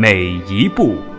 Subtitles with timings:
[0.00, 1.17] 每一步。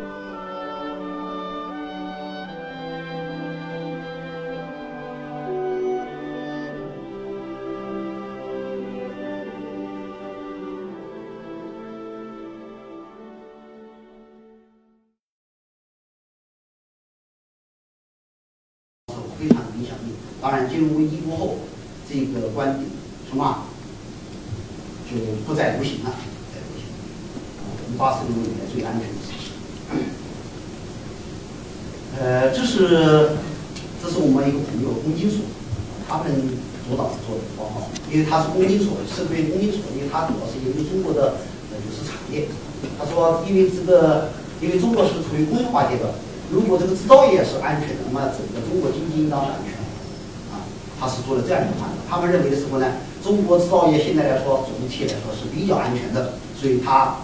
[52.30, 52.94] 认为什么呢？
[53.24, 57.18] 中国制造业现在来说，总体来说是比较安全的，所以他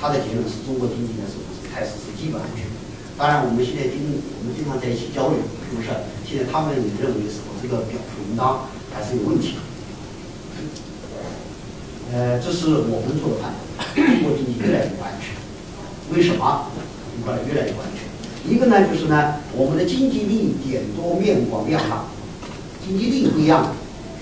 [0.00, 1.38] 他的结论是中国经济呢是
[1.72, 2.66] 开始是基本安全。
[3.16, 5.38] 当然，我们现在经我们经常在一起交流，
[5.70, 5.88] 是不是？
[6.28, 9.56] 现在他们也认为是我这个表述应当还是有问题。
[12.12, 15.34] 呃，这是我们做的判断，中国经济越来越不安全。
[16.14, 16.70] 为什么？
[17.24, 18.06] 越来越来越不安全。
[18.48, 22.04] 一个呢，就是呢，我们的经济利益点多面广量大，
[22.86, 23.74] 经济利益不一样，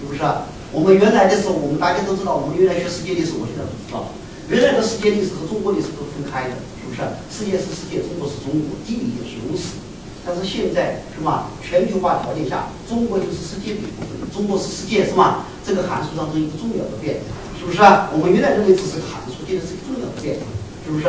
[0.07, 0.23] 是不是？
[0.71, 4.15] 我们原来的时候，我们大家都知道，我们原来学世界历史，我现在不知道，
[4.47, 7.03] 原来的世界历史和中国历史都分开的，是不是？
[7.27, 9.83] 世界是世界，中国是中国，地理也是如此。
[10.23, 11.51] 但是现在是吧？
[11.63, 15.47] 全球化条件下，中国就是世界的一部分，中国是世界，是吧？
[15.65, 17.27] 这个函数当中一个重要的变量，
[17.59, 17.79] 是不是？
[18.15, 20.45] 我们原来认为只是个函数，现在是个重要的变量，
[20.85, 21.07] 是不是？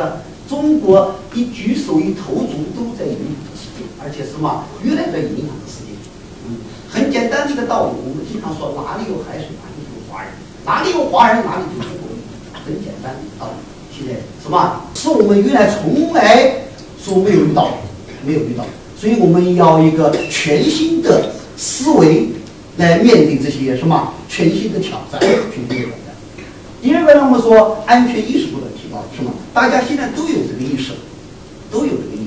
[0.48, 5.92] 中国一举手一投足都在影响世界，而且什么越来越影响着世界。
[6.48, 6.56] 嗯，
[6.88, 10.30] 很简单的一个道理，我们经常说哪里有海水哪里有华人，
[10.64, 12.18] 哪里有华人哪里就有中国人，
[12.64, 13.54] 很简单的道理。
[13.96, 16.68] 现在什么是我们原来从来
[17.02, 17.78] 说没有遇到，
[18.24, 18.64] 没有遇到，
[18.96, 22.28] 所以我们要一个全新的思维
[22.76, 26.14] 来面对这些什么全新的挑战，全新的挑战。
[26.80, 29.32] 第二个呢，我们说安全意识不能提高，是吗？
[29.52, 30.92] 大家现在都有这个意识，
[31.72, 32.17] 都有这个，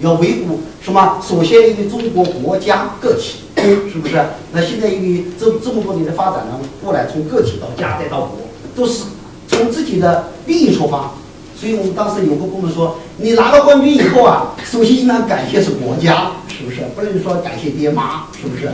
[0.00, 1.20] 要维护什么？
[1.26, 3.40] 首先，因为中国国家个体，
[3.92, 4.24] 是不是？
[4.52, 8.38] 那现在因为这这么多年的发展呢，过来从个体到家再到国，
[8.76, 9.04] 都是
[9.48, 11.12] 从自己的利益出发。
[11.58, 16.82] 所以我们当时有个部门说，你拿到冠军以后啊， 首先应当感谢是国家，是不是？
[16.94, 18.70] 不能说感谢爹妈，是不是？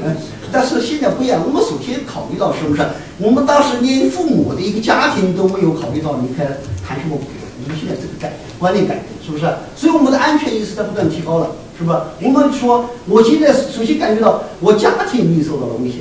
[0.52, 2.82] 但是现在不一样，我们首先考虑到是不是？
[3.18, 6.46] 我们当时连父母的一个家庭都没有考虑到，你看
[6.86, 7.16] 谈什么？
[7.60, 9.44] 我们现在这个改观念改变，是不是？
[9.76, 12.06] 所以我们的安全意识在不断提高了，是吧？
[12.22, 15.98] 我们说，我现在首先感觉到我家庭已经受到了威胁，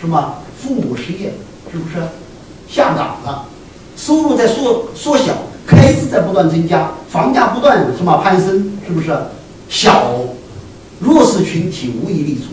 [0.00, 0.34] 是吗？
[0.60, 1.32] 父母失业，
[1.70, 1.96] 是不是？
[2.68, 3.46] 下岗了，
[3.96, 5.32] 收入在缩缩小，
[5.66, 9.16] 开支在不断增加，房价不断什么攀升，是不是？
[9.68, 10.12] 小
[11.00, 12.48] 弱势群体无以立足。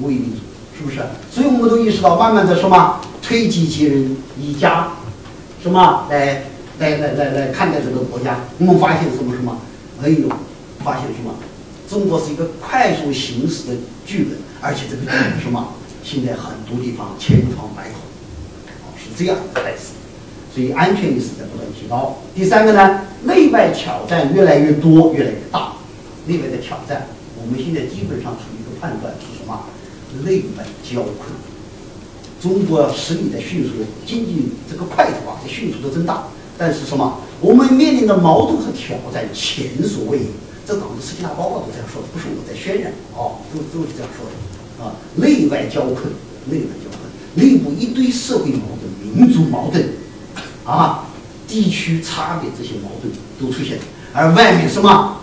[0.00, 0.36] 无以立足，
[0.78, 1.00] 是不是？
[1.30, 4.88] 所以我们都意识到，慢慢的什么推己及人，以家
[5.62, 6.44] 什么来
[6.80, 8.40] 来来来来看待这个国家。
[8.58, 9.58] 我们发现什么什么？
[10.02, 10.28] 哎呦，
[10.82, 11.34] 发现什么？
[11.88, 13.74] 中国是一个快速行驶的
[14.06, 15.74] 巨人，而且这个巨人什么？
[16.02, 18.00] 现在很多地方千疮百孔，
[18.96, 19.92] 是这样的态势。
[20.54, 22.18] 所以安全意识在不断提高。
[22.34, 25.74] 第三个呢，内外挑战越来越多，越来越大。
[26.26, 27.08] 内外的挑战，
[27.40, 29.66] 我们现在基本上处于一个判断是什么？
[30.24, 31.30] 内外交困，
[32.40, 36.24] 中国实力在迅速的经济这个块头啊在迅速的增大，
[36.60, 37.20] 但是什么？
[37.40, 40.24] 我们面临的矛盾和挑战前所未有。
[40.66, 44.92] 这党的十七大报告都这样说的，不是我在渲染哦，都都是这样说的啊。
[45.14, 46.12] 内外交困，
[46.44, 47.00] 内外交困，
[47.34, 49.88] 内部一堆社会矛盾、民族矛盾
[50.66, 51.06] 啊、
[51.48, 53.10] 地区差别这些矛盾
[53.40, 53.78] 都出现，
[54.12, 55.16] 而外面什么？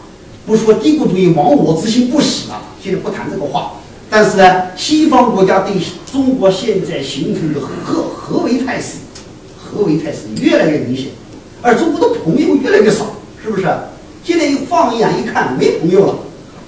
[0.48, 3.74] 不说帝国主义亡我之心不死啊，现在不谈这个话。
[4.10, 5.76] 但是呢，西方国家对
[6.12, 8.98] 中国现在形成的合合围态势，
[9.56, 11.08] 合围态势越来越明显，
[11.62, 13.06] 而中国的朋友越来越少，
[13.44, 13.68] 是不是？
[14.24, 16.16] 现在一放眼一看，没朋友了。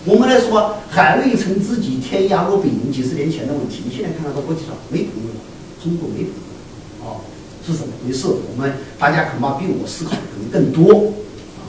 [0.05, 5.39] 我们来说，海未成知己，天涯若比邻，几十年前的问题，你现在看到国际上没朋友了，
[5.83, 7.21] 中国没朋友，哦，
[7.67, 8.27] 是怎么回事？
[8.27, 11.11] 我们大家恐怕比我思考的可能更多，
[11.59, 11.67] 啊，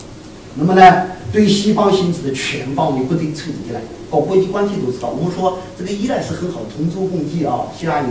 [0.54, 5.10] 那么呢，对西方形成的全方位不对称依赖，搞国际关系都知道。
[5.10, 7.66] 我们说这个依赖是很好同舟共济啊。
[7.76, 8.06] 希拉里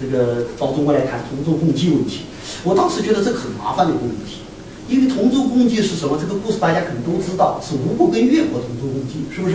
[0.00, 2.20] 这个到中国来谈同舟共济问题，
[2.64, 4.42] 我当时觉得这很麻烦的一个问题，
[4.88, 6.18] 因为同舟共济是什么？
[6.20, 9.54] 这个故事大家可能都知道，是吴国跟越国同舟共济，是不是？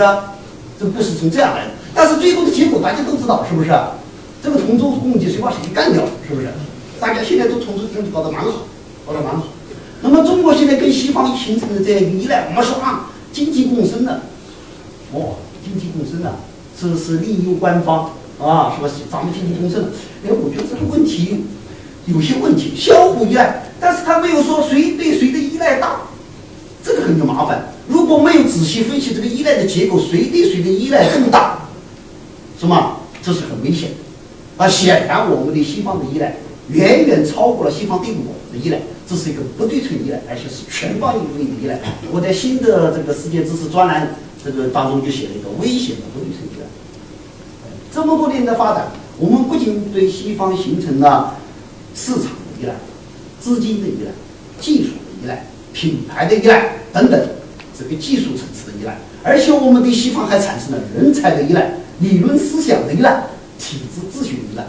[0.79, 1.71] 这个故事从这样来的。
[1.93, 3.69] 但是最后的结果大家都知道，是不是？
[4.41, 6.47] 这个同舟共济谁把谁干掉了，是不是？
[6.99, 8.65] 大家现在都同舟共济搞得蛮好，
[9.05, 9.43] 搞得蛮好。
[10.01, 14.21] 那么中国现在跟西方形成的这样一个依赖，我们说啊，经济共生的，
[15.13, 16.33] 哦，经济共生的，
[16.79, 18.09] 这是利益官方
[18.41, 19.03] 啊，是？
[19.11, 19.91] 咱们经济共生，
[20.25, 21.45] 哎，我觉得这个问题
[22.07, 26.01] 有些问题，相互依赖，但是他没有说谁对谁的依赖大，
[26.83, 27.69] 这个很有麻烦。
[27.87, 31.67] 如果没有仔细分析这个依赖的结构，谁对谁的依赖更大，
[32.59, 32.97] 是吗？
[33.21, 34.63] 这是很危险的。
[34.63, 36.37] 啊，显然我们对西方的依赖
[36.69, 38.79] 远远超过了西方对我们的依赖。
[39.07, 41.79] 这是一个不对称依赖，而且是全方位的依赖。
[42.13, 46.60] 我在新的这个世界知识专栏这个当中就写了一个危险的不对称依赖。
[47.93, 51.35] 这么多年的发展，我们不仅对西方形成了
[51.93, 52.75] 市场的依赖、
[53.39, 54.11] 资金的依赖、
[54.59, 57.29] 技术的依赖、品牌的依赖等等
[57.77, 63.25] 这个技术层次的依赖，而且我们对西方还产生了人才的依赖、理论思想的依赖、
[63.59, 64.65] 体制秩序的依赖。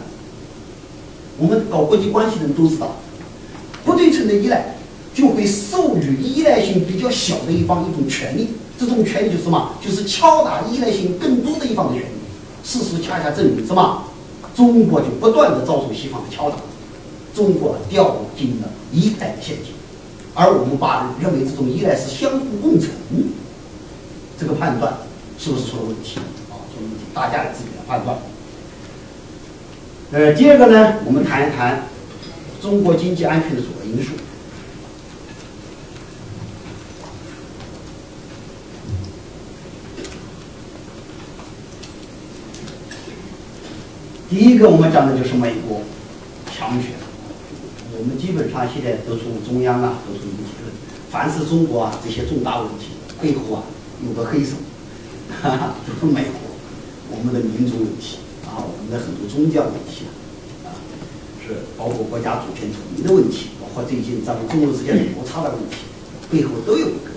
[1.37, 2.97] 我们搞国际关系的人都知道。
[3.85, 4.77] 不对称的依赖
[5.13, 8.49] 就会授予依赖性比较小的一方一种权利，
[8.79, 9.73] 这种权利就是什么？
[9.83, 12.07] 就是敲打依赖性更多的一方的权利。
[12.63, 14.03] 事实恰恰证明什么？
[14.55, 16.57] 中国就不断的遭受西方的敲打，
[17.35, 19.73] 中国掉进了依赖的陷阱。
[20.33, 22.91] 而我们把认为这种依赖是相互共存，
[24.39, 24.93] 这个判断
[25.37, 26.19] 是不是出了问题？
[26.49, 28.17] 啊，出了问题，大家自己来判断。
[30.11, 31.83] 呃，第二个呢，我们谈一谈。
[32.61, 34.11] 中国经济安全的主要因素，
[44.33, 45.79] 第一个我们讲的就是美国
[46.49, 46.89] 强权。
[47.93, 50.73] 我们基本上现在得出中央啊，得出一个结论：
[51.11, 53.61] 凡是中国啊这些重大问题背后啊
[54.03, 54.57] 有个黑手，
[55.39, 56.41] 哈哈，就是美国。
[57.11, 58.17] 我们的民族问题
[58.49, 60.09] 啊，我们的很多宗教问题。
[60.65, 60.73] 啊
[61.45, 65.85] 是包括国家主权统一的问题，包括最近咱们中国之间的摩擦的问题，
[66.31, 67.13] 背后都有一个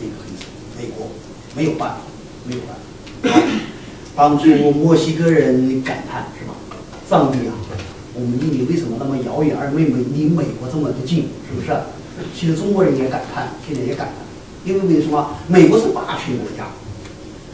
[0.00, 0.50] 这个黑手，
[0.82, 1.06] 美国
[1.54, 1.98] 没有办法，
[2.44, 3.70] 没有办法。
[4.16, 6.54] 当初墨西哥人感叹是吧？
[7.08, 7.54] 上帝啊，
[8.14, 11.28] 我们离你为什么那么遥远，而没美离美国这么的近？
[11.48, 11.76] 是不是？
[12.32, 14.24] 其实中国人也感叹，现在也感叹，
[14.64, 15.30] 因为为什么？
[15.48, 16.68] 美国是霸权国家，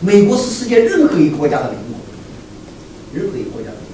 [0.03, 1.99] 美国是世界任何一个国家的邻国，
[3.15, 3.89] 任何一个国家的邻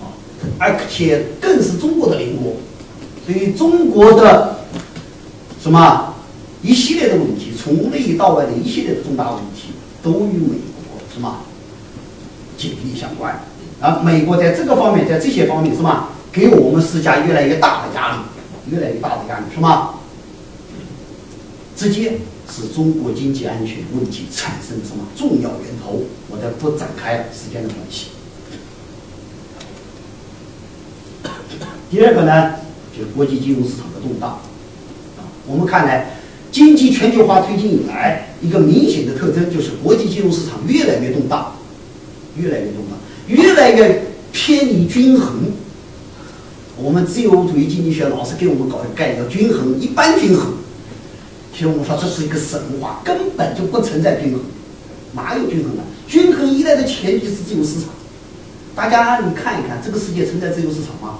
[0.00, 0.16] 国啊。
[0.58, 2.54] 而且更是中国的邻国，
[3.26, 4.60] 所以中国的
[5.62, 6.14] 什么
[6.62, 9.72] 一系列的问题，从内到外的一系列的重大问题，
[10.02, 10.56] 都与美
[10.88, 11.42] 国什么
[12.56, 13.40] 紧密相关。
[13.80, 18.22] 啊，美国在这个方面，在这些方面，是么给我们施加越来越大的压力，
[18.70, 19.90] 越来越大的压力，是吗？
[21.76, 22.18] 直接
[22.50, 26.04] 是中国经济安全问题产生什么重要源头？
[26.30, 28.06] 我再不展开了时间的关系。
[31.90, 32.54] 第二个呢，
[32.96, 34.40] 就是国际金融市场的动荡。
[35.18, 36.16] 啊，我们看来，
[36.50, 41.54] 经济全球化推进以来，一个明显的特征就是国际金融市场越来越动荡，
[42.38, 44.02] 越来越动荡，越来越
[44.32, 45.52] 偏离均衡。
[46.76, 50.54] 我们自由主义经济学老是给我们搞一个概念叫均衡，一般均衡。
[51.52, 54.40] 其实我们说这是一个神话，根本就不存在均衡，
[55.12, 55.82] 哪有均衡呢？
[56.06, 57.88] 均衡依赖的前提是自由市场。
[58.74, 61.18] 大家你看一看，这个世界存在自由市场吗？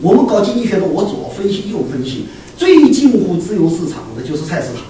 [0.00, 2.26] 我们搞经济学的，我左分析右分析，
[2.56, 4.84] 最近乎自由市场的就是菜市场，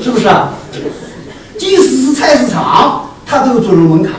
[0.00, 0.54] 是不是啊？
[1.58, 4.14] 即使是菜市场，它都有准入门槛，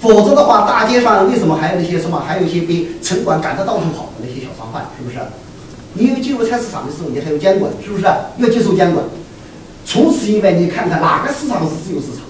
[0.00, 5.18] 否则的话，大街上为什么还有那些什么，还有一些被城管赶得到处跑的那些小商贩，是不是？
[5.92, 8.04] 你有进入菜市场的时候，你还有监管，是不是？
[8.04, 9.04] 要接受监管。
[9.84, 12.24] 除此以外，你看看哪个市场是自由市场？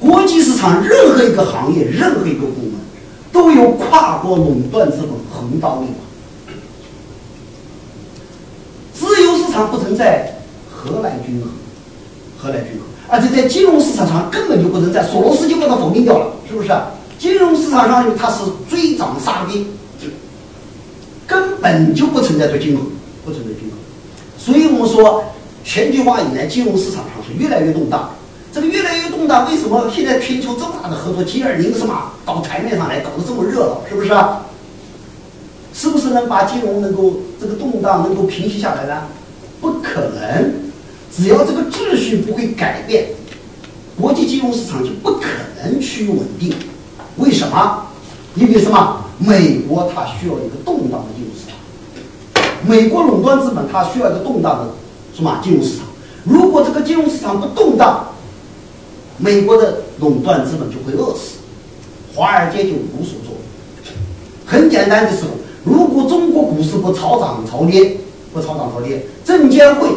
[0.00, 2.80] 国际市场任何一个行业，任何一个部门。
[3.30, 6.54] 都有跨国垄断资本横刀立马，
[8.94, 10.36] 自由市场不存在，
[10.72, 11.50] 何来均衡？
[12.38, 12.86] 何来均衡？
[13.08, 16.70] 而且在金融市场上根本就不存在，索罗斯就把它否定掉了，是不是？
[17.18, 19.62] 金融市场上它是追涨杀跌，
[21.26, 22.86] 根本就不存在着均衡，
[23.24, 23.78] 不存在均衡。
[24.38, 25.24] 所以我们说，
[25.62, 28.10] 全球化以来，金融市场上是越来越动荡。
[28.52, 34.14] 这个越来越动荡，为什么现在全球这么大的合作 G20 什么到台面上来，搞得这么热闹，是不是？
[35.72, 39.02] 是不是能把金融能够这个动荡能够平息下来呢？
[39.60, 40.54] 不可能，
[41.16, 43.06] 只要这个秩序不会改变，
[44.00, 45.26] 国际金融市场就不可
[45.62, 46.52] 能趋于稳定。
[47.16, 47.86] 为什么？
[48.34, 49.00] 因为什么？
[49.18, 54.72] 美国它需要一个动荡的金融市场，美国垄断资本它需要一个动荡的
[55.14, 55.86] 什么金融市场？
[56.24, 58.08] 如果这个金融市场不动荡，
[59.18, 61.36] 美国的垄断资本就会饿死，
[62.12, 63.92] 华尔街就无所作为。
[64.44, 65.30] 很简单的时候，
[65.62, 67.98] 如果中国股市不超涨超跌，
[68.32, 69.88] 不超涨超跌，证监会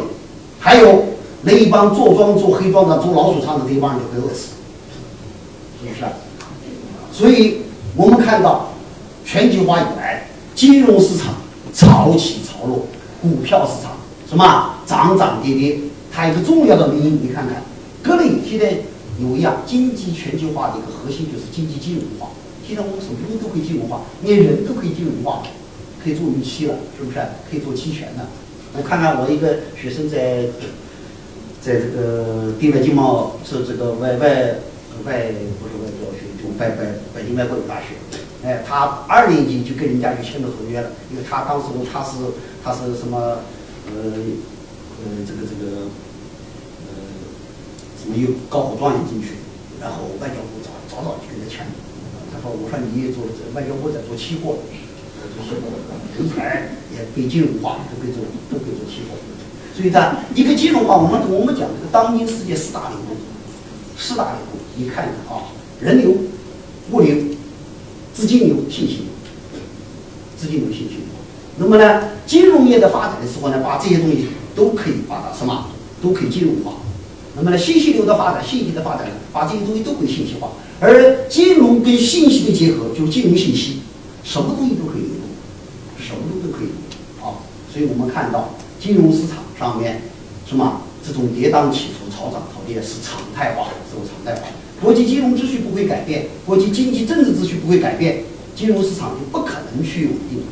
[0.58, 1.04] 还有
[1.42, 4.54] 那一帮做庄做黑庄的做老鼠仓的那帮人就会饿死，
[5.82, 6.04] 是不是？
[7.12, 7.62] 所以
[7.96, 8.72] 我们看到
[9.24, 11.34] 全球化以来，金融市场
[11.72, 12.86] 潮起潮落，
[13.22, 13.92] 股票市场
[14.28, 15.78] 什么涨涨跌跌，
[16.12, 17.62] 它一个重要的原因，你看看，
[18.02, 18.78] 各类现在。
[19.20, 22.30] 有一样，经济全球化的一个核心就是经济金融化。
[22.64, 25.42] 现在我们什么东西都可以金融化，连人都可以金融化，
[26.00, 27.18] 可以做预期了，是不是？
[27.50, 28.22] 可以做期权的。
[28.76, 30.44] 我看看我一个学生在，
[31.60, 34.60] 在这个第外经贸是这个外外
[35.04, 37.96] 外不是外教学，就北北北京外国语大学。
[38.44, 42.18] 哎，他二年级就跟人家就签了合约了，因为他当时他是
[42.62, 43.40] 他是什么
[43.86, 45.88] 呃呃这个这个。
[46.84, 46.94] 呃
[48.00, 49.34] 什么又高考状元进去，
[49.82, 51.72] 然后外交部早早早就跟他签了。
[52.32, 54.54] 他说：“我说你也做外交部在做期货，
[55.34, 55.56] 这些
[56.16, 59.16] 人才也被金融化，都被做，都被做期货。
[59.74, 63.16] 所以呢，一个金融化，我们我们讲这个当今世界四大流动，
[63.96, 66.16] 四大流动，你看看啊，人流、
[66.90, 67.16] 物流、
[68.12, 69.04] 资金流、信息
[69.52, 69.60] 流，
[70.36, 71.04] 资金流、信息流。
[71.58, 75.68] 那么呢，金融业的发展的时候呢，把这些东西都可以把它什么，
[76.02, 76.78] 都可以金融化。”
[77.36, 80.50] 那么呢，信息流的发展，信息的发展呢，把这些东西都可以信息化。
[80.80, 83.80] 而金融跟信息的结合，就是金融信息，
[84.28, 85.24] 什么东西都可以流动，
[86.04, 86.68] 什么东西都可以
[87.22, 87.40] 啊。
[87.72, 90.02] 所以我们看到金融市场上面
[90.46, 94.48] 什么这种跌宕起伏、潮涨潮跌是常态化，是常态化。
[94.82, 100.42] 国际金融秩序不会改变，国际经济政治秩序不会改变，金融市场就不可能去稳定。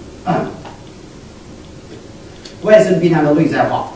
[2.62, 3.92] 外生必然的内在化。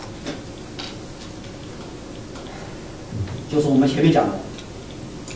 [3.51, 4.39] 就是我们前面讲的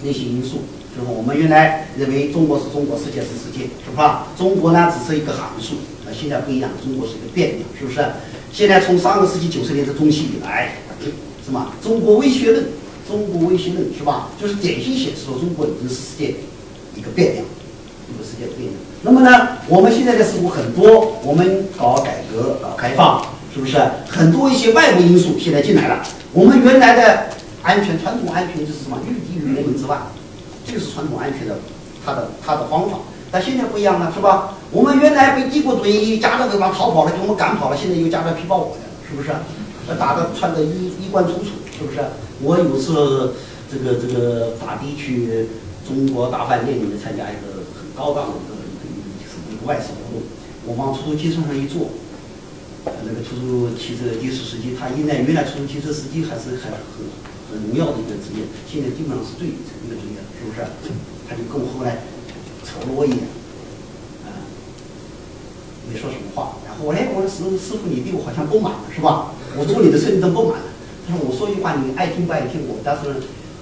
[0.04, 0.58] 那些因素，
[0.96, 4.28] 就是我们原来认为中国是中国，世界是世界，是吧？
[4.38, 5.74] 中国呢只是一个函数，
[6.06, 8.00] 那现在不一样，中国是一个变量，是不是？
[8.52, 10.76] 现在从上个世纪九十年代中期以来，
[11.44, 11.72] 是吗？
[11.82, 12.64] 中国威胁论，
[13.08, 14.28] 中国威胁论是吧？
[14.40, 16.36] 就是典型显示了中国已经是世界
[16.94, 17.44] 一个变量，
[18.08, 18.74] 一个世界的变量。
[19.02, 23.20] 那么呢，我们现在的事物很多，我们搞改革、搞开放，
[23.52, 23.78] 是不是？
[24.08, 27.34] 很多一些外部因素现在进来了，我们原来的。
[27.66, 28.98] 安全传统安全就是什么？
[29.08, 29.96] 御敌于人民之外，
[30.66, 31.58] 这是传统安全的，
[32.04, 32.98] 它的它的方法。
[33.30, 34.54] 但现在不一样了，是吧？
[34.70, 39.30] 我们原来被帝国主义夹着尾巴逃跑了，给我们赶跑了，现在又夹着皮包裹的，是不是？
[39.98, 41.98] 打的穿的衣衣冠楚楚，是不是？
[42.40, 43.34] 我有次
[43.70, 45.48] 这个这个打的去
[45.86, 50.22] 中国大饭店里面参加一个很高档的一个一个就是一个外事活动，
[50.66, 51.90] 我往出租车上一坐，
[52.86, 57.02] 那个出租汽车的的士司机，他应该原来出租汽车司机还是还很
[57.50, 57.54] 很。
[57.54, 60.66] 荣耀的一个职业，现在基本上是最底层的一个职业了，是不是？
[61.26, 62.04] 他就跟我后来
[62.64, 63.24] 瞅了我一眼，
[64.28, 64.44] 啊，
[65.88, 66.60] 没说什么话。
[66.66, 69.32] 然后我哎，我说师师傅，你对我好像不满了，是吧？
[69.56, 70.66] 我做你的车你都不满了。
[71.08, 73.08] 他说我说句话你爱听不爱听我，但是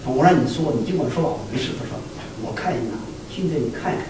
[0.04, 1.70] 我让你说，你尽管说吧，我没事。
[1.78, 1.94] 他说
[2.42, 2.98] 我看你呐，
[3.30, 4.06] 现在你看一看，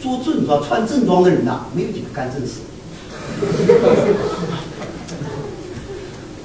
[0.00, 2.64] 做正装穿正装的人呐，没有几个干正事。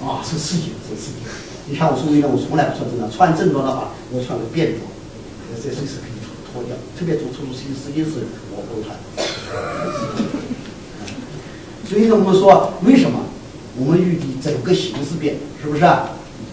[0.04, 1.24] 啊，是事情，是事情。
[1.68, 4.89] 你看我说为呢，我从来不穿正装，穿正装的话，我穿个便装，
[5.56, 6.18] 这随时可以
[6.52, 6.76] 脱掉。
[6.98, 8.98] 特别坐出租车司机是，我不穿。
[11.86, 13.20] 所以呢，我们说为什么
[13.78, 15.84] 我们预计整个形势变，是不是？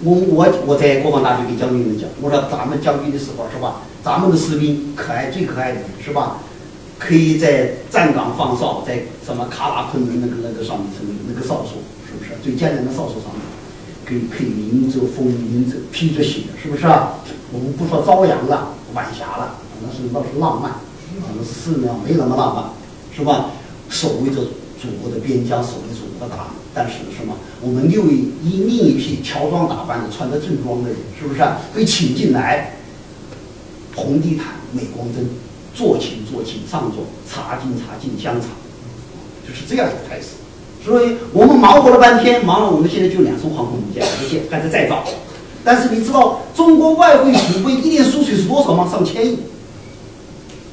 [0.03, 3.83] 我我我在国防大学给将军们讲，我说咱们将军的时候是吧？
[4.05, 6.39] 咱们的士兵可爱最可爱的是吧？
[6.99, 10.89] 可以在站岗放哨，在什么喀拉昆仑那个那个上面，
[11.29, 13.43] 那个哨所，是不是最艰难的哨所上面？
[14.05, 17.15] 可以可以迎着风，迎着披着雪，是不是啊？
[17.53, 20.73] 我们不说朝阳了，晚霞了，可能是那是浪漫，
[21.21, 22.65] 可能是寺庙没那么浪漫，
[23.15, 23.51] 是吧？
[23.91, 24.41] 守卫着
[24.81, 26.53] 祖国的边疆，守卫祖国的大门。
[26.73, 27.35] 但是什么？
[27.61, 31.59] 我们又一另一批乔装打扮的、穿着正装的人，是不是啊？
[31.75, 32.77] 被请进来，
[33.95, 35.29] 红地毯、镁光灯，
[35.75, 38.49] 坐请坐请，上座，茶敬茶敬，香茶，
[39.47, 40.29] 就是这样一个态势。
[40.85, 45.05] 所以我们忙活了半天，忙了我们现在就两艘航空母舰，一些还在再造。
[45.67, 48.89] 但是你知道中国外汇储备一年输水是多少吗？
[48.89, 49.37] 上千亿。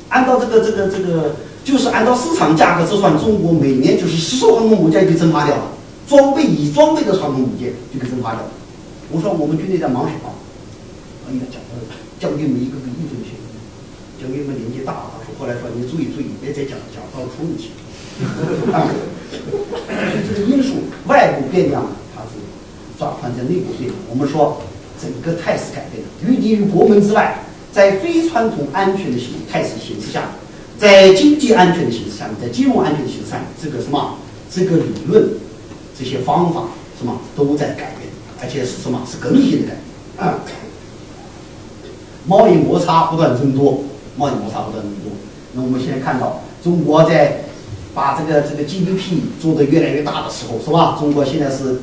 [0.10, 1.34] 按照这个这个这个，
[1.66, 5.64] 就是按照市场价格折算，中国每年就是十艘航空母舰被蒸发掉了，
[6.08, 8.52] 装备已装备的航空母舰就给蒸发掉了。
[9.10, 10.30] 我说我们军队在忙什么？
[11.28, 13.34] 哎呀，讲的将军们一个个议论纷纷。
[14.22, 17.72] 将军们年纪大了，说后来说你注意注意，别再讲讲到处理去。
[20.30, 20.76] 这个因素
[21.08, 21.84] 外部变量，
[22.16, 22.38] 它是
[23.00, 23.96] 转换在内部变量。
[24.08, 24.62] 我们说
[25.04, 27.40] 整个态势改变了，于敌于国门之外，
[27.74, 30.30] 在非传统安全的形态势形势下，
[30.80, 34.20] 在经济安全的形势下面，在金融安全的形势下面，这个什么
[34.50, 35.32] 这个理论
[36.00, 36.68] 这些方法
[36.98, 38.10] 什么都在改变，
[38.42, 39.74] 而且是什么是革命性的改
[40.24, 40.32] 变。
[42.26, 43.84] 贸易摩擦不断增多。
[44.16, 45.12] 贸易摩擦不断增多，
[45.54, 47.46] 那我们现在看到中国在
[47.96, 50.96] 把这个这个 GDP 做得越来越大的时候，是吧？
[51.00, 51.82] 中国现在是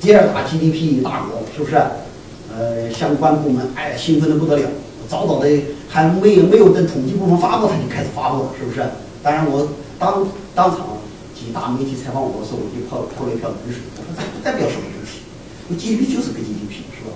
[0.00, 1.76] 第二大 GDP 大国，是不是？
[2.56, 4.68] 呃，相关部门哎兴奋的不得了，
[5.08, 5.46] 早早的
[5.88, 8.80] 还没有没有等统计部门发布，他就开始发布了，是不是？
[9.22, 10.86] 当然我当当场
[11.34, 15.20] 几大媒体采访我的时候，我就泼泼了一瓢冷水，我说这不代表什么东西
[15.76, 17.12] ，GDP 就是个 GDP 是吧。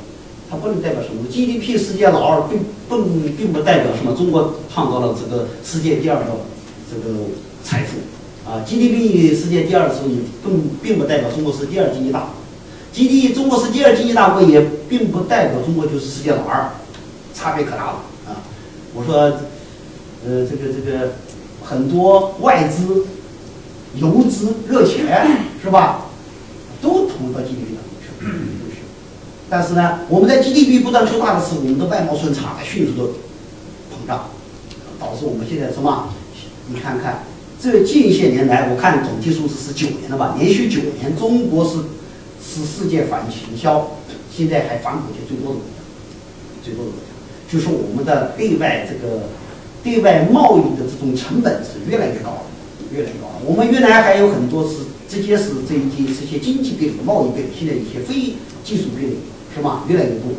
[0.50, 2.99] 它不能代表什么，GDP 世界老二，并不
[3.38, 4.16] 并不代表什么。
[4.16, 6.42] 中国创造了这个世界第二个
[6.90, 7.14] 这个
[7.62, 7.99] 财富
[8.50, 12.39] 啊，GDP 世界第二的时候，也并并不代表中国是第二经济大国。
[12.92, 16.70] GDP 中国是第二经济大国，也并不代表中国就是世界老二，
[17.32, 18.42] 差别可大了啊！
[18.94, 19.14] 我说，
[20.26, 21.12] 呃，这个这个
[21.62, 23.06] 很多外资、
[23.94, 26.06] 游资、热钱是吧，
[26.82, 28.26] 都投入到 GDP 当中去。
[29.49, 33.04] 但是呢，我们在 GDP 不断扩大的时候，我们的外贸顺差迅速的
[33.90, 34.30] 膨胀，
[34.99, 36.09] 导致我们现在什么？
[36.68, 37.25] 你看看，
[37.61, 40.35] 这近些年来，我看统计数字是九年了吧？
[40.38, 41.78] 连续九年，中国是
[42.50, 43.92] 是世界反倾销，
[44.35, 45.78] 现在还反补贴最多的国家，
[46.64, 47.07] 最多的国家，
[47.49, 49.28] 就是我们的对外这个
[49.85, 52.42] 对外贸易的这种成本是越来越高了，
[52.92, 53.40] 越来越高了。
[53.47, 54.78] 我们原来还有很多是
[55.09, 59.12] 直接是这一些这些经济壁垒、贸易壁垒，现在一些非技术壁垒。
[59.53, 59.83] 是吧？
[59.88, 60.31] 越来越多，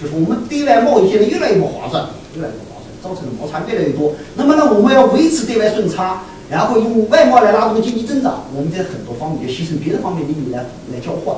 [0.00, 4.14] 就是我们对外贸易现在越来越不划算，越来越不划算，造成的摩擦越来越多。
[4.36, 10.58] 那么呢，我们要维持对外顺差，然后用外贸来拉动经济增长，我们在很多方面就牺牲别的方面利益来
[10.94, 11.36] 来交换，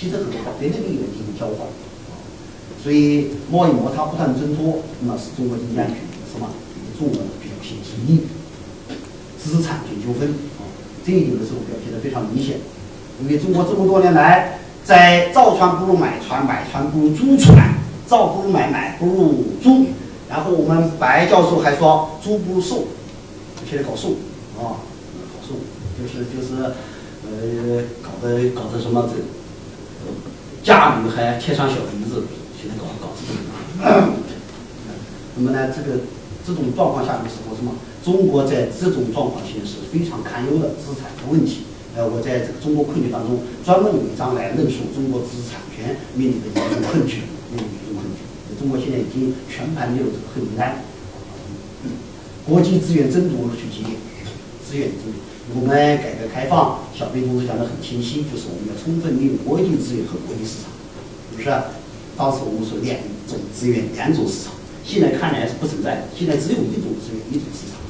[0.00, 1.68] 其实很多别的利益进行交换。
[2.82, 5.96] 所以贸易摩擦不断增多，那么是中国经济安全
[6.32, 6.48] 什么
[6.98, 8.24] 重要的表现之一。
[9.38, 10.64] 资产权纠纷啊，
[11.04, 12.56] 这一点的时候表现得非常明显，
[13.20, 14.56] 因为中国这么多年来。
[14.82, 17.74] 在造船不如买船，买船不如租船，
[18.08, 19.86] 造不如买，买不如租。
[20.28, 22.84] 然后我们白教授还说，租不如售，
[23.68, 24.08] 现在搞售
[24.58, 24.80] 啊，
[25.30, 25.54] 搞售
[26.00, 26.62] 就是就是，
[27.26, 29.20] 呃，搞的搞的什么这，
[30.62, 32.24] 嫁女还贴上小鼻子，
[32.60, 33.40] 现在搞搞这种。
[35.36, 36.00] 那么呢，这个
[36.46, 37.72] 这种状况下的时候，什么？
[38.04, 41.64] 中国在这种状况下是非常堪忧的资产的问题。
[41.96, 48.20] 呃，我在这个中国困局当中专门有一章来论述中国知识产权面临的严重困局，面临严重困局。
[48.58, 50.84] 中国现在已经全盘列入这个黑名单，
[52.46, 53.96] 国际资源争夺日趋激烈，
[54.64, 55.29] 资源争夺。
[55.52, 60.70] 我们改革开放，小平同志讲的很清晰，就是我们要充分利用国际资源和国际市场，
[61.32, 61.50] 是不是？
[62.16, 62.94] 当时我们说两
[63.26, 67.82] 种资源，两种市场，现在看来是不存在的，现在只有一种资源，一种市场，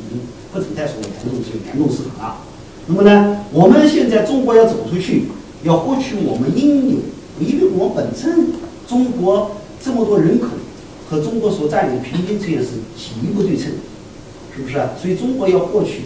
[0.00, 2.40] 已经不存在说两种资源，两种市场了。
[2.86, 5.28] 那么呢，我们现在中国要走出去，
[5.64, 6.96] 要获取我们应有，
[7.38, 8.48] 因为我们本身
[8.88, 10.48] 中国这么多人口
[11.10, 13.72] 和中国所占领的平均资源是极不对称，
[14.56, 14.80] 是不是？
[15.00, 16.02] 所以中国要获取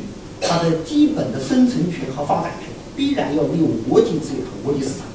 [0.49, 5.07] 它的基本的生存权和发展权，必然要利用国际资源和国际市场，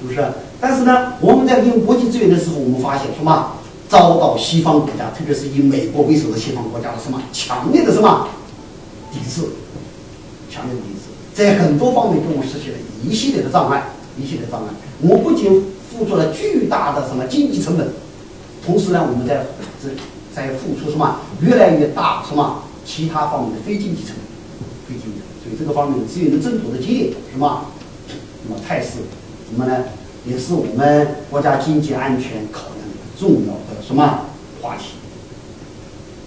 [0.00, 0.24] 是不是？
[0.60, 3.52] 但是呢，我们在利用国际资源的时候，我们发现什么？
[3.88, 8.26] 遭到西方国家，特别是以美国为首的西方国家的什么强烈的什么
[9.12, 9.46] 抵制。
[10.50, 13.84] 强烈的抵制，在很多方面给我们实现了一系列的障碍，
[14.18, 14.66] 一系列障碍。
[15.00, 17.86] 我们不仅付出了巨大的什么经济成本，
[18.66, 19.46] 同时呢，我们在
[20.34, 24.25] 在付出什么越来越大什么其他方面的非经济成本，
[25.46, 25.54] 经济。
[25.54, 27.66] 所以这个方面的资源的争夺的激烈，什么
[28.48, 28.98] 那么态势，
[29.48, 29.84] 什么呢？
[30.26, 34.26] 也是我们国家经济安全考量的重要的什么
[34.60, 34.96] 话题？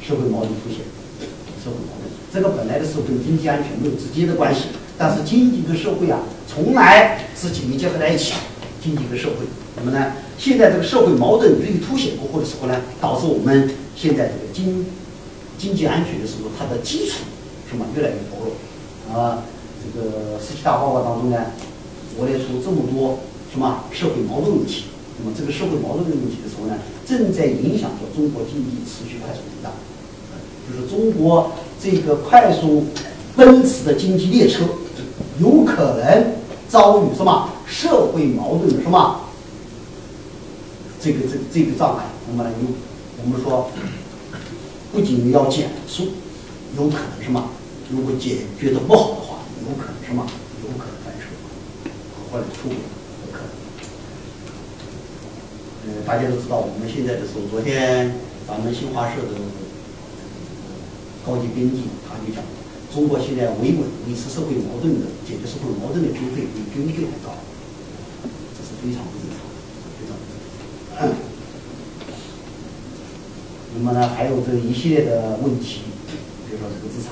[0.02, 0.80] 社会矛盾凸显，
[1.64, 2.10] 社会矛盾。
[2.34, 8.34] 这个本来的时候跟经济安全没有直接的关系，但是经济跟社会啊，从来是紧密结合在一起。
[8.82, 14.86] 经济跟社会，那么呢，现在这个社会矛盾日益凸显过后的时候呢，导致我们现在这个经
[15.58, 17.18] 经济安全的时候，它的基础
[17.70, 18.39] 什么越来越薄
[19.14, 19.44] 啊，
[19.82, 21.38] 这个十七大报告当中呢，
[22.18, 23.20] 罗列出这么多
[23.52, 24.86] 什么社会矛盾问题。
[25.22, 29.72] 那么这个社会矛盾的问题的时候呢，正在影响着中国经济持续快速增长。
[30.70, 32.86] 就是中国这个快速
[33.36, 34.64] 奔驰的经济列车，
[35.42, 36.36] 有可能
[36.70, 39.22] 遭遇什么社会矛盾什么
[41.02, 42.68] 这个这个这个障碍，那么有
[43.24, 43.72] 我们说
[44.94, 46.10] 不仅要减速，
[46.78, 47.50] 有可能什么？
[47.92, 50.22] 如果解决的不好的话，有可能什么？
[50.62, 51.26] 有可能翻车，
[52.30, 53.50] 或者出轨有可能。
[55.90, 58.14] 呃，大家都知道，我们现在的时候，昨天
[58.46, 59.34] 咱们新华社的
[61.26, 62.46] 高级编辑他就讲，
[62.94, 67.34] 中国现在维稳、维持社会矛盾的、解决社会矛盾的经费比军费还高，
[68.54, 69.42] 这是非常不正常，
[69.98, 70.38] 非常不正
[70.94, 71.10] 常。
[73.74, 75.90] 那么呢，还有这一系列的问题，
[76.46, 77.10] 比如说这个资产。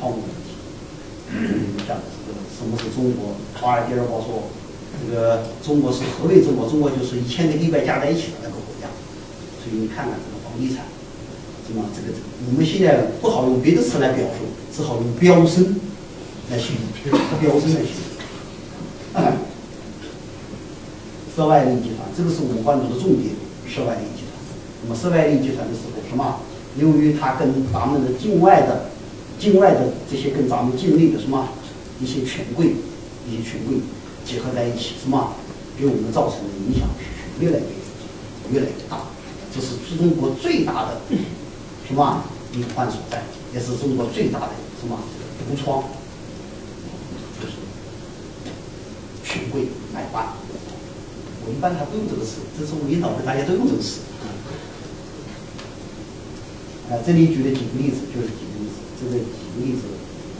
[0.00, 3.32] 泡沫问题，像这个什么是中国？
[3.56, 4.52] 华尔街日报说，
[5.00, 6.68] 这个中国是何为中国？
[6.68, 8.92] 中国就是一千个迪拜加在一起的那个国家。
[9.64, 10.84] 所以你看看这个房地产，
[11.66, 15.80] 什么这个这个，我们现在不好用别的词来表述，只好用飙升
[16.50, 19.32] 来形容，飙升来形容。
[21.34, 23.32] 涉外利益集团，这个是我们关注的重点。
[23.64, 24.36] 涉外利益集团，
[24.82, 26.40] 那么涉外利益集团的时候，什么？
[26.76, 28.90] 由于它跟咱们的境外的。
[29.38, 31.50] 境外的这些跟咱们境内的什么
[32.00, 32.74] 一些权贵、
[33.28, 33.78] 一些权贵
[34.24, 35.34] 结合在一起，什么
[35.78, 39.02] 给我们造成的影响是越来越越来越大。
[39.54, 41.00] 这是中国最大的
[41.86, 44.98] 什么隐患所在，也是中国最大的什么
[45.38, 45.82] 毒疮，
[47.40, 47.54] 就是
[49.24, 50.28] 权贵买办。
[51.44, 54.00] 我一般还不用这个词，这是我引导的大家都用这个词。
[56.90, 58.76] 啊，这里举了几个例子，就是几个例子。
[59.00, 59.82] 这个几个例子，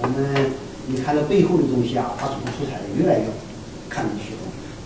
[0.01, 0.53] 我们
[0.91, 3.27] 你看到背后的东西啊，它怎么出台的越来越
[3.91, 4.41] 看得去了。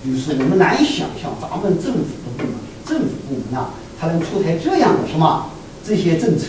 [0.05, 5.47] 就是我们难以想象，咱们政府的部门、政府部门啊，它能出台这样的什么
[5.87, 6.49] 这些政策、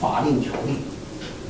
[0.00, 0.80] 法令条例、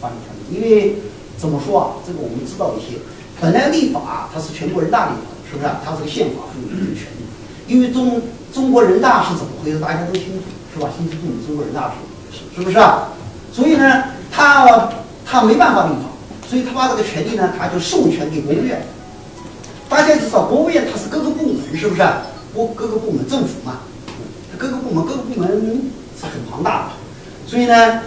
[0.01, 0.51] 法令条例。
[0.51, 0.97] 因为
[1.39, 2.99] 怎么说啊，这个我们知道一些，
[3.41, 5.71] 本来立法它是全国人大立法，是不是？
[5.85, 7.23] 它是个宪法赋予的权利。
[7.69, 8.21] 因为中
[8.53, 10.43] 中国人大是怎么回事，大家都清楚，
[10.75, 10.91] 是吧？
[10.99, 11.95] 心知肚明，中国人大
[12.33, 13.13] 是是不是啊？
[13.53, 14.91] 所以呢，他。
[15.27, 16.01] 他没办法立法，
[16.49, 18.83] 所以他把这个权利呢，他就授权给国务院。
[19.89, 22.03] 大家知道，国务院它是各个部门，是不是？
[22.53, 23.81] 国各个部门政府嘛，
[24.57, 25.49] 各个部门各个部门
[26.19, 26.93] 是很庞大的，
[27.47, 28.01] 所以呢，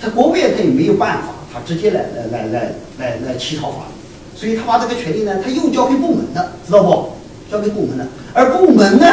[0.00, 7.12] 他国务院他也没有办法，他直接来来来来来来起草法律，所以他把这个权利呢，他又交给部门了，知道不？
[7.50, 9.06] 交给部门了，而部门呢，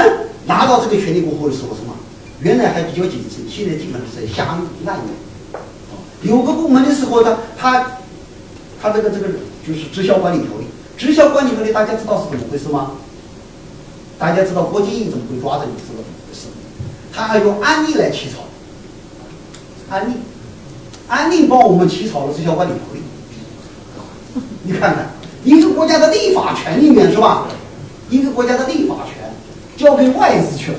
[0.48, 1.94] 拿到这个权利过后的时候，什么？
[2.40, 6.32] 原来还比较谨慎，现在基本上是瞎滥用。
[6.38, 7.86] 有个部门的时候，他他
[8.84, 9.28] 他这个这个
[9.66, 10.66] 就是直销管理条例，
[10.98, 12.92] 直销管理条例大家知道是怎么回事吗？
[14.20, 16.48] 大家知道郭金义怎么会抓的这个是怎么回事？
[17.14, 18.44] 他还用安利来起草，
[19.90, 20.16] 安利，
[21.08, 23.02] 安利帮我们起草了直销管理条例。
[24.64, 25.12] 你看看，
[25.46, 27.48] 一个国家的立法权里面是吧？
[28.10, 29.34] 一个国家的立法权
[29.78, 30.78] 交给外资去了，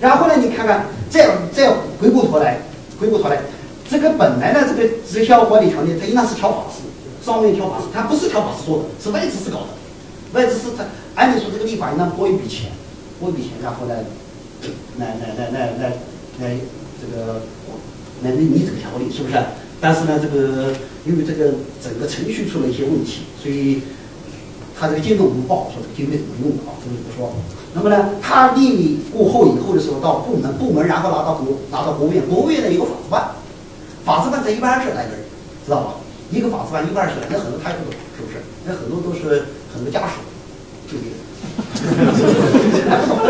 [0.00, 1.70] 然后呢，你看看，再再
[2.00, 2.62] 回过头来，
[2.98, 3.42] 回过头来。
[3.90, 6.82] 这个本来呢，这个直销管理条例它应当是条法式，
[7.24, 9.66] 双面条法式，它不是条法式做的，是外资是搞的。
[10.34, 12.70] 外资是它按理说这个立法应当拨一笔钱，
[13.18, 14.04] 拨一笔钱，然后来，
[14.98, 15.92] 来来来来来
[16.40, 16.56] 来
[17.00, 17.40] 这个
[18.22, 19.42] 来拟这个条例，是不是？
[19.80, 20.74] 但是呢，这个
[21.06, 23.80] 因为这个整个程序出了一些问题，所以
[24.78, 27.32] 他这个监督不好说这个经费怎么用的啊，这个不说。
[27.72, 33.30] 那么呢，他立过后以后的时候，到部门部门，然后拿到国拿到国务院，国务院呢有个法制办。
[34.08, 35.20] 法制办才一般二十来个人，
[35.66, 36.00] 知道吧？
[36.32, 38.40] 一个法制办一般二十来，那很多他也不懂，是不是？
[38.64, 40.24] 那很多都是很多家属，
[40.88, 41.20] 就这个，
[42.88, 43.20] 还不懂。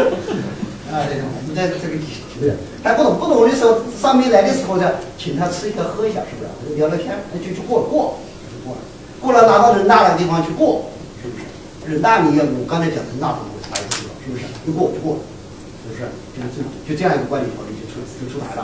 [0.86, 1.98] 啊，对我们在这个
[2.38, 2.54] 对
[2.86, 6.78] 还不懂，不懂的时候，上面来的时候呢，请他吃一个喝一下，是不是？
[6.78, 8.80] 聊聊天，那就去过过，就过了，
[9.18, 11.42] 过了拿到人大的地方去过，是不是？
[11.90, 14.46] 人大你要我刚才讲人大的我他也知道，是不是？
[14.62, 15.18] 就过就过，
[15.82, 16.06] 是不是？
[16.38, 18.62] 就是这样，就这样一个管理条例就出就出台了。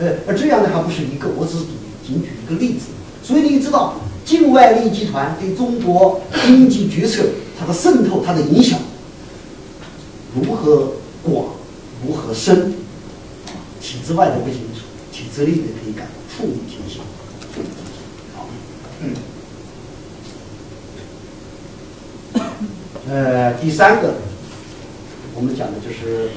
[0.00, 1.64] 呃，而这样的还不是一个，我只是
[2.06, 2.86] 仅举一个例子。
[3.22, 7.22] 所以你知道，境外利益集团对中国经济决策
[7.58, 8.78] 它的渗透、它的影响
[10.34, 11.48] 如何广、
[12.02, 12.72] 如何深？
[13.82, 14.80] 体制外的不清楚，
[15.12, 17.02] 体制内的可以干，触目惊心。
[18.34, 18.48] 好，
[19.02, 19.14] 嗯。
[23.06, 24.14] 呃，第三个，
[25.34, 26.30] 我们讲的就是。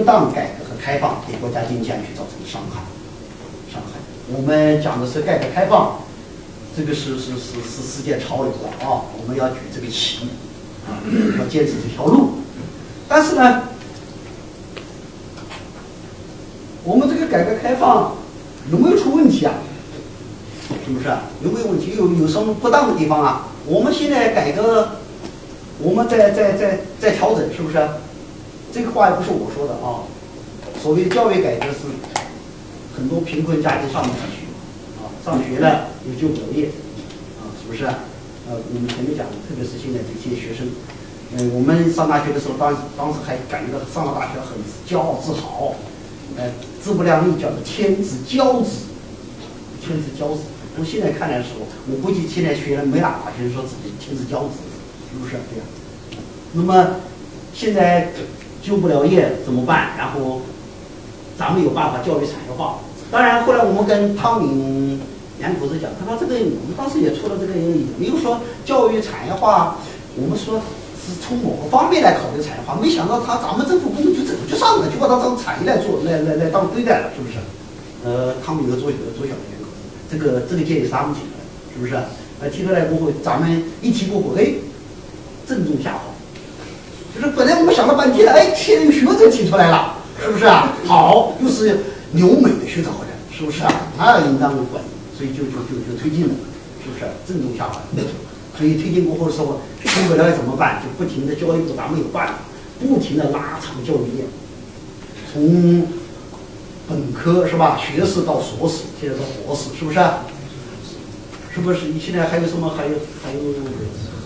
[0.00, 2.80] 不当改革和开放给国家经济安全造成伤害，
[3.70, 3.98] 伤害。
[4.32, 5.98] 我们讲的是改革开放，
[6.74, 9.04] 这个是是是是世界潮流了啊！
[9.20, 10.24] 我们要举这个旗，
[10.88, 11.04] 啊，
[11.38, 12.30] 要坚持这条路。
[13.06, 13.64] 但是呢，
[16.82, 18.14] 我们这个改革开放
[18.72, 19.52] 有没有出问题啊？
[20.86, 21.24] 是不是啊？
[21.44, 21.94] 有没有问题？
[21.98, 23.48] 有有什么不当的地方啊？
[23.66, 24.92] 我们现在改革，
[25.78, 27.86] 我们在在在在调整，是不是？
[28.72, 30.04] 这个话也不是我说的啊。
[30.80, 31.90] 所谓的教育改革是
[32.96, 34.48] 很多贫困家庭上不上学
[34.98, 36.68] 啊，上学了也就不了业
[37.38, 37.84] 啊，是不是？
[38.48, 40.66] 呃，我们前面讲的，特别是现在这些学生，
[41.36, 45.74] 嗯，我们上大学的时候，当当时还感觉到上了大学很骄傲自豪，
[46.36, 46.50] 呃，
[46.82, 48.88] 自不量力，叫做天之骄子，
[49.80, 50.42] 天之骄子。
[50.74, 54.64] 从现在看来的时候，我估计现在学生没哪个学生说自己天之骄子，
[55.12, 55.66] 是不是这样？
[56.52, 56.96] 那么
[57.52, 58.08] 现在
[58.62, 59.96] 就不了业怎么办？
[59.96, 60.40] 然后。
[61.40, 62.76] 咱们有办法教育产业化。
[63.10, 65.00] 当然，后来我们跟汤敏
[65.38, 67.54] 两口子讲，他说这个我们当时也出了这个，
[67.96, 69.74] 没有说教育产业化，
[70.20, 70.60] 我们说
[71.00, 72.76] 是从某个方面来考虑产业化。
[72.76, 77.40] 没想到他咱们政府部门就怎么就上了，就把它当产业来做，来来来当对待了，是不是？
[78.04, 81.40] 呃，汤敏和左左小的两口子，这个这个建议是他们提的，
[81.72, 81.96] 是不是？
[82.44, 84.52] 呃，提出来过后，咱们一提过后，哎，
[85.48, 86.09] 正中下怀。
[87.20, 89.94] 就是本来我们想了半天，哎，天学者提出来了。
[90.18, 90.72] 是不是啊？
[90.86, 91.80] 好，又是
[92.12, 93.70] 留美的学者好像，是不是啊？
[93.98, 94.82] 那应当管，
[95.14, 96.34] 所以就就就就推进了，
[96.82, 97.04] 是不是？
[97.28, 97.78] 正中下怀。
[98.56, 100.80] 所以推进过后的时候，出不了怎么办？
[100.82, 102.34] 就不停的教育部，咱们有办法，
[102.80, 104.26] 不停的拉长教育链，
[105.30, 105.86] 从
[106.88, 110.00] 本科是吧，学士到硕士，现在到博士，是不是？
[111.54, 111.88] 是不是？
[111.88, 112.70] 你现在还有什么？
[112.70, 113.40] 还有还有，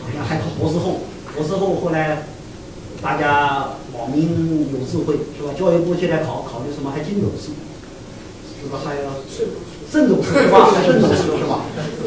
[0.00, 1.00] 好像还考博士后，
[1.34, 2.22] 博士后后来。
[3.04, 5.52] 大家网民有智慧是吧？
[5.52, 6.90] 教育部现在考考虑什么？
[6.90, 7.52] 还金斗士，
[8.62, 8.80] 是吧？
[8.82, 9.02] 还有
[9.92, 10.70] 圣斗士是吧？
[10.72, 11.60] 还圣斗士是吧？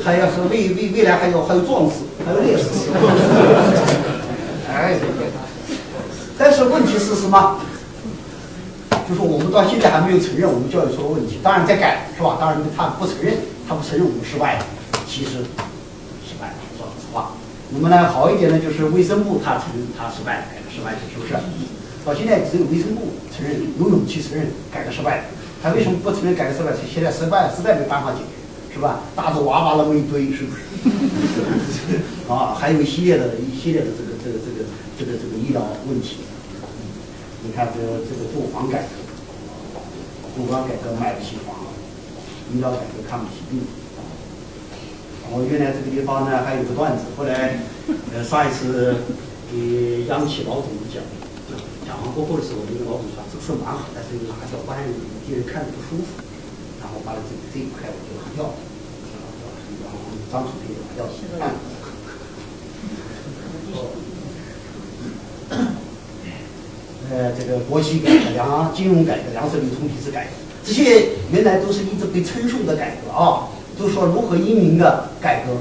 [0.03, 2.63] 还有和未未未来还有还有壮士，还有烈士。
[4.73, 4.97] 哎，
[6.35, 7.59] 但是问题是什么？
[9.07, 12.37] 就是我们到现在还没有承认我们教育出了问题，当然在改是吧？
[12.39, 13.37] 当然他不承认，
[13.69, 14.65] 他不承认我们失败了，
[15.07, 15.45] 其实。
[17.71, 20.45] 那么呢，好一点呢，就是卫生部他承认他失败了。
[20.73, 21.33] 失败是不是？
[22.05, 25.23] 到现在只有卫生部承认，有勇气承认改革失败了。
[25.61, 26.71] 他为什么不承认改革失败？
[26.77, 29.01] 现在失败实在没办法解决，是吧？
[29.15, 30.61] 大着娃娃那么一堆，是不是？
[32.31, 34.63] 啊，还有一系列的一系列的这个这个这个
[34.99, 36.17] 这个这个医疗问题。
[37.43, 39.81] 你看这个这个住房改革，
[40.37, 41.55] 住房改革买不起房，
[42.53, 43.61] 医疗改革看不起病。
[45.31, 47.59] 我原来这个地方呢还有个段子，后来
[48.13, 48.95] 呃上一次。
[49.49, 50.99] 给央企老总讲，
[51.87, 54.83] 讲完过后的时候，那个老总说这个事蛮好，但是拿掉，不然
[55.25, 56.19] 别人看着不舒服。
[56.83, 58.59] 然后把这这一块我就拿掉了，
[59.87, 59.95] 然后
[60.27, 61.15] 张总也拿掉了。
[67.09, 70.31] 呃，这个国企改革、粮金融改革、粮食流通体制改革，
[70.65, 75.51] 这些原来都是一直被称颂的改革啊，都说如何英明的改革，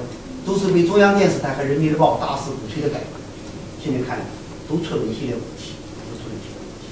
[0.45, 3.07] 都是被中央电视台和人民日报大肆鼓吹的改革。
[3.83, 4.19] 现在看，
[4.69, 5.75] 都出了一系列问题，
[6.09, 6.89] 都出了一系列问题。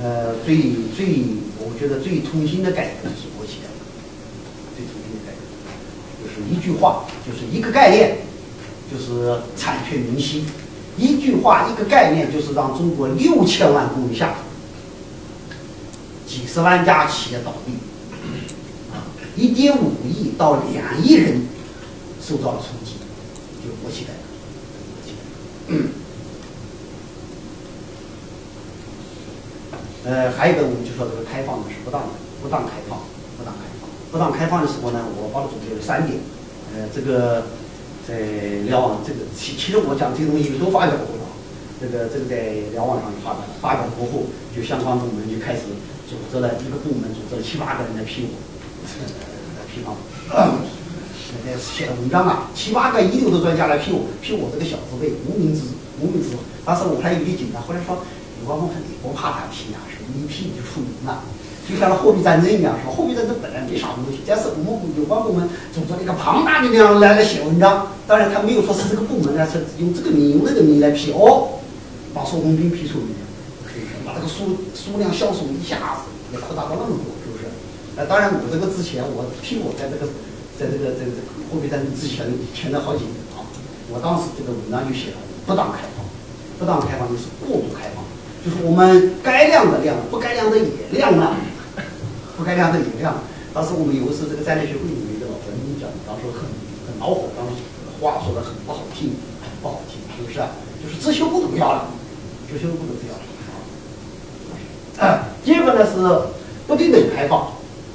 [0.00, 0.56] 呃，最
[0.96, 1.24] 最，
[1.58, 3.74] 我觉得最痛心的改革就是国企改革，
[4.76, 5.38] 最痛心的改革，
[6.22, 8.18] 就是一句话，就是一个概念，
[8.90, 10.46] 就是产权明晰，
[10.96, 14.36] 一句话一个概念，就是让中国六千万工人下岗，
[16.26, 17.72] 几十万家企业倒闭，
[19.38, 21.42] 一点五亿到两亿人
[22.20, 22.98] 受到了冲击。
[23.82, 24.18] 国企改革，
[24.94, 25.20] 国企改
[25.68, 25.76] 革。
[30.08, 32.08] 呃，还有一个，我们就说这个开放呢是不当的，
[32.42, 32.98] 不当开放，
[33.36, 36.18] 不当开放，不当开放的时候呢，我把它总结了三点。
[36.72, 37.44] 呃，这个
[38.08, 41.28] 在辽网，这个其其实我讲这些东西都发表过了，
[41.78, 44.24] 这个这个在辽网上发表，发表过后，
[44.56, 45.68] 就相关部门就开始
[46.08, 48.32] 组织了一个部门，组织了七八个人来批我，
[49.78, 49.98] 来批判我。
[50.34, 55.62] 呃，写的文章啊，七八个一流的专家来批我，批我这个小字辈无名之
[56.00, 56.36] 无名之。
[56.64, 57.98] 当时我还有点紧张，后来说
[58.40, 61.22] 有关部门不怕他批啊，说一批你就出名了，
[61.68, 71.60] 就像货币战争一样，说货币战争本来没啥东西，但是我们有关部门组织了一个庞大的力量来来写文章，当然他没有说是这个部门呢，是用这个名用那个名来批哦，
[72.12, 73.14] 把苏红兵批出名，
[74.04, 77.14] 把这个数数量销售一下子也扩大到那么多，
[77.98, 80.06] 呃，当然我这个之前我批我在这个。
[80.58, 83.46] 在这个这个这个货币战争之前前的好几年啊，
[83.94, 86.02] 我当时这个文章就写了不当开放，
[86.58, 88.02] 不当开放就是过度开放，
[88.42, 91.38] 就是我们该量的量，不该量的也量了，
[92.36, 93.22] 不该量的也量。
[93.54, 96.42] 当时我们有一次这个战略学会里面的老文讲，当时很
[96.90, 97.62] 很恼火，当时
[98.02, 100.50] 话说的很不好听，很不好听，是不是啊？
[100.82, 101.86] 就是自修部都不要了，
[102.50, 103.22] 自修部都不要了
[105.06, 105.30] 啊。
[105.46, 106.02] 第二个呢是
[106.66, 107.46] 不对等开放。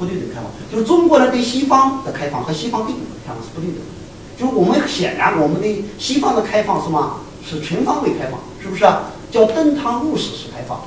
[0.03, 3.91] 不对等开放，就是中国人对西方的开放和西方对我们的开放是不对等的。
[4.37, 7.17] 就是我们显然我们对西方的开放是吗？
[7.47, 9.11] 是全方位开放，是不是啊？
[9.29, 10.79] 叫登堂入室式开放，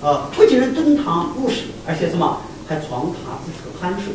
[0.00, 4.14] 啊，不仅是登堂入室，而且什么还床榻之侧酣睡。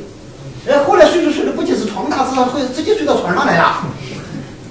[0.68, 3.84] 哎，后来睡着睡着，不仅是床榻之上，会直接睡到床上来了。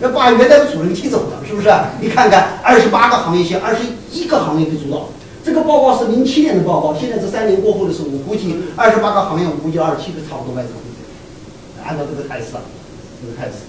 [0.01, 1.73] 要把原来的主人踢走的，是不是？
[2.01, 5.09] 你看看，二十八个行业线，二十一个行业被主导。
[5.45, 11.85] 这个报告是零七年的报告，现在是三年过后的时候，我估计二十八个行业，我估计二十七个差不多外资会走。
[11.87, 12.47] 按照这个态势，
[13.23, 13.65] 这个态势。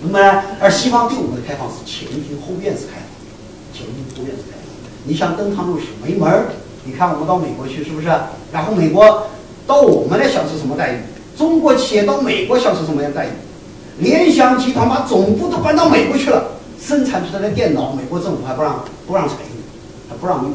[0.00, 3.08] 那么，而西方对我们的开放是前庭后院式开放，
[3.72, 4.66] 前庭后院式开放。
[5.04, 6.46] 你像登堂入室没门儿。
[6.84, 8.08] 你看我们到美国去，是不是？
[8.50, 9.28] 然后美国
[9.66, 11.00] 到我们来享受什么待遇？
[11.36, 13.30] 中国企业到美国享受什么样待遇？
[13.98, 19.52] 联想集团把总部都搬到美国去了，生产出来的电脑，美国政府还不让不让采用，
[20.08, 20.52] 还不让用，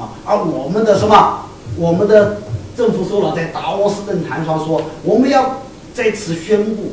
[0.00, 0.16] 啊！
[0.24, 1.44] 而我们的什么？
[1.76, 2.40] 我们的
[2.76, 5.62] 政府首脑在达沃斯论坛上说，我们要
[5.94, 6.92] 在此宣布，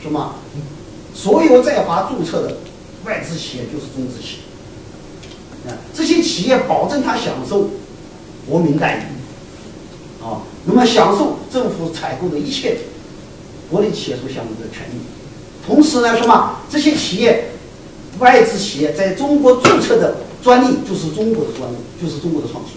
[0.00, 0.36] 什么？
[1.12, 2.58] 所有在华注册的
[3.04, 4.38] 外资企业就是中资企
[5.66, 7.70] 业，啊，这些企业保证他享受
[8.48, 12.78] 国民待遇，啊，那么享受政府采购的一切。
[13.70, 14.98] 国内企业所享有的权利，
[15.66, 16.56] 同时呢，什么？
[16.70, 17.50] 这些企业，
[18.18, 22.74] 外资企业在中国注册的专利就是中国的专利，就是中国的创新。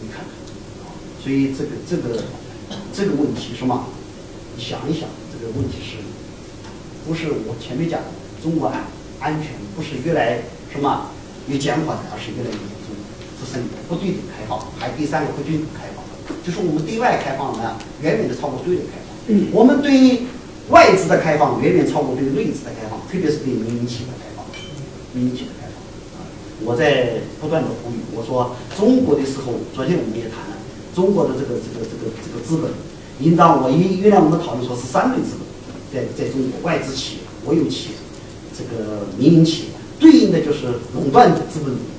[0.00, 0.24] 你看，
[1.22, 2.24] 所以这个这个
[2.92, 3.86] 这个问题什么？
[4.56, 5.96] 你想一想，这个问题是，
[7.06, 8.06] 不是我前面讲的
[8.40, 8.84] 中国安
[9.18, 11.10] 安全不是越来什么
[11.48, 12.94] 越减缓，而是越来越严重，
[13.40, 16.04] 这是不对等开放，还第三个不均等开放，
[16.46, 19.50] 就是我们对外开放呢，远远的超过对内开放。
[19.52, 20.22] 我们对
[20.70, 24.46] 外资的开放远远超过对内资的开放，特别是对民营企业的开放。
[25.14, 25.50] 民营企业
[26.64, 30.56] 我在不断的呼吁，我说中国的时候，昨天我们也谈了，
[30.94, 32.72] 中国的这个这个这个这个资本，
[33.20, 35.44] 应当我原原来我们讨论说是三类资本，
[35.92, 37.94] 在在中国外资企业、国有企业、
[38.56, 39.68] 这个民营企业，
[40.00, 41.92] 对应的就是垄断资本主义，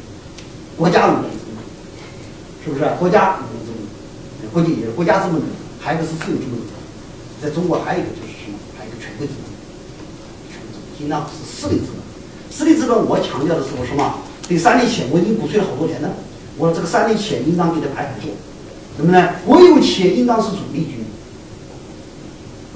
[0.76, 1.70] 国家垄断资本主义，
[2.66, 2.90] 是不是？
[2.98, 6.74] 国家垄断资本主义，国际也是国家资本主义，还有一个是自由资本主义。
[7.42, 8.58] 在中国还有一个就是什么？
[8.74, 9.46] 还有一个权贵资本，
[10.50, 12.02] 权贵资本，应当是私立资本。
[12.50, 14.25] 私立资本，我强调的是我什么？
[14.48, 16.10] 对三类企业我已经鼓吹了好多年了。
[16.58, 18.32] 我说这个三类企业应当给它排排坐，
[18.96, 19.36] 怎么呢？
[19.46, 21.04] 国有企业应当是主力军，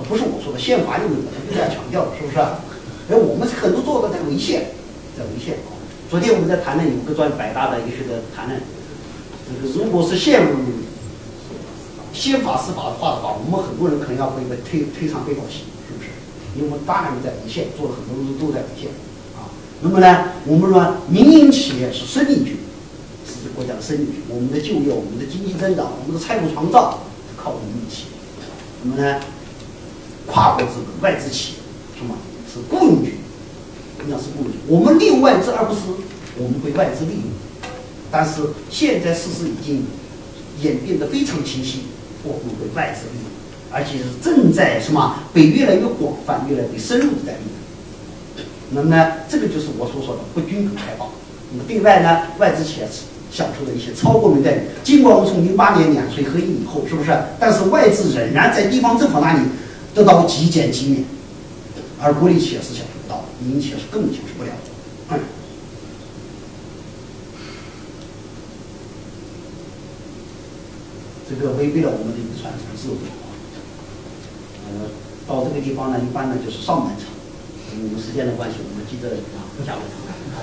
[0.08, 2.40] 不是我说的，宪法里面本来就这样强调的，是不是？
[3.10, 4.72] 哎，我们很多做的在违宪，
[5.18, 5.58] 在违宪。
[6.10, 8.60] 昨天我们在谈论有个专业百大的一个学者谈论，
[9.48, 10.42] 这个如果是宪。
[12.12, 16.10] 宪法司法的话的话，我们很多人可能要被被推推上被告席，是不是？
[16.58, 18.90] 因为我们大量的在违宪，做了很多都都在违宪。
[19.82, 22.58] 那么呢，我们说民营企业是生力军，
[23.26, 24.15] 是国家的生力军。
[24.30, 27.00] 我们的就业、我们的经济增长、我们的财富创造，
[27.38, 28.10] 靠民营企业。
[28.84, 29.20] 那么呢，
[30.28, 31.58] 跨国资本、外资企业，
[31.98, 32.15] 什么？
[32.52, 33.13] 是雇佣军，
[34.06, 34.60] 应该是雇佣军。
[34.68, 35.82] 我们利用外资，而不是
[36.38, 37.24] 我们被外资利用。
[38.12, 39.86] 但是现在事实已经
[40.62, 41.84] 演变得非常清晰。
[42.22, 43.32] 或会被外资利用，
[43.72, 47.59] 而且是正在什么被越来越广泛、越来越深入的在利用。
[48.72, 51.10] 那么呢，这个就是我所说的不均衡开放。
[51.52, 52.88] 那么对外呢，外资企业
[53.32, 54.62] 享受的一些超过民待遇。
[54.84, 57.18] 尽管我们从零八年两税合一以后，是不是？
[57.40, 59.40] 但是外资仍然在地方政府那里
[59.96, 61.04] 得到极简极免，
[62.00, 65.20] 而国内企业是享受不到，民营企业是根本享受不了的。
[71.28, 72.98] 这个违背了我们的一个传统制度。
[74.66, 74.90] 呃，
[75.28, 77.19] 到这个地方呢，一般呢就是上半场。
[77.72, 79.94] 我们时间的关系，我们接着啊下半场，
[80.36, 80.38] 好。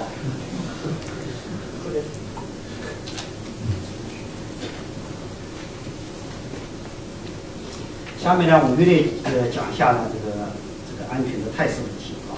[8.23, 8.93] 下面呢，我们来
[9.25, 10.51] 呃讲一下呢这个
[10.91, 12.35] 这个安全的态势问题啊。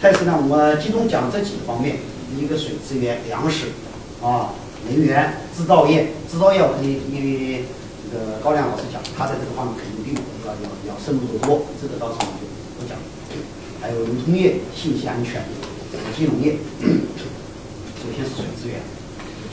[0.00, 1.98] 态势呢，我们集中讲这几个方面：
[2.36, 3.66] 一个水资源、粮食
[4.22, 4.52] 啊。
[4.88, 7.66] 能源制造业，制造业我肯定因为
[8.00, 9.99] 这个高亮老师讲，他在这个方面肯定
[10.58, 12.44] 要要深入得多，这个到时候我就
[12.78, 12.98] 不讲。
[13.80, 15.42] 还有流通业、信息安全、
[16.16, 16.58] 金融业。
[18.00, 18.80] 首先是水资源，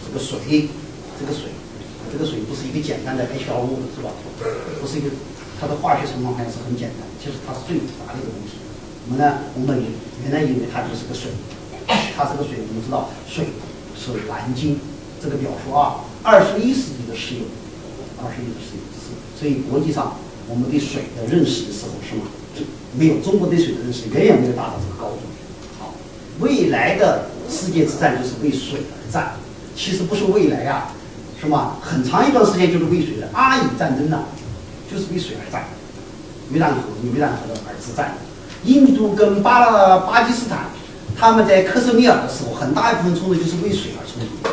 [0.04, 0.68] 这个水，
[1.20, 1.52] 这个水，
[2.12, 4.12] 这个水不是一个简单的 H2O 是吧？
[4.82, 5.10] 不是一个，
[5.60, 8.60] 它的化学成分还是很简单，其实它是最复杂的一个东西。
[9.08, 9.84] 我们呢，我们
[10.24, 11.32] 原来以为它就是个水，
[12.16, 13.48] 它这个水我们知道，水
[13.96, 14.80] 是蓝金。
[15.20, 17.42] 这个表述啊，二十一世纪的石油，
[18.22, 20.16] 二十一世纪的石油，所以国际上
[20.50, 22.24] 我们对水的认识的时候是吗？
[22.56, 22.64] 就
[22.98, 25.20] 没有中国对水的认识远远没有达到这个高度。
[25.78, 25.94] 好，
[26.40, 29.34] 未来的世界之战就是为水而战，
[29.76, 30.90] 其实不是未来呀，
[31.40, 31.78] 是吧？
[31.82, 33.30] 很长一段时间就是为水的？
[33.34, 34.24] 阿以战争呢，
[34.92, 35.66] 就是为水而战，
[36.52, 36.82] 约旦河、
[37.14, 38.18] 约旦河的而之战。
[38.64, 40.66] 印度跟巴拉巴基斯坦，
[41.16, 44.50] 他们在克什米尔的时候，很大一部分冲突就是为水而冲突。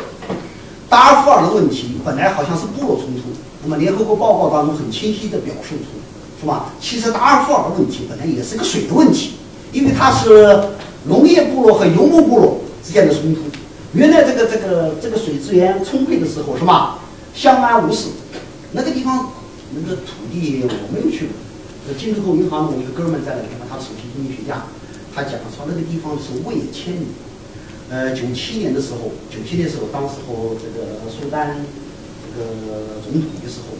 [0.87, 3.34] 达尔富尔的问题本来好像是部落冲突，
[3.65, 6.71] 那么联合国报告当中很清晰地表述出，是吧？
[6.79, 9.31] 其实达尔富尔问题本来也是个水的问题，
[9.73, 10.69] 因为它是
[11.07, 13.41] 农业部落和游牧部落之间的冲突。
[13.93, 16.99] 原来这个这个这个水资源充沛的时候，是吧？
[17.33, 18.09] 相安无事，
[18.73, 19.31] 那个地方
[19.73, 21.33] 那个土地我没有去过。
[21.87, 24.65] 那金投银行的我一个哥们在那地方，他首席经济学家，
[25.15, 27.07] 他讲说那个地方是味千里。
[27.89, 31.57] 呃，九七年的时候，九七年的时候，当时候这个苏丹
[32.35, 33.75] 个总统的时候，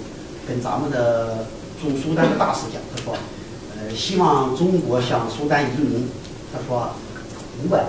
[0.47, 1.45] 跟咱们的
[1.82, 3.16] 驻苏丹的大使讲，他说，
[3.76, 6.08] 呃，希望中国向苏丹移民，
[6.51, 6.95] 他说
[7.64, 7.88] 五百万，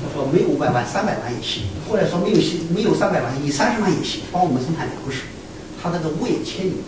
[0.00, 1.64] 他说没有五百万，三百万也行。
[1.88, 2.38] 后来说没有
[2.74, 5.24] 没有三百万，以三十万也行，帮我们生产粮食。
[5.82, 6.84] 他那个物也千里，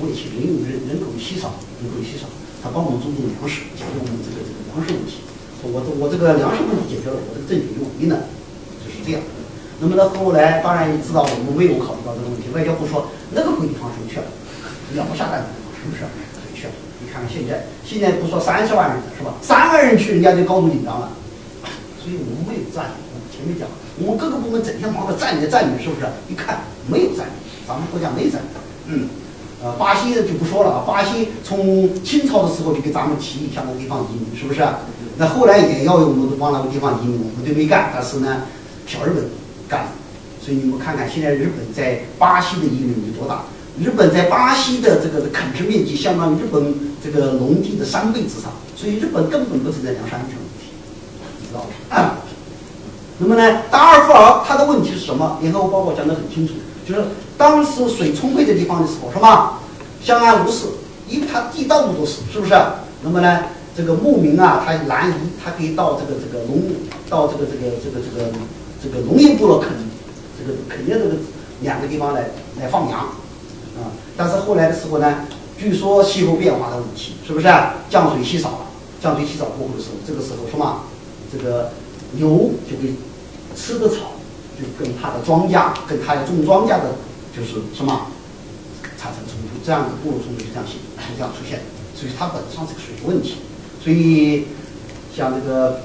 [0.00, 2.28] 物也千里，因为人人口稀少，人口稀少，
[2.62, 5.24] 他帮我们种种粮食，解决我们这个这个粮食问题。
[5.66, 8.28] 我这我这个粮食问题解决了，我这个政权就稳定了，
[8.84, 9.18] 就是这样。
[9.78, 12.48] 那么呢，后来当然你知道，我们没有考虑到这个问题。
[12.54, 14.26] 外交部说那个鬼地方谁去了？
[14.94, 15.44] 要不下蛋
[15.76, 16.02] 是不是？
[16.32, 16.72] 谁去了？
[17.02, 19.34] 你看看现在，现在不说三十万人是吧？
[19.42, 21.10] 三万人去，人家就高度紧张了。
[22.00, 22.94] 所以我们没有战略。
[23.12, 23.68] 我前面讲，
[24.00, 26.06] 我们各个部门整天忙着战略战略，是不是？
[26.30, 27.36] 一看没有战略，
[27.68, 28.48] 咱们国家没战略。
[28.88, 29.08] 嗯，
[29.62, 34.64] 呃，巴西就不说了啊，巴西从清朝的时候就给咱们提议向那个地方移民，是不是？
[35.18, 37.90] 那后来也要我们往那个地方移民，我们都没干。
[37.92, 38.42] 但是呢，
[38.86, 39.28] 小日本
[39.68, 39.88] 干。
[40.40, 43.42] 所以你们看看，现在日本在巴西的移民有多大？
[43.80, 48.52] 日本在巴西的这个垦殖面积相当于日本这个农地的三倍之上。
[48.76, 50.68] 所以日本根本不存在粮食安全问题，
[51.40, 52.16] 你知道吧？
[53.18, 55.38] 那么呢，达尔富尔它的问题是什么？
[55.40, 56.52] 联合国报告讲得很清楚，
[56.86, 57.02] 就是
[57.38, 59.60] 当时水充沛的地方的时候，是吧？
[60.02, 60.66] 相安无事，
[61.08, 62.54] 因为它地到处都是，是不是？
[63.02, 63.44] 那么呢？
[63.74, 66.62] 这个牧民啊，他南移，他可以到这个这个农，
[67.10, 68.30] 到这个这个这个这个
[68.86, 69.70] 这个农业部落垦，
[70.38, 71.16] 这个肯定这个
[71.60, 72.30] 两个地方来
[72.60, 73.00] 来放羊，
[73.74, 75.26] 啊，但是后来的时候呢，
[75.58, 78.66] 据说气候变化的问题，是不是啊降水稀少了？
[79.02, 80.82] 降水稀少过后的时候，这个时候什么？
[81.32, 81.72] 这个
[82.12, 82.94] 牛就给
[83.56, 84.14] 吃的草，
[84.56, 86.94] 就跟他的庄稼，跟他要种庄稼的，
[87.36, 88.06] 就是什么
[88.96, 91.62] 产生冲突，这样的部落冲突就这样形，就这样出现，
[91.96, 93.38] 所以它本质上是个水的问题。
[93.82, 94.46] 所以，
[95.14, 95.80] 像这个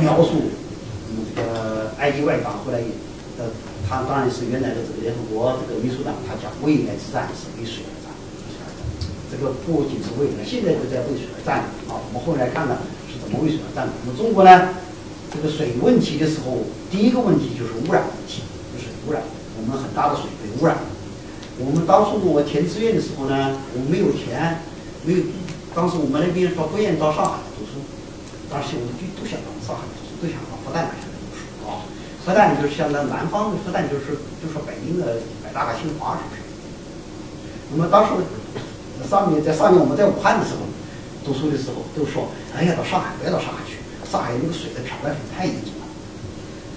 [0.00, 0.50] 描述，
[1.24, 2.86] 这个埃及外长后来也，
[3.38, 3.48] 呃，
[3.88, 8.12] 他当然是原来的这个联合国这个秘书长，他讲未来之战是为水而战，
[9.30, 11.96] 这个不仅是未来，现在就在为水而战啊。
[11.96, 13.92] 我们后来看了是怎么为水而战的。
[14.04, 14.74] 那么中国呢，
[15.32, 18.42] 这个水问题的时候，第一个问题就是污染问题，
[18.74, 19.22] 就是污染，
[19.56, 20.76] 我们很大的水被污染。
[21.58, 24.60] 我们当初我填志愿的时候呢，我没有填，
[25.04, 25.24] 没有。
[25.74, 27.84] 当时我们那边说不愿意到上海读书，
[28.48, 31.05] 当时我们就都想到上海读书，都想到复旦去读书啊。
[32.26, 36.42] 复旦就是相当南方的复旦，就是就说北京的北大和清华，是不是？
[37.70, 38.10] 那么当时
[39.08, 40.66] 上面在上面我们在武汉的时候
[41.22, 42.26] 读书的时候，都说
[42.58, 43.78] 哎呀到上海不要到上海去，
[44.10, 45.86] 上海那个水的漂白粉太严重了，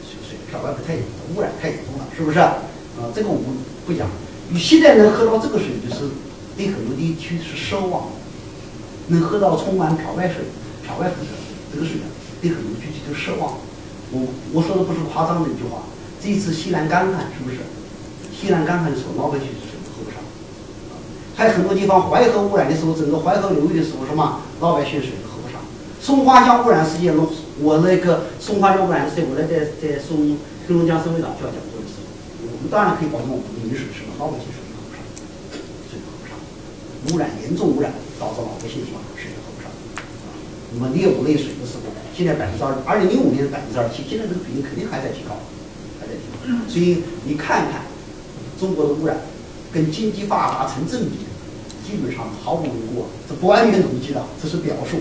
[0.05, 2.37] 水水漂白粉太严重，污染太严重了，是不是？
[2.37, 4.07] 啊，这个我们不讲。
[4.49, 6.13] 你现在能喝到这个水，就是
[6.55, 8.05] 对很多地区是奢望。
[9.07, 10.45] 能喝到充满漂白水、
[10.85, 11.33] 漂白粉的
[11.73, 11.97] 这个水，
[12.39, 13.57] 对很多地区都奢望。
[14.11, 15.83] 我我说的不是夸张的一句话。
[16.21, 17.57] 这一次西南干旱是不是？
[18.33, 20.19] 西南干旱的时候，老百姓水喝不上。
[21.35, 25.61] 还有很多地方淮河污染的时候，整个淮河流域的时候，什么老百姓水喝不上。
[26.01, 27.29] 松花江污染事件，我
[27.61, 30.37] 我那个松花江污染的事件，我在在松
[30.67, 34.03] 黑龙江省委长就要讲座的时候，我们当然可以保证我们的饮水是？
[34.19, 34.99] 老百姓水喝不上，
[35.87, 36.35] 水喝不上，
[37.11, 37.93] 污染严重污染。
[38.19, 38.99] 导致老百姓什么，
[40.69, 45.33] 啊，那么猎物类水的时候，现在百分之二，二零零五年是百分之二七，现在这个比例肯定还在提高，
[45.99, 46.37] 还在提高。
[46.69, 47.81] 所以你看看
[48.59, 49.17] 中国的污染，
[49.73, 51.25] 跟经济发达成正比，
[51.81, 53.07] 基本上毫不为过。
[53.27, 54.97] 这不完全统计的，这是表述。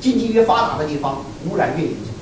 [0.00, 2.12] 经济越发达的地方，污染越严重。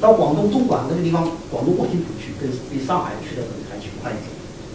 [0.00, 4.28] 到广东东莞那个地方，广东卧薪浦区，跟比上海去的还勤快一点，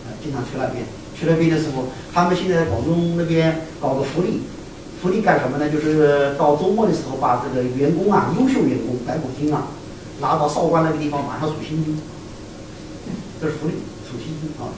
[0.05, 0.85] 啊，经常去那边。
[1.15, 4.41] 去那边的时候，他们现在广东那边搞个福利。
[5.05, 5.69] 福利干什么呢？
[5.69, 9.67] 就是到周末的时候，把这个员工啊，优秀员工白骨精啊，
[10.19, 11.95] 拿到韶关那个地方，晚上数星星。
[13.39, 14.73] 这是福利，数星星啊！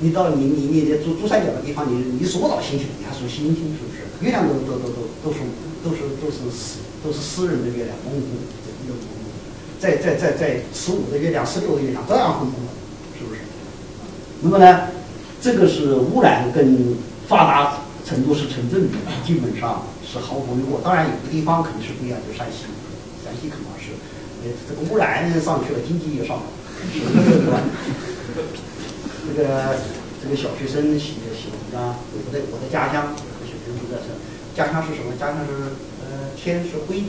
[0.00, 4.26] 你到你你你珠珠三角的地方，你你数不到星星，你还数星星，是不是？
[4.26, 5.38] 月亮都都都都都是
[5.84, 8.22] 都是都是私都是私人的月亮，公公
[8.66, 9.30] 这个公公。
[9.78, 12.74] 在在在在十五个月亮、十六个月亮照样分布的，
[13.16, 13.42] 是不是？
[14.42, 14.88] 那么呢，
[15.40, 16.96] 这个是污染跟
[17.28, 17.78] 发达
[18.10, 20.80] 成都是成正比，基本上是毫不为过。
[20.82, 22.66] 当然有的地方肯定是不一样，就山西，
[23.22, 23.94] 山西可能是，
[24.42, 26.50] 呃，这个污染上去了，经济也上来了，
[26.90, 27.62] 是吧？
[29.22, 29.78] 这个
[30.18, 34.10] 这个小学生写写文章，我的我的家乡，小学生都在说，
[34.58, 35.14] 家乡是什么？
[35.14, 37.06] 家乡是呃，天是灰，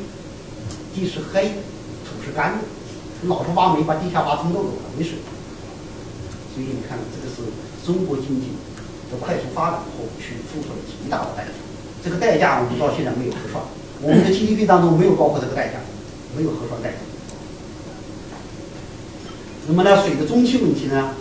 [0.94, 1.66] 地是黑，
[2.06, 2.64] 土是干的，
[3.26, 5.18] 老是挖煤，把地下挖通透了，没水。
[6.54, 7.42] 所以你看，这个是
[7.84, 8.54] 中国经济
[9.12, 11.52] 的快速发展后去付出了极大的代价。
[12.04, 13.62] 这个代价我们到现在没有核算，
[14.02, 15.78] 我们的 GDP 当中没有包括这个代价，
[16.36, 16.98] 没有核算代价。
[19.68, 21.14] 那么呢，水的中期问题呢，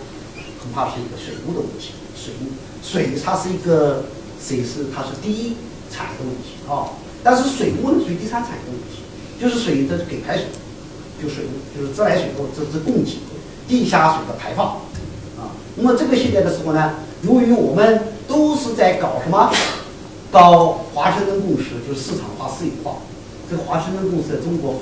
[0.63, 1.93] 恐怕是一个水务的问题。
[2.17, 2.49] 水务，
[2.81, 4.05] 水它是一个
[4.41, 5.57] 水是它是第一
[5.91, 9.05] 产业的问题啊，但是水务呢属于第三产业的问题，
[9.39, 10.45] 就是水的给排水，
[11.21, 13.17] 就水务就是自来水的这这供给，
[13.67, 14.81] 地下水的排放
[15.37, 15.53] 啊。
[15.75, 19.51] 那么这个现在的时候呢，由于我们都是在搞什么，
[20.31, 22.97] 搞华盛顿共识，就是市场化、私有化。
[23.49, 24.81] 这个华盛顿共识在中国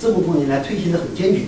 [0.00, 1.42] 这么多年来推行的很坚决。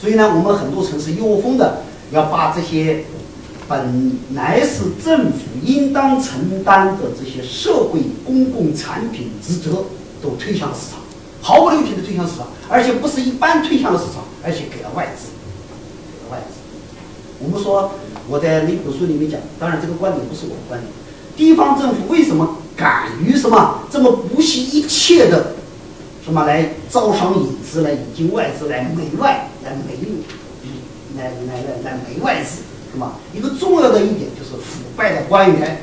[0.00, 3.04] 所以呢，我们很多城市一窝蜂的要把这些
[3.68, 9.84] 本来是政府应当承担的这些社会公共产品职责
[10.20, 10.98] 都推向市场，
[11.40, 15.28] 毫不留情的推向市场，而且不是一般推向了市场，而且给了外资，
[16.10, 16.58] 给了外资。
[17.38, 17.92] 我们说
[18.28, 20.90] 我在那本书里面讲，当然这个观点不是我的观点，
[21.36, 25.54] 地方政府为什么敢于什么这么不惜一切的？
[26.24, 29.98] 什么来招商引资，来引进外资，来美外，来美，
[31.16, 32.62] 来来来来美外资，
[32.94, 33.18] 是吧？
[33.34, 35.82] 一个重要的一点就是腐败的官员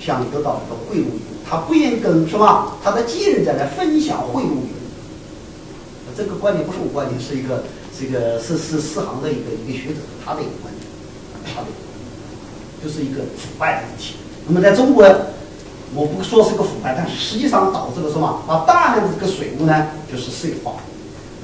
[0.00, 1.04] 想得到一个贿赂，
[1.46, 4.48] 他不愿意跟什么他的继任者来分享贿赂。
[6.16, 7.64] 这个观点不是我观点，是一个
[7.98, 10.71] 这个是是四行的一个一个学者他的一个观点，
[11.44, 11.68] 他的
[12.82, 14.16] 就是一个腐败的问题。
[14.46, 15.04] 那么在中国。
[15.94, 18.40] 我不说是个腐败，但是实际上导致了什么？
[18.48, 20.80] 把大量的这个水务呢，就是私有化。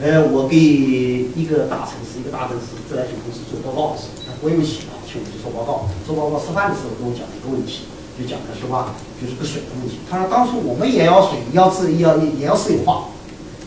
[0.00, 5.84] 呃，我给一个大城市，一个大城市自来水公司做报告的时候，他国有企业请我去做报告。
[6.06, 7.84] 做报告吃饭的时候跟我讲了一个问题，
[8.16, 10.00] 就讲的是吧，就是个水的问题。
[10.08, 13.12] 他说当初我们也要水，要自要也要私有化，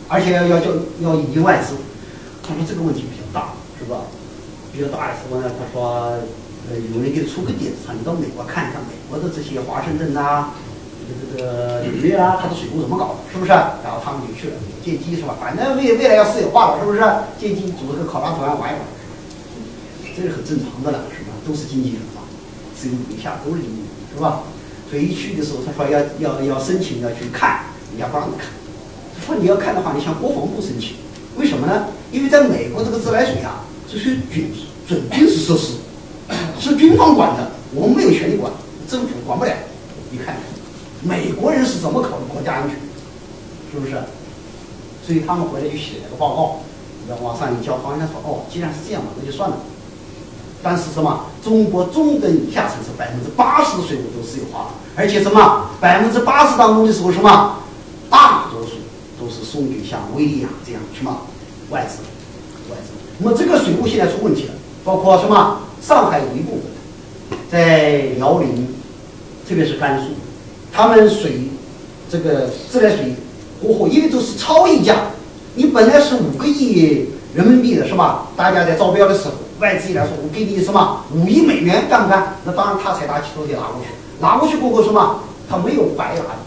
[0.08, 0.72] 而且要要叫
[1.06, 1.78] 要引进外资。
[2.42, 4.02] 他说这个问题比较大，是吧？
[4.72, 6.16] 比较大的时候呢，他说，
[6.70, 10.52] 呃，有人给出个点子，你到美国看一下美国的这些华盛顿呐。
[11.36, 13.34] 这个纽约啊，它的水务怎么搞的？
[13.34, 13.52] 是不是？
[13.52, 14.56] 然后他们就去了，
[14.86, 15.36] 借机是吧？
[15.42, 17.02] 反正未未来要私有化了，是不是？
[17.38, 18.88] 借机组织个考察团玩一玩，
[20.16, 21.36] 这是很正常的了，是吧？
[21.46, 22.24] 都是经纪人嘛，
[22.80, 24.44] 只有一下都是经纪人，是吧？
[24.90, 28.48] 所以一去的时候，他说要要要申请要去看，人家不让你看。
[29.26, 30.96] 说你要看的话，你向国防部申请。
[31.36, 31.88] 为什么呢？
[32.12, 34.54] 因为在美国这个自来水啊，这是军
[34.88, 35.74] 准军事设施，
[36.60, 38.52] 是军方管的，我们没有权利管，
[38.88, 39.52] 政府管不了。
[40.10, 40.38] 你看。
[41.04, 42.78] 美国人是怎么考虑国家安全，
[43.74, 43.94] 是不是？
[45.04, 46.60] 所以他们回来就写了个报告，
[47.10, 49.58] 然后往上一交，方向说：“哦，既然是这样嘛，那就算了。”
[50.62, 51.26] 但是什么？
[51.44, 55.72] 中国中等以下城市百分之八十的税务都私有化了，而且什么？
[55.82, 57.58] 百分之八十当中的时候什么？
[58.08, 58.74] 大多数
[59.20, 61.18] 都是送给像威利亚这样什么，
[61.72, 62.04] 外资。
[63.24, 64.54] 那么这个水务现在出问题了，
[64.84, 65.60] 包括什么？
[65.80, 68.68] 上海有一部分，在辽宁，
[69.48, 70.08] 特别是甘肃。
[70.74, 71.50] 他们水，
[72.10, 73.14] 这个自来水
[73.62, 74.96] 过后，因为都是超溢价，
[75.56, 78.28] 你本来是五个亿人民币的是吧？
[78.36, 82.38] 大家在招标的时候，外资来说，我给你什么五亿美元，干不干？
[82.44, 85.20] 那当然他财大气粗得拿过去，拿过去过后什么？
[85.48, 86.40] 他没有白拿的，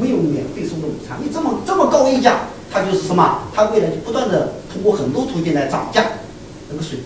[0.00, 1.18] 没有免费送的午餐。
[1.22, 3.38] 你这么这么高溢价，他就是什么？
[3.54, 6.04] 他未来就不断的通过很多途径来涨价，
[6.72, 6.98] 那个水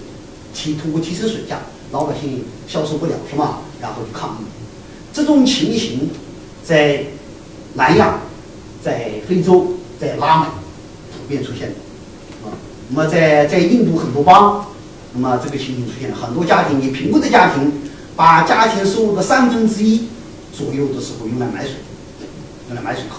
[0.54, 1.58] 提通过提升水价，
[1.92, 3.58] 老百姓销售不了是吗？
[3.80, 4.44] 然后就抗议，
[5.12, 6.08] 这种情形。
[6.64, 7.04] 在
[7.74, 8.18] 南亚，
[8.82, 10.46] 在非洲，在拉美
[11.12, 11.68] 普遍出现
[12.44, 12.50] 啊。
[12.88, 14.66] 那么在在印度很多邦，
[15.12, 17.72] 那么这个情形出现了，很多家庭，你贫困的家庭，
[18.16, 20.08] 把家庭收入的三分之一
[20.52, 21.74] 左右的时候用来买水，
[22.66, 23.18] 用来买水喝。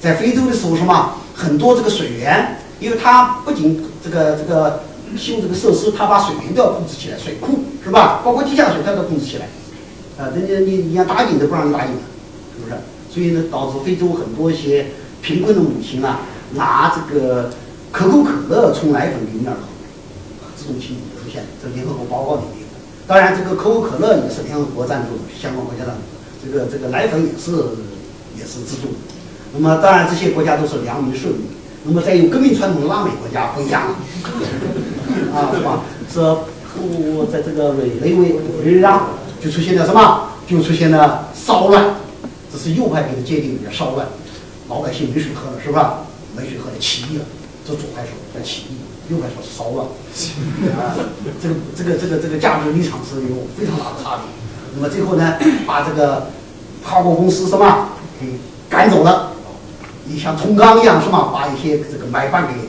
[0.00, 4.82] 在非洲的时候，什么很多这个水源，因为它不仅这个这个
[5.16, 8.20] 修这个设施，它把水源都要控制起来，水库是吧？
[8.24, 9.48] 包括地下水它都控制起来。
[10.18, 12.00] 啊，人家你你要打井都不让你打井了。
[12.54, 12.76] 是不是？
[13.08, 14.86] 所以呢，导致非洲很多一些
[15.22, 16.20] 贫困的母亲啊，
[16.54, 17.50] 拿这个
[17.90, 22.66] 可口可乐冲奶粉给婴儿喝，这种情景出现在联合国报告里面。
[23.06, 26.02] 当然，这个可口可乐也是联合国赞助的，相关国家赞助。
[26.44, 27.52] 这个这个奶粉也是
[28.38, 28.98] 也是资助的。
[29.54, 31.46] 那么，当然这些国家都是良民顺民。
[31.84, 33.96] 那么再有革命传统的拉美国家不一样了，
[35.34, 35.82] 啊，是吧？
[36.12, 39.08] 是后在这个委内瑞委内瑞拉
[39.40, 40.28] 就出现了什么？
[40.46, 41.94] 就出现了骚乱，
[42.52, 44.06] 这是右派给的界定叫骚乱，
[44.68, 46.00] 老百姓没水喝了，是吧？
[46.36, 47.24] 没水喝了，起义了，
[47.66, 49.86] 这左派说叫起义，右派说是骚乱，
[50.76, 50.94] 啊，
[51.42, 54.24] 这个这个这个这个价值立场是有非常大的差别。
[54.74, 56.28] 那么最后呢，把这个
[56.84, 57.88] 跨国公司什么
[58.20, 58.26] 给
[58.68, 59.32] 赶走了，
[60.12, 61.30] 你像铜钢一样是吗？
[61.32, 62.68] 把一些这个买办给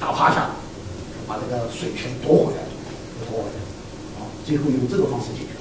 [0.00, 0.52] 打趴下，
[1.28, 2.64] 把这个水权夺回来，
[3.28, 3.60] 夺回来，
[4.16, 5.52] 啊，最后用这个方式解决，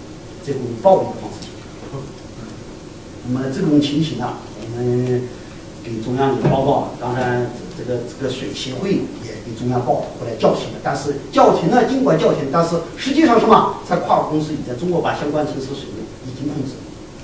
[0.42, 1.52] 最后用暴力的方式解决。
[3.28, 5.28] 那么这种情形呢，我们
[5.84, 16.72] 给中央有报告，当然这个这个水协会也给中央报过来叫停了，但是叫停呢，尽管叫停，但是实际上什么，在跨国公司已在中国把相关城市水位已经控制，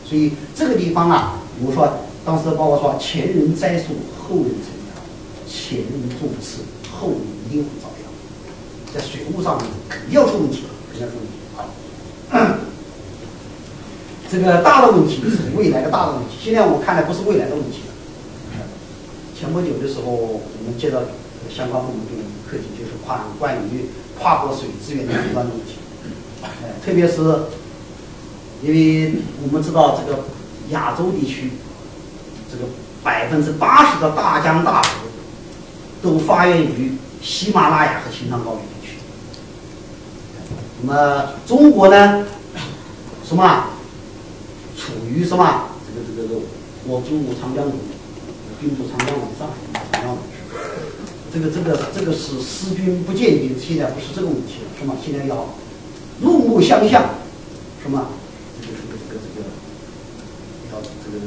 [0.04, 1.88] 所以这个地方啊，比如说
[2.28, 4.92] 当时的报告说，前人栽树，后人乘凉，
[5.48, 6.60] 前人种刺，
[6.92, 11.32] 后人一定会遭殃，在水务上面肯定要出问题了，肯定要出问题
[12.30, 12.60] 啊。
[14.30, 17.94] 这个大的问题是未来的大的问题，现在我看来不是未来的问题了。
[19.34, 21.00] 前不久的时候，我们接到
[21.50, 23.86] 相关部门给我们课题，就是跨关于
[24.20, 25.80] 跨国水资源的相关问题。
[26.84, 27.22] 特别是
[28.62, 29.14] 因为
[29.44, 30.26] 我们知道这个
[30.72, 31.52] 亚洲地区，
[32.52, 32.64] 这个
[33.04, 34.90] 百分之八十的大江大河
[36.02, 38.98] 都发源于喜马拉雅和青藏高原地区。
[40.82, 42.26] 那么中国呢，
[43.28, 43.66] 什么？
[44.78, 45.70] 处于什么？
[45.88, 46.40] 这个这个，
[46.86, 47.74] 我中国长江中，
[48.62, 49.54] 兵驻长江以上海，
[49.92, 50.18] 长江
[51.34, 54.96] 这个这个这个是思君不见君，现在不是这个问题了，是吗？
[55.04, 55.50] 现在要
[56.22, 57.02] 怒目相向，
[57.82, 58.08] 什么？
[58.62, 59.50] 这个这个这个这个，
[60.72, 61.18] 要这个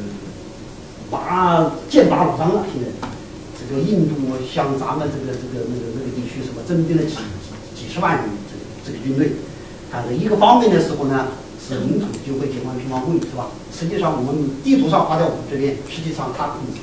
[1.11, 2.65] 拔剑拔弩张了。
[2.73, 2.89] 现在
[3.59, 4.15] 这个印度
[4.51, 9.33] 向咱们这个这个那个那个地区什么征兵了几几几十万人这个这个军队，
[9.91, 11.27] 它的一个方面的时候呢。
[11.63, 13.47] 是领土就会九万平方公里，是吧？
[13.71, 16.81] 实际上，我们地图上画在我们这边，实际上它控制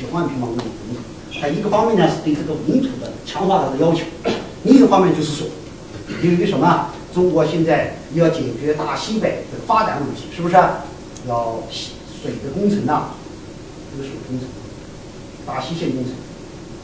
[0.00, 1.02] 九万平方公里领土。
[1.38, 4.00] 它一个方面呢是对这个领土的强化的要求，
[4.62, 5.46] 另一个方面就是说，
[6.22, 6.86] 由于什么？
[7.12, 10.54] 中国现在要解决大西北的发展问题，是不是？
[11.28, 13.10] 要水的工程呐，
[13.94, 14.48] 这个水工程，
[15.46, 16.10] 大西线工程，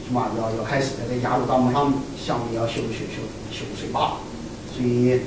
[0.07, 0.31] 是吧？
[0.39, 4.17] 要要开始在雅鲁大漠上下面要修修修修水坝，
[4.73, 5.19] 所以。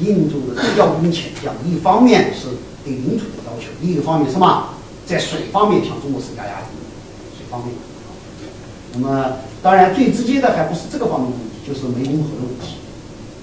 [0.00, 2.48] 印度的调兵遣将，一方面是
[2.82, 4.70] 对领土的要求，另一方面什么，
[5.06, 6.66] 在水方面向中国施加压力。
[7.36, 7.76] 水方面，
[8.94, 12.80] 那么当然最直接的还不是这个方面的问题，就是湄公河的问题。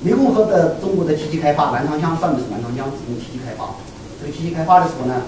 [0.04, 3.76] 湄公河的中国的梯级开发，南长江上面是南长江，只用梯级开发。
[4.20, 5.22] 这个梯级开发的时候呢，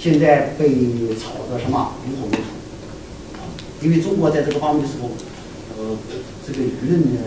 [0.00, 0.68] 现在被
[1.18, 2.38] 炒的什么如火如荼
[3.34, 3.42] 啊？
[3.82, 5.10] 因为中国在这个方面的时候，
[5.76, 5.96] 呃，
[6.46, 7.20] 这个舆论呢，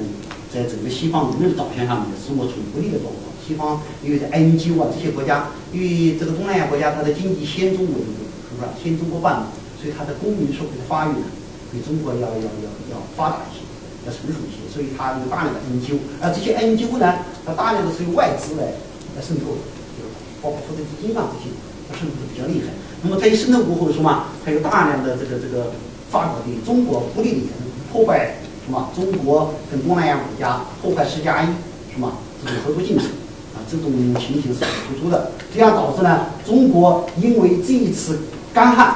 [0.53, 3.27] 在整个西方舆论导向上面，中国处于不利的状况。
[3.45, 8.67] 西方因为在 NGO 啊这些国家，因为这个东南亚国家它的经济先中国一步，是不是？
[8.81, 9.51] 先中国半步，
[9.81, 11.27] 所以它的公民社会的发育呢，
[11.73, 13.67] 比中国要要要要发达一些，
[14.07, 18.71] 要成熟一些，所以它有大量的 NGO，而这些 NGO 呢，它大量的是由外资来
[19.17, 19.61] 来渗透的，
[19.99, 20.07] 就
[20.39, 21.51] 包括福德基金啊这些，
[21.97, 22.73] 渗透的比较厉害。
[23.03, 24.25] 那么它一渗透过后什么？
[24.45, 25.71] 它有大量的这个这个
[26.09, 27.47] 发表对中国不利的，
[27.91, 28.35] 破坏
[28.65, 28.89] 什么？
[28.95, 31.47] 中国跟东南亚国家破坏十加一，
[31.91, 32.13] 什么？
[32.43, 33.07] 这种合作进程
[33.55, 33.61] 啊。
[33.69, 38.19] 这种情形是很突出的，这样导致呢，中国因为这一次
[38.53, 38.95] 干旱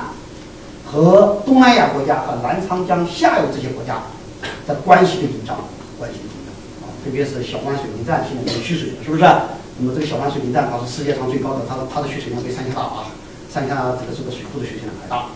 [0.86, 4.04] 和东南亚国家和南长江下游这些国家
[4.68, 5.58] 的关系的紧张，
[5.98, 9.24] 关系的紧张啊，特别是小湾水电站现在在蓄水了，是不是？
[9.78, 13.12] 那么这个小湾水电站它是世界上最高的，它的它的蓄水量比三峡大坝，
[13.52, 15.28] 三峡这个这个水库的蓄水量还大，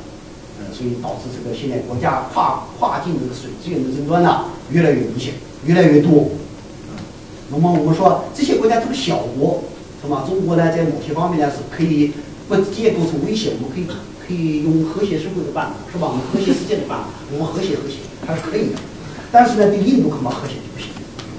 [0.59, 5.33] 呃，所以导致这个现在国家跨跨境这个水资源的争端呢越来越明显，
[5.65, 6.29] 越来越多。
[7.51, 9.63] 那么我们说这些国家都是小国，
[10.01, 10.23] 是吧？
[10.25, 12.13] 中国呢，在某些方面呢是可以
[12.47, 13.87] 不直接构成威胁，我们可以
[14.25, 16.07] 可以用和谐社会的办法，是吧？
[16.07, 18.79] 我们和谐世界的办法，我们和谐和谐还是可以的。
[19.31, 20.87] 但是呢，对印度恐怕和谐就不行，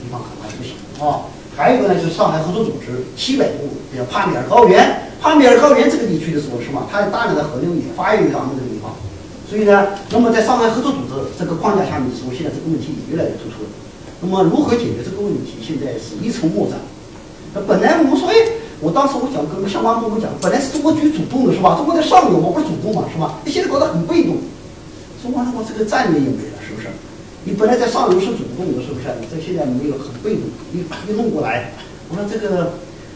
[0.02, 1.30] 地方恐怕就不行啊。
[1.60, 6.88] 还有一个呢，就是上海合作组织西北部，比如帕米尔高原，帕米尔高原这个地区的时候，是吧？
[6.90, 8.96] 它大量的河流也发源于咱们这个地方，
[9.44, 13.68] 所以呢，那么在上海合作组织这个框架下面的时候，现在这个问题也越来越突出了。
[14.22, 15.60] 那么如何解决这个问题？
[15.60, 16.80] 现在是一筹莫展。
[17.52, 18.34] 那本来我们说，哎，
[18.80, 21.76] 我当时我讲跟相关部门讲，本来是中国最主动的，是吧？
[21.76, 23.36] 中国在上游嘛，不是主动嘛，是吧？
[23.44, 24.40] 现在搞得很被动，
[25.20, 26.56] 中国那么这个战略也没了，
[27.44, 29.08] 你本来在上游是主动的，是不是？
[29.20, 31.72] 你这现在没有很被动，你你弄过来，
[32.10, 32.72] 我说这个，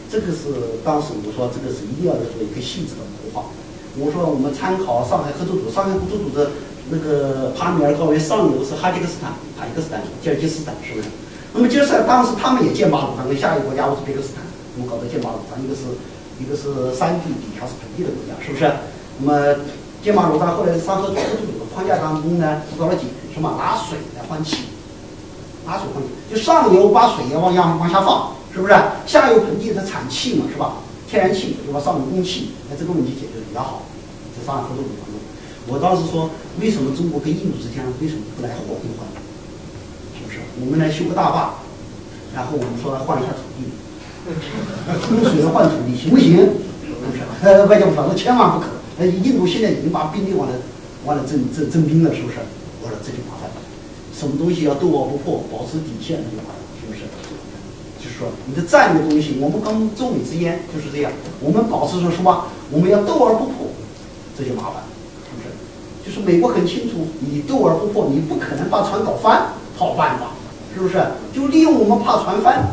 [0.09, 3.45] 这个是当时我说这个是一定要做一个细致的谋划。
[3.97, 6.49] 我说我们参考上海合作组，上海合作组织
[6.89, 11.07] 那个帕米尔高原上游是哈吉克斯坦、塔吉克斯坦、吉尔吉斯坦，是不是？
[11.53, 14.43] 那么吉尔斯坦当时他们也建马鲁当跟下一个国家乌兹别克斯坦，
[14.75, 15.85] 我们搞的建马鲁当，一个是
[16.41, 18.67] 一个是山地底下是盆地的国家，是不是？
[19.21, 19.63] 那么
[20.03, 23.53] 建马鲁当后来三合合作组的框架当中呢，做到了解，什么？
[23.59, 24.63] 拿水来换气，
[25.67, 28.73] 拿水换气，就上游把水要往下往下放，是不是？
[29.05, 30.75] 下游盆地它产气嘛，是吧？
[31.09, 31.79] 天然气对吧？
[31.83, 33.83] 上游供气，那这个问题解决的比较好，
[34.31, 35.19] 这上海合作组当中。
[35.67, 36.29] 我当时说，
[36.61, 39.03] 为什么中国跟印度之间为什么不来货兑换？
[40.15, 40.39] 是不是？
[40.63, 41.59] 我们来修个大坝，
[42.33, 43.67] 然后我们说换一下土地，
[45.11, 46.37] 用水来换土地，行不行？
[46.87, 47.19] 是不是？
[47.43, 48.67] 呃，外交部说那千万不可。
[48.97, 50.55] 呃，印度现在已经把兵力往那
[51.03, 52.37] 往那征征征兵了，是不是？
[53.05, 53.61] 这就麻烦了。
[54.17, 57.05] 什么东西要斗而不破，保持底线，那就麻烦，是不是？
[58.01, 62.45] 就是说，你的战略东西，我们跟中美之间就是这样，我们保持说什么？
[62.71, 63.67] 我们要斗而不破，
[64.37, 64.81] 这就麻烦。
[65.25, 65.49] 是不是
[66.05, 70.31] 就是美国很清楚，你斗而不破，你不可能把船搞翻，好办法，
[70.73, 71.01] 是不是？
[71.33, 72.63] 就利用我们怕船翻，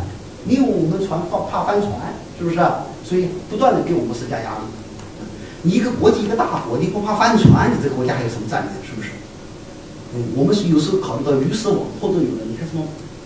[0.47, 1.91] 利用我们船怕怕翻船，
[2.39, 2.57] 是不是？
[3.03, 4.65] 所以不断的给我们施加压力。
[5.63, 8.71] 你一个国际一个大国，你不怕翻船，你这个国家还有什么战略？
[8.87, 9.11] 是不是？
[10.37, 12.85] 我们是有时候考虑到鱼死网破都有了，你看什么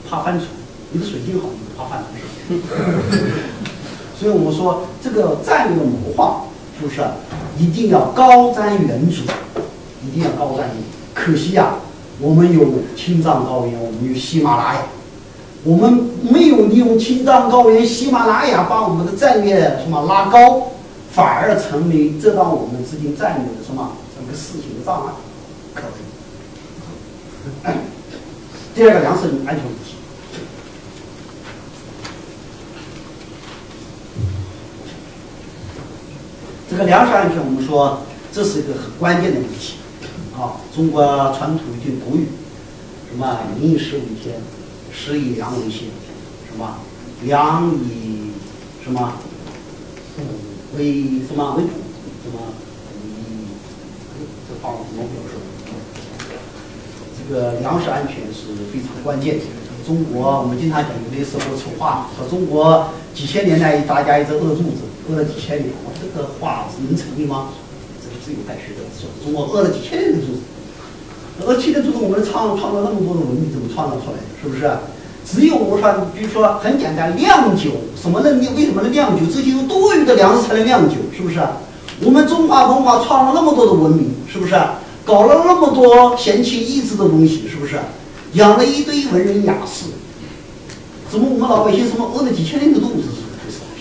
[0.09, 0.49] 怕翻船？
[0.93, 2.12] 你的水性好，你不怕翻船？
[4.18, 6.45] 所以我们说这个战略谋划，
[6.78, 7.03] 是不是
[7.59, 9.22] 一定要高瞻远瞩？
[10.07, 10.68] 一定要高瞻远
[11.12, 11.74] 可惜呀，
[12.20, 12.66] 我们有
[12.97, 14.82] 青藏高原，我们有喜马拉雅，
[15.64, 20.68] 我们没有利用青藏高原、喜马拉雅把我们的战略什么拉高，
[21.11, 25.12] 反而成为遮挡我们制定战略的什么整个事情的障碍，
[28.75, 29.95] 第二个粮食安全问题，
[36.69, 39.75] 这个粮食安全，我们说这是一个很关键的问题。
[40.37, 42.27] 啊，中国传统一句古语，
[43.09, 44.41] 什么“民以食为天，
[44.93, 45.89] 食以粮为先”，
[46.51, 46.79] 什么
[47.25, 48.33] “粮以
[48.85, 49.15] 什么
[50.77, 51.63] 为什么为”，
[52.23, 52.53] 什么
[53.01, 53.47] 以
[54.47, 55.46] 这方怎么表述？
[57.29, 59.39] 这个粮食安全是非常关键。
[59.85, 67.49] 中国我们经常讲有的时候丑话，说中国几千年来大家一直饿肚子，饿了几千年，我这个话能成立吗？
[68.03, 70.41] 这个自由派学者说：“中国饿了几千年的肚子，
[71.47, 74.27] 饿几千年肚子，我们创创造那么多的文明，怎么创造出来的？
[74.43, 74.70] 是不是？
[75.24, 77.70] 只有我说，比如说很简单，酿酒，
[78.01, 79.27] 什么能为什么能酿酒？
[79.27, 81.41] 这些有多余的粮食才能酿酒，是不是？
[82.03, 84.55] 我们中华文化创了那么多的文明，是不是？
[85.07, 87.79] 搞了那么多闲情逸致的东西，是不是？
[88.33, 89.85] 养了一堆文人雅士，
[91.09, 93.03] 怎么我们老百姓什么饿了几千年的肚子？
[93.03, 93.09] 是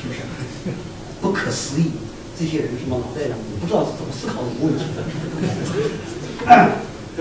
[0.07, 0.19] 不是？
[1.19, 1.85] 不可思议。”
[2.37, 5.01] 这些人什么脑袋上不知道是怎么思考这个问题的。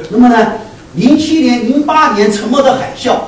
[0.11, 0.59] 那么呢，
[0.97, 3.19] 零七年、零八年沉没的海啸，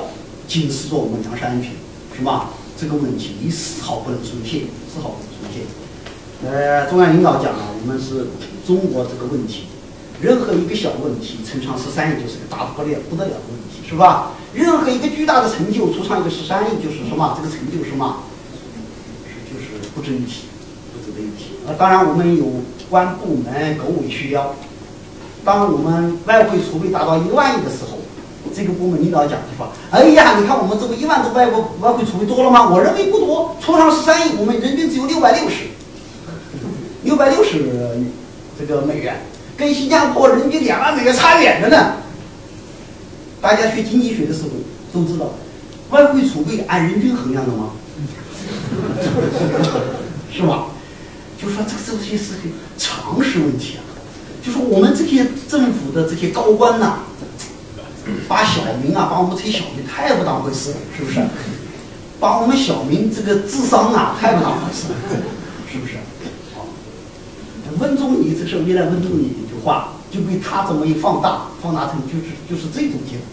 [0.47, 1.71] 警示着我们粮食安全，
[2.15, 2.51] 是吧？
[2.79, 5.61] 这个问题你丝毫不能松懈，丝毫不能松懈。
[6.45, 8.27] 呃，中央领导讲了，我们是
[8.67, 9.63] 中国这个问题，
[10.19, 14.31] 任何一个小问题，成长十三亿就是个大破裂不得了的问题，是吧？
[14.53, 17.37] 任何一个巨大的成就，出上一个十三亿，就是什么？
[17.37, 18.23] 这个成就是什么？
[19.25, 20.47] 是就是不值一提。
[21.67, 22.45] 呃，当然，我们有
[22.89, 24.41] 关部门狗尾续貂。
[25.43, 27.97] 当我们外汇储备达到一万亿的时候，
[28.55, 32.69] 这个部门领导讲就说：“哎呀，你看我们这个一万多外国外汇储备多了吗？
[32.69, 35.65] 我认为不多，出上十三亿，我们人均只有六百六十，
[37.03, 37.65] 六百六十
[38.59, 39.21] 这个美元，
[39.57, 41.93] 跟新加坡人均两万美元差远着呢。
[43.41, 44.49] 大家学经济学的时候
[44.93, 45.33] 都知道，
[45.89, 47.71] 外汇储备按人均衡量的吗？
[50.31, 50.67] 是吧？”
[51.41, 52.49] 就说这个这些是个
[52.79, 53.81] 常识问题啊，
[54.43, 56.99] 就说我们这些政府的这些高官呐，
[58.27, 61.19] 把小民啊，把我们这些小民太不当回事了，是不是？
[62.19, 64.95] 把我们小民这个智商啊，太不当回事了，
[65.71, 65.93] 是不是？
[66.55, 66.65] 好，
[67.77, 73.25] 温总理这时候原来温总理话就被他这么一放大，放大成就是就是这种结果。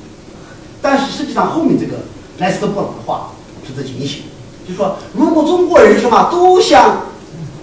[0.83, 2.05] 但是实际上后面这个
[2.39, 3.31] 莱斯特布朗的话
[3.67, 4.23] 值得警醒，
[4.69, 7.03] 就说如果中国人什么都像。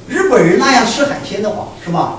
[0.07, 2.17] 日本人那样吃海鲜的话，是吧？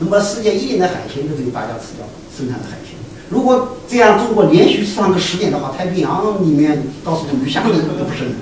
[0.00, 2.98] 那么世界一年的海鲜都被大家吃掉了，生产的海鲜。
[3.30, 8.34] 如果这样，中国连续上个十年的话，太平洋里面到时候鱼虾都都不剩了，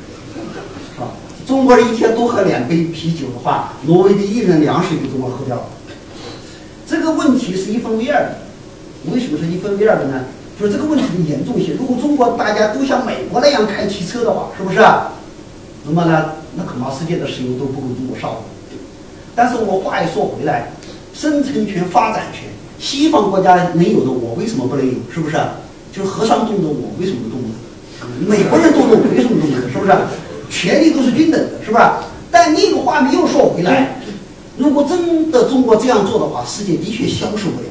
[0.94, 1.08] 是吧？
[1.46, 5.64] 中国人一天多喝两杯啤酒的话，挪威的一人粮食就中国喝掉了。
[6.88, 8.38] 这个问题是一分为二的。
[9.12, 10.24] 为什么是一分为二的呢？
[10.58, 11.76] 就是这个问题的严重性。
[11.78, 14.78] 如果中国大家都像美国那样开汽车的话，是不是？
[15.84, 18.42] 那么呢，那恐怕世界的石油都不够中国烧。
[19.34, 20.72] 但是我话又说回来，
[21.12, 22.44] 生存权、发展权
[22.78, 24.94] 西方国家能有的，我为什么不能有？
[25.12, 25.36] 是不是？
[25.92, 27.54] 就是和尚动的，我为什么不动呢？
[28.26, 29.58] 美国人动的，我为什么动呢？
[29.72, 29.92] 是不是？
[30.48, 31.84] 权力都是均等的，是不是？
[32.30, 34.00] 但另一个话又说回来，
[34.56, 37.68] 如果真的中国这样做的话，世界的确消受不了，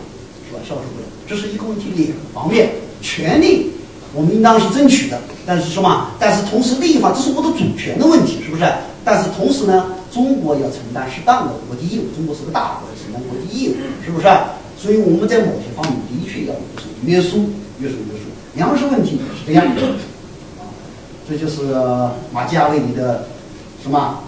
[0.47, 0.59] 是吧？
[0.63, 2.71] 消受不了，这是一个问题两方面，
[3.01, 3.71] 权利
[4.13, 6.11] 我们应当是争取的，但是什么？
[6.19, 8.71] 但是同时另一方，这是我的主权的问题，是不是？
[9.03, 14.27] 但是同时呢，中国要承担适当的国际义务，中国是个大国，承担国际义务，是不是？
[14.77, 16.53] 所以我们在某些方面的确要
[17.03, 18.25] 约束、约束、约束。
[18.55, 19.81] 粮食问题也是这样的，
[20.61, 20.69] 啊，
[21.27, 21.73] 这就是
[22.31, 23.27] 马基雅维里的
[23.81, 24.19] 什么？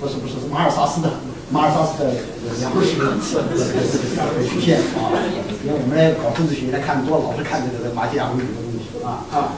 [0.00, 1.10] 不是不是，是马尔萨斯的
[1.50, 2.14] 马尔萨斯的
[2.60, 2.94] 粮食
[4.48, 5.10] 曲线啊。
[5.62, 9.52] 因为我们来搞政治学来看多，老是看这个这马基雅维里的东西啊啊。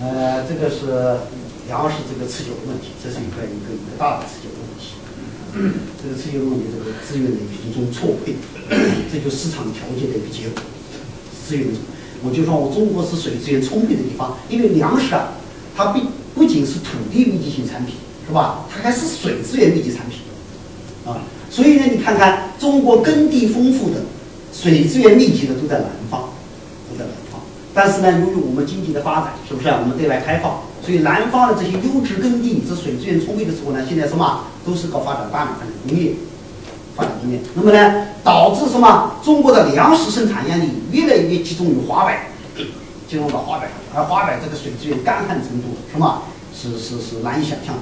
[0.00, 1.18] 呃，这个是
[1.66, 4.94] 粮食这个持久的问题，这是一个一个一个大的持久的问题。
[6.00, 8.36] 这个持久问题，这个资源的集中错配，
[9.10, 10.62] 这就市场调节的一个结果。
[11.46, 11.66] 资源，
[12.22, 15.32] 我就说我中国是水资源充沛的地方，因为粮食啊，
[15.76, 16.00] 它不
[16.34, 17.94] 不仅是土地密集型产品，
[18.26, 18.64] 是吧？
[18.70, 20.20] 它还是水资源密集产品
[21.04, 21.20] 啊。
[21.50, 24.00] 所以呢，你看看中国耕地丰富的、
[24.52, 26.20] 水资源密集的都在南方。
[26.88, 27.40] 都在南方
[27.74, 29.78] 但是呢，由于我们经济的发展，是不是啊？
[29.82, 36.12] 我们对外开放，所以南方的这些优质耕地，这水资源充沛的时候呢，现在什么都是搞发展大量的工业，
[36.96, 37.38] 发展工业。
[37.54, 39.16] 那么呢，导致什么？
[39.22, 42.14] 中国的粮食生产压力越来越集中于华北，
[43.08, 43.66] 集中到华北，
[43.96, 46.20] 而华北这个水资源干旱程度，什么？
[46.52, 47.80] 是是是难以想象的。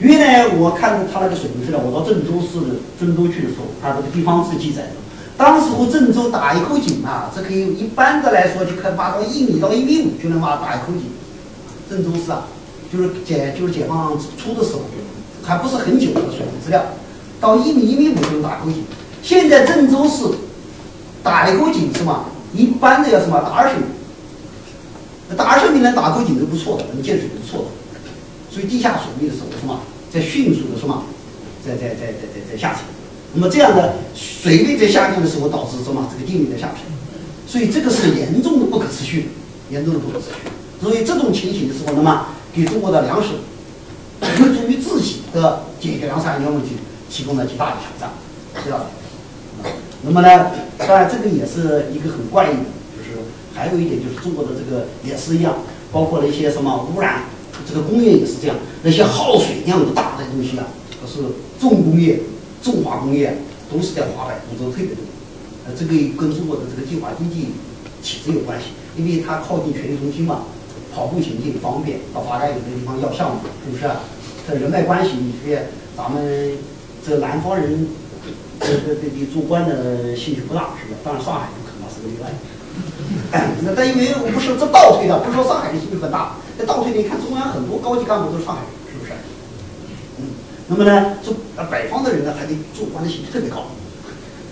[0.00, 4.88] 原来我看他那个水文资料，我到郑州市郑州去的时候，他这个地方志记载的。
[5.36, 11.04] 当时候郑州打一口井啊，这可以一般的来说就可以挖到一米到一米五就能挖打一口井。
[11.88, 12.42] 郑州市啊，
[12.92, 14.80] 就是解就是解放初的时候，
[15.44, 16.82] 还不是很久的水文资料，
[17.40, 18.82] 到一米一米五就能打口井。
[19.22, 20.24] 现在郑州市
[21.22, 22.24] 打一口井是吗？
[22.52, 23.84] 一般的要什么打二十米，
[25.36, 27.70] 打二十米能打过井都不错的，能建水不错的。
[28.50, 29.80] 所以地下水位的时候什么，
[30.12, 31.04] 在迅速的什么，
[31.64, 32.82] 在在在在在在下沉。
[33.34, 36.06] 那么这样的水位在下降的时候，导致什么？
[36.12, 36.84] 这个地面在下沉，
[37.46, 39.30] 所以这个是严重的不可持续，
[39.70, 40.50] 严重的不可持续。
[40.82, 43.28] 所以这种情形的时候，那么给中国的粮食
[44.38, 46.76] 有助于自己的解决粮食安全问题
[47.08, 48.10] 提供了极大的挑战，
[48.62, 48.86] 是吧？
[50.02, 52.64] 那么呢，当然这个也是一个很怪异的，
[53.54, 55.58] 还有一点就是中国的这个也是一样，
[55.90, 57.24] 包括了一些什么污染，
[57.68, 60.66] 这个工业也是这样，那些耗水量大的东西啊，
[61.00, 61.28] 都是
[61.60, 62.20] 重工业。
[62.62, 63.38] 重化工业
[63.68, 65.02] 都是在华北，工作特别多，
[65.66, 67.48] 呃，这个跟中国的这个计划经济
[68.04, 70.42] 体制有关系，因为它靠近权力中心嘛，
[70.94, 73.90] 跑步行进方便，到华北有的地方要项目，是不是？
[74.46, 75.64] 这人脉关系，你看
[75.96, 76.56] 咱们
[77.04, 77.88] 这南方人，
[78.60, 81.00] 这这这对做官的兴趣不大，是吧？
[81.02, 82.30] 当然上海可能是个例外。
[83.64, 88.70] 那但因为我不是这倒退的，不是说上海人兴趣很大，这倒退你看中央很多高级干部都是上海人。
[88.92, 89.12] 是不是？
[90.18, 90.36] 嗯
[90.68, 93.64] 那么呢，做呃北方的人呢，他的做官的兴趣特别高，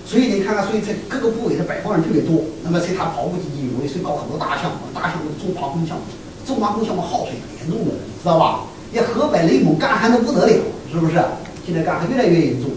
[0.07, 2.43] 所以你看看，所以在各个部委的北方人特别多。
[2.65, 6.03] 那么随他跑步积极，我也是搞很多大项目，大项目重化工项目，
[6.47, 7.93] 重化工项目耗水很严重的，
[8.23, 8.65] 知道吧？
[8.93, 10.53] 你河北、内蒙干旱的不得了，
[10.91, 11.23] 是不是？
[11.67, 12.71] 现在干旱越来越严重，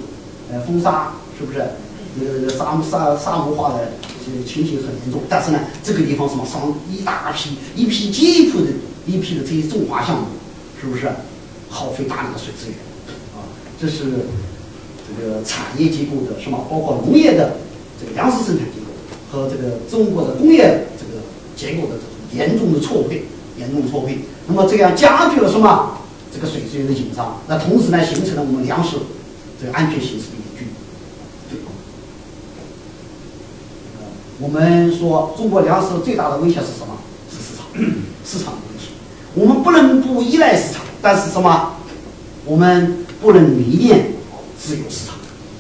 [0.52, 1.60] 呃，风沙是不是？
[2.20, 3.90] 呃，沙沙沙漠化的
[4.46, 5.22] 情形很严重。
[5.28, 8.72] 但是呢，这个地方什么上一大批、一批接一批的、
[9.06, 10.28] 一批的这些重化项目，
[10.80, 11.12] 是不是
[11.70, 12.76] 耗费大量的水资源？
[13.36, 13.44] 啊
[13.80, 14.28] 这是
[15.06, 16.66] 这个产业结构的什么？
[16.70, 17.58] 包括农业的
[18.00, 18.88] 这个粮食生产结构
[19.30, 21.22] 和这个中国的工业这个
[21.56, 23.26] 结构的这种严重的错配，
[23.58, 24.20] 严重错配。
[24.48, 25.98] 那么这样加剧了什么？
[26.34, 27.40] 这个水资源的紧张。
[27.48, 28.98] 那同时呢，形成了我们粮食
[29.62, 30.68] 这个安全形势的严峻。
[34.44, 36.98] 我们说中国粮食最大的威胁是什么？
[37.32, 37.66] 是市场，
[38.28, 38.90] 市场的问题。
[39.36, 41.76] 我们不能不依赖市场，但是什么？
[42.46, 43.00] 我们。
[43.22, 44.08] 不能迷恋
[44.60, 45.16] 自由市场，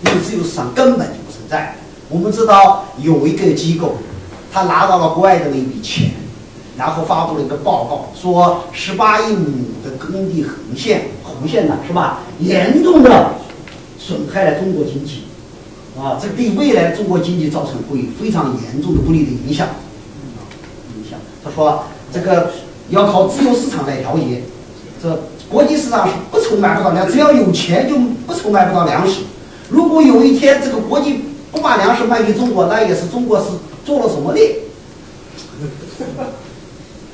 [0.06, 1.78] 因为自由市场根本就不存在。
[2.10, 3.96] 我们知道有一个机构，
[4.52, 6.12] 他拿到了国外的那笔钱，
[6.78, 9.48] 然后发布了一个报告，说十八亿亩
[9.82, 12.20] 的耕地红线，红线呢是吧？
[12.42, 13.36] 严重的
[13.98, 15.23] 损害了中国经济，
[15.98, 19.68] 啊，这对未来中国经济造成会非常严重的不利的影响。
[20.98, 22.52] 影响，他说这个
[22.90, 24.42] 要靠自由市场来调节，
[25.02, 25.20] 这。
[25.50, 29.22] 国际市场是不愁买不到粮，只要有钱就不愁买不到粮食。
[29.70, 33.46] 如果有一天这个国际不把粮食卖给中国，那也是中国是
[33.86, 34.42] 做了什么的？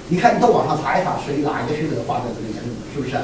[0.07, 3.17] 你看，你到网上查一查，谁哪一个学者发表这个言论，是不是？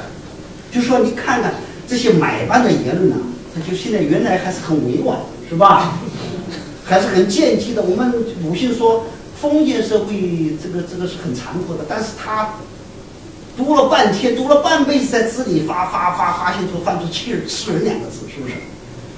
[0.70, 1.54] 就说你看看
[1.88, 3.16] 这些买办的言论呢，
[3.54, 5.92] 他就现在原来还是很委婉，是吧？
[6.84, 7.82] 还是很间接的。
[7.82, 9.04] 我们鲁迅说，
[9.40, 12.54] 封建社会这个这个是很残酷的，但是他
[13.56, 18.54] 读了半天，读了半辈子在字里发发发发现出翻出“气人”“吃人”两个字，是不是？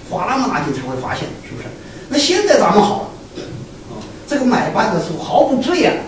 [0.08, 1.68] 花那么大劲才会发现，是不是？
[2.08, 3.42] 那现在咱们好了，
[3.90, 6.00] 啊，这个买办的时候毫不遮掩，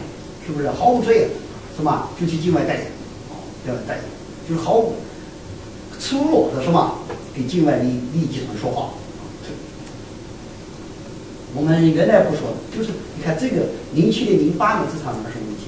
[0.46, 0.70] 是不是？
[0.70, 1.28] 毫不遮掩，
[1.76, 2.08] 是吧？
[2.18, 2.86] 就去境外代言，
[3.30, 4.04] 啊，境外代言，
[4.48, 4.94] 就是毫无
[5.98, 6.94] 赤裸裸的，是吧？
[7.34, 8.88] 给境外利利益集团说话。
[11.54, 15.66] 我们原来不说，就是你看这个零七年、零八年这场哪是问题？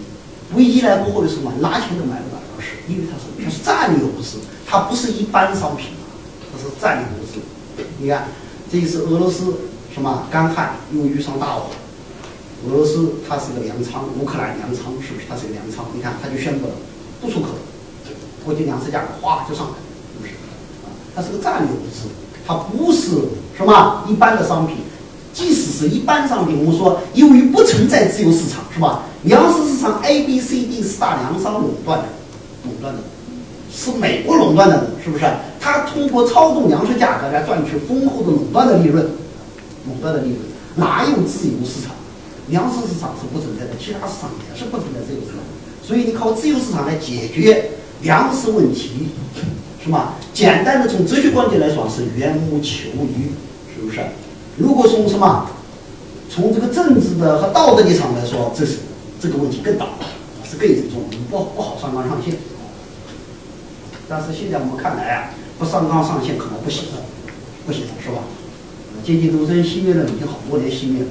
[0.54, 1.52] 唯一来过后的什么？
[1.60, 5.88] 拿钱都买不到粮食，因为它是它是战略物资，它不是一般商品，
[6.52, 7.40] 它是战略物资。
[7.98, 8.28] 你看，
[8.70, 9.56] 这一次俄罗斯
[9.92, 11.70] 什么干旱又遇上大火，
[12.68, 15.26] 俄罗斯它是个粮仓，乌克兰粮仓是不是？
[15.28, 16.74] 它是个粮仓，你看它就宣布了
[17.20, 17.48] 不出口，
[18.44, 19.78] 国际粮食价格哗就上来了，
[20.14, 20.32] 是不是？
[20.84, 22.06] 啊，它是个战略物资，
[22.46, 23.10] 它不是
[23.56, 24.76] 什么一般的商品。
[25.32, 29.04] 即使是一般商品，我们说由于不存在自由市场，是吧？
[29.24, 32.04] 粮食市场 A、B、C、D 四大粮商垄断的，
[32.64, 33.00] 垄断的，
[33.72, 35.24] 是美国垄断的，是不是？
[35.60, 39.04] 他通过操纵粮食价格来赚取丰厚的垄断的利润，
[39.86, 40.40] 垄断的利润
[40.74, 41.94] 哪有自由市场？
[42.48, 45.38] 粮食市场是不存在的，其他市场也是不存在自由市场。
[45.82, 47.70] 所以你靠自由市场来解决
[48.02, 49.08] 粮食问题，
[49.82, 50.14] 是吧？
[50.34, 53.30] 简单的从哲学观点来说是缘木求鱼，
[53.72, 54.00] 是不是？
[54.62, 55.50] 如果从什么，
[56.30, 58.78] 从这个政治的和道德立场来说，这是
[59.20, 59.86] 这个问题更大，
[60.48, 62.36] 是更严重，不不好上纲上线。
[64.08, 67.02] 但是现在我们看来啊，不上纲上线可能不行了，
[67.66, 68.18] 不行了，是吧？
[69.04, 71.08] 阶级斗争熄灭了已经好多年熄灭了。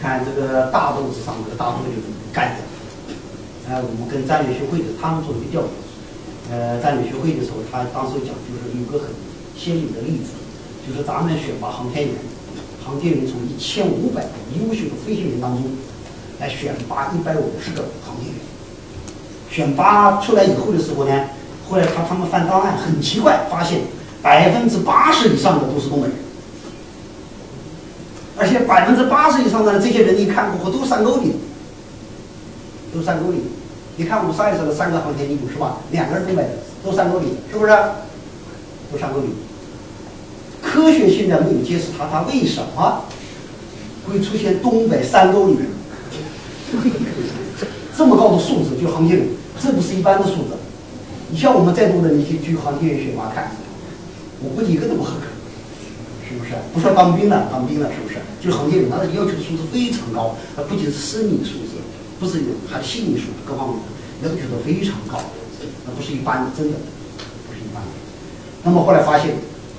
[0.00, 2.00] 看这个大豆子上，这个大豆就
[2.32, 2.73] 干掉。
[3.66, 5.70] 哎，我们跟战略学会的他们做一个调研，
[6.52, 9.08] 呃，战略学会的时候，他当时讲就是有个很
[9.56, 10.36] 鲜明的例子，
[10.86, 12.14] 就是咱们选拔航天员，
[12.84, 15.64] 航天员从一千五百个优秀的飞行员当中
[16.38, 18.36] 来选拔一百五十个航天员，
[19.48, 21.24] 选拔出来以后的时候呢，
[21.66, 23.80] 后来他他们翻档案很奇怪，发现
[24.20, 26.16] 百分之八十以上的都是东北人，
[28.36, 31.32] 而且百分之八十以上的这些人，你看过后都是山沟里。
[32.94, 33.38] 都三公里，
[33.96, 35.78] 你看我们上一次的三个航天女是吧？
[35.90, 36.50] 两个人东北的，
[36.84, 37.72] 都三公里，是不是？
[38.92, 39.30] 都三公里。
[40.62, 43.02] 科学现在没有揭示它，它为什么
[44.06, 45.58] 会出现东北三公里
[47.98, 48.80] 这么高的数字？
[48.80, 49.26] 就航天员，
[49.60, 50.54] 这不是一般的数字。
[51.30, 53.50] 你像我们再多的，那些去航天员选拔看，
[54.40, 55.26] 我估计一个都不合格，
[56.28, 56.52] 是不是？
[56.72, 58.16] 不说当兵的，当兵的是不是？
[58.40, 61.73] 就航天员，他的要求素质非常高，他不仅是生理素质。
[62.20, 65.18] 不是有还心理素质各方面的要求都非常高，
[65.84, 66.78] 那不是一般的，真的
[67.46, 67.88] 不是一般的。
[68.62, 69.34] 那么后来发现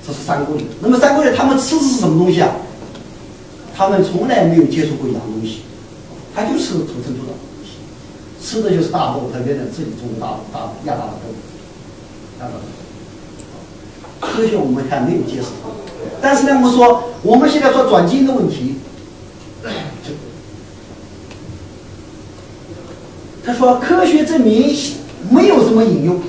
[0.06, 2.50] 这是三国里，那么三国里他们吃的是什么东西啊？
[3.74, 5.62] 他们从来没有接触过一样东西，
[6.34, 7.78] 他就是土生土长的东西，
[8.40, 11.34] 吃的就是大豆，他原来自己种的大大亚大的豆，
[12.40, 12.60] 亚大的豆。
[14.20, 15.48] 科学我们还没有解释，
[16.22, 18.76] 但是呢，我们说我们现在说转基因的问题。
[23.46, 24.76] 他说：“科学证明
[25.30, 26.20] 没有什么引用，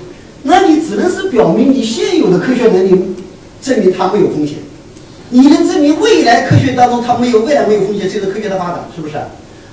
[0.43, 3.15] 那你只能是表明你现有的科学能力
[3.59, 4.57] 证明它没有风险。
[5.31, 9.15] 你能证明未来科学当中它没有未来没有风险，这是科学的发展，是不是？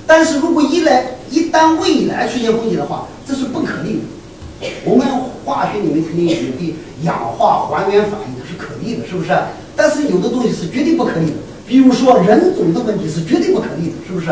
[0.06, 4.68] 但是如果一来一旦未来出现风险的话，这是不可逆的。
[4.86, 5.06] 我们
[5.44, 9.30] 化学里面肯定有个氧化还原反应，是可逆的，是不是？
[9.76, 11.36] 但是有的东西是绝对不可逆的，
[11.66, 14.28] 比如说人种的问题是绝对不可逆的，是不是？”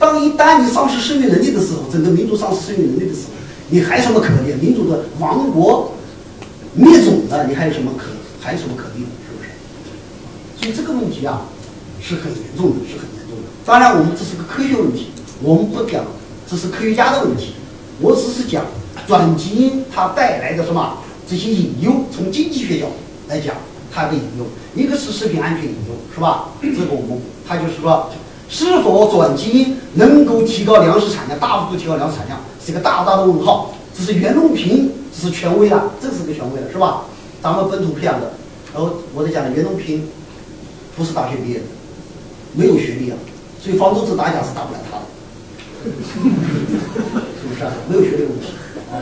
[0.00, 3.32] 当一旦你丧失生育能力的时候，整个民族丧失生育能力的时候，
[3.68, 4.54] 你还什么可逆？
[4.58, 5.92] 民族的亡国
[6.74, 8.06] 灭种的，你还有什么可
[8.40, 9.10] 还有什么可逆的？
[9.28, 9.50] 是不是？
[10.58, 11.42] 所以这个问题啊，
[12.00, 13.48] 是很严重的，是很严重的。
[13.66, 15.08] 当然，我们这是个科学问题，
[15.42, 16.02] 我们不讲
[16.50, 17.52] 这是科学家的问题，
[18.00, 18.64] 我只是讲
[19.06, 20.96] 转基因它带来的什么
[21.28, 22.92] 这些隐忧，从经济学角度
[23.28, 23.54] 来讲，
[23.92, 26.48] 它的隐忧，一个是食品安全隐忧，是吧？
[26.62, 28.10] 这个我们它就是说。
[28.50, 33.72] 是否转基因能够提高粮食产量，大幅度提高粮食产量，是一个大大的问号。
[33.96, 37.04] 这是袁隆平，这是权威的，这是个权威的，是吧？
[37.40, 38.32] 咱们本土培养的。
[38.74, 40.08] 然后我在讲的袁隆平
[40.96, 41.64] 不是大学毕业的，
[42.54, 43.16] 没有学历啊，
[43.62, 45.90] 所以方舟子打假是打不了他的，
[47.40, 47.72] 是不是啊？
[47.88, 48.46] 没有学历问题
[48.92, 48.98] 啊，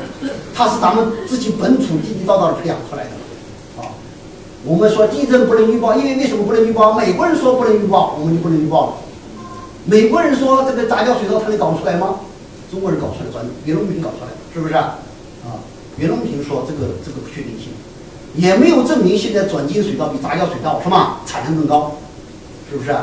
[0.55, 3.93] 他是咱们自己本土地地道道的培养出来的啊。
[4.65, 6.95] 我们说地震不能预报，因为为什么不能预报？
[6.95, 8.93] 美国人说不能预报，我们就不能预报了。
[9.89, 12.21] 美国人说这个杂交水稻他能搞出来吗？
[12.71, 14.99] 中国人搞出来，袁隆平搞出来，是不是啊？
[15.47, 15.65] 啊，
[15.97, 17.73] 袁隆平说这个这个不确定性，
[18.35, 21.97] 也没有证明现在转基因水稻比杂交水稻什么产量更高，
[22.71, 22.95] 是不是？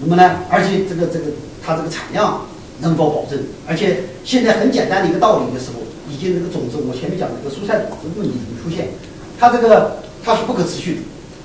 [0.00, 1.32] 那么呢，而且这个这个
[1.66, 2.42] 它这个产量
[2.78, 3.36] 能否保证？
[3.66, 8.90] 而且现在很简单的一个道理的时候，已经这个种子，我前面讲的这个蔬菜种子问题已经出现，
[9.36, 11.00] 它这个它是不可持续的，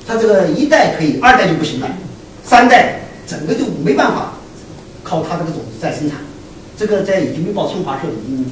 [0.06, 1.88] 它这个一代可以，二代就不行了，
[2.44, 4.34] 三代整个就没办法
[5.04, 6.20] 靠它这个种子再生产。
[6.76, 8.46] 这个在《已经民报》新华社已经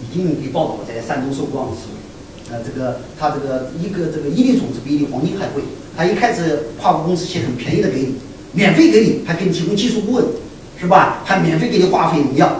[0.00, 5.62] 已经给报道了，在山东寿光的时候，呃，这个它这个一个这个一粒种子比一粒黄金还贵，
[5.94, 8.14] 它一开始跨国公司先很便宜的给你，
[8.52, 10.24] 免费给你，还给你提供技术顾问，
[10.80, 11.22] 是吧？
[11.24, 12.50] 还免费给你化肥农药，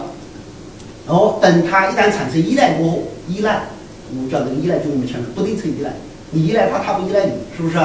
[1.07, 3.69] 然后等它一旦产生依赖过后，依赖，
[4.11, 5.93] 我们叫这个依赖，就我们前面不对称依赖，
[6.29, 7.79] 你依赖它，它不依赖你，是不是？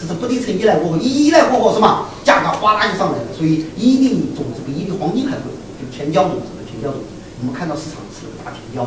[0.00, 2.06] 这是不对称依赖过后，一依赖过后什么？
[2.22, 6.46] 价格哗啦就上来了，所以一粒种子比一粒黄金还贵，就甜椒种子。
[6.68, 7.06] 甜椒种子，
[7.40, 8.82] 我们看到市场是大甜椒，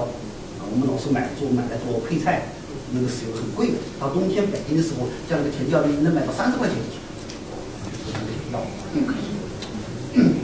[0.62, 2.53] 啊，我们老是买做买来做配菜，
[2.93, 3.74] 那个石油很贵的。
[3.99, 7.01] 到冬天北京的时候，这样的甜椒能卖到三十块钱一斤，
[7.91, 10.39] 就是那个甜椒，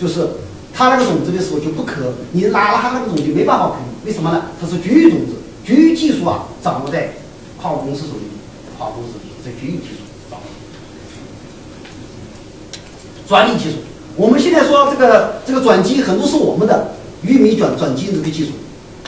[0.00, 0.42] 就是
[0.72, 4.46] 它那个种子的时候就不可，你拿了它那个种子没办法可，为什么呢？
[4.60, 7.12] 它是局域种子，局域技术啊掌握在
[7.60, 8.26] 跨国公司手里，
[8.76, 10.46] 跨国公司在局域技术掌握，
[13.28, 13.76] 专利技术。
[14.18, 16.88] 我们现在说这个这个转基因很多是我们的
[17.22, 18.50] 玉米转转基因这个技术，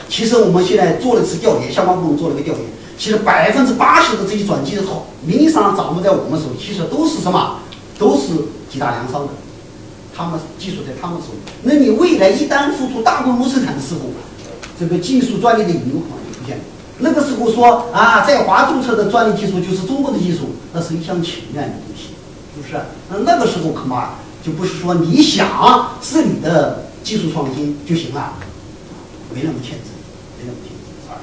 [0.07, 2.63] 其实我们现在做了一次调研，相关部门做了个调研，
[2.97, 7.59] 其实百分之八十的这些转基因好，名义上掌握在我们手里，其实都是什么？
[7.99, 8.29] 都是
[8.71, 9.33] 几大粮商的，
[10.15, 11.51] 他们技术在他们手里。
[11.63, 13.99] 那你未来一旦付出大规模生产的时候，
[14.79, 16.63] 这个技术专利的隐忧可能就出现了。
[16.99, 22.15] 那个时候说啊，在华注册的专利技术就是中国的技术，那是一厢情愿的东西，
[22.55, 22.81] 是不是？
[23.09, 24.11] 那那个时候恐怕。
[24.43, 28.33] 就不是说你想是你的技术创新就行了，
[29.33, 29.91] 没那么天真，
[30.37, 31.21] 没那么天真啊。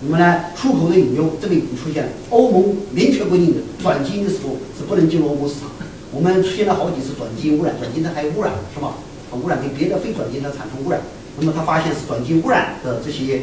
[0.00, 5.70] 那么呢，出口的引诱这个已经出现了，欧盟明确规定的转基因的时候是不能进入欧盟市场。
[6.12, 8.94] 我们出现了好几次转基因污染，转基因它还有污染是吧？
[9.42, 11.00] 污染跟别的非转基因它产生污染，
[11.40, 13.42] 那么他发现是转基因污染的这些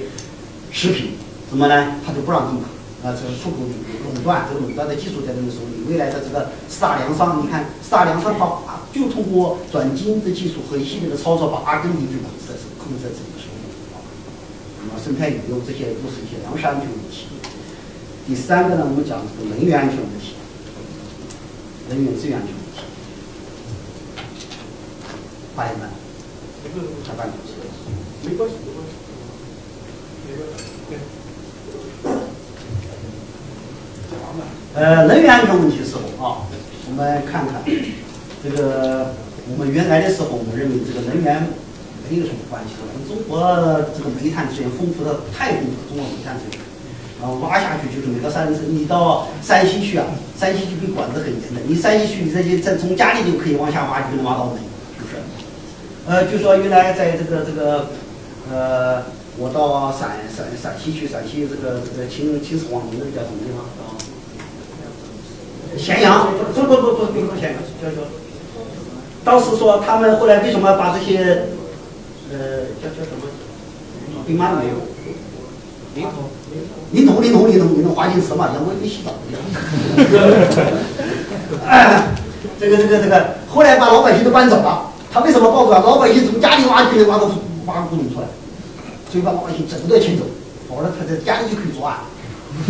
[0.72, 1.12] 食品，
[1.50, 1.96] 怎么呢？
[2.06, 2.68] 他就不让进口。
[3.04, 5.82] 啊，这个出口垄断，这个垄断的技术在这个手里。
[5.90, 13.66] 未来的这个四大粮商，你看四大粮商把就通过转基因的技术和一系列的操作，把阿根廷就控制在手，控制在自己的手里。
[13.92, 13.98] 啊，
[14.80, 17.26] 那么生态旅游这些都是一些粮食安全问题。
[18.28, 20.36] 第三个呢，我们讲这个能源安全问题，
[21.90, 22.86] 能源资源安全问题。
[25.56, 25.90] 八点半，
[27.04, 27.36] 下半场
[28.24, 28.94] 没关系，没关系，
[30.30, 30.62] 没关系。
[34.74, 36.48] 呃，能源安全问题的时候啊，
[36.88, 37.62] 我们看看
[38.42, 39.14] 这个，
[39.52, 41.44] 我们原来的时候，我们认为这个能源
[42.10, 42.80] 没有什么关系。
[42.80, 43.36] 我们中国
[43.92, 46.64] 这个煤炭资源丰富的太丰富了，中国煤炭资源，
[47.20, 50.08] 然后挖下去就是每个山，你到山西去啊，
[50.40, 51.60] 山西就被管得很严的。
[51.68, 54.64] 你山西去，你这些在从家里就可以往下挖，就能挖到煤，
[54.96, 55.20] 是不是？
[56.08, 57.92] 呃，就说原来在这个这个，
[58.50, 59.04] 呃，
[59.36, 63.68] 我到陕陕陕西去，陕西这个这个秦秦始皇陵那个叫什么地方？
[65.78, 68.08] 咸阳，不不不不，别说咸阳，叫叫。
[69.24, 71.48] 当时说他们后来为什么把这些，
[72.32, 73.28] 呃，叫叫什么？
[74.26, 74.56] 兵马俑？
[75.94, 76.24] 灵童，
[76.92, 79.42] 灵童，灵童，灵童，灵童，花金池嘛，人为没洗澡一样。
[82.60, 84.92] 这个这个这个，后来把老百姓都搬走了。
[85.12, 85.82] 他为什么抱住啊？
[85.84, 87.26] 老百姓从家里挖就能挖个
[87.66, 88.28] 挖个古董出来，
[89.12, 90.24] 所以把老百姓整个迁走，
[90.70, 91.98] 否则他在家里就可以作案。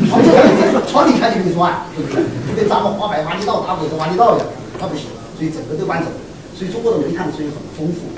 [0.08, 2.24] 床这床底下就可以钻，是不是？
[2.48, 4.48] 就跟咱们花白挖地道、打鬼子挖地道一样，
[4.80, 5.08] 那不行，
[5.38, 6.10] 所以整个都搬走。
[6.56, 8.14] 所以中国的煤炭资源很丰富，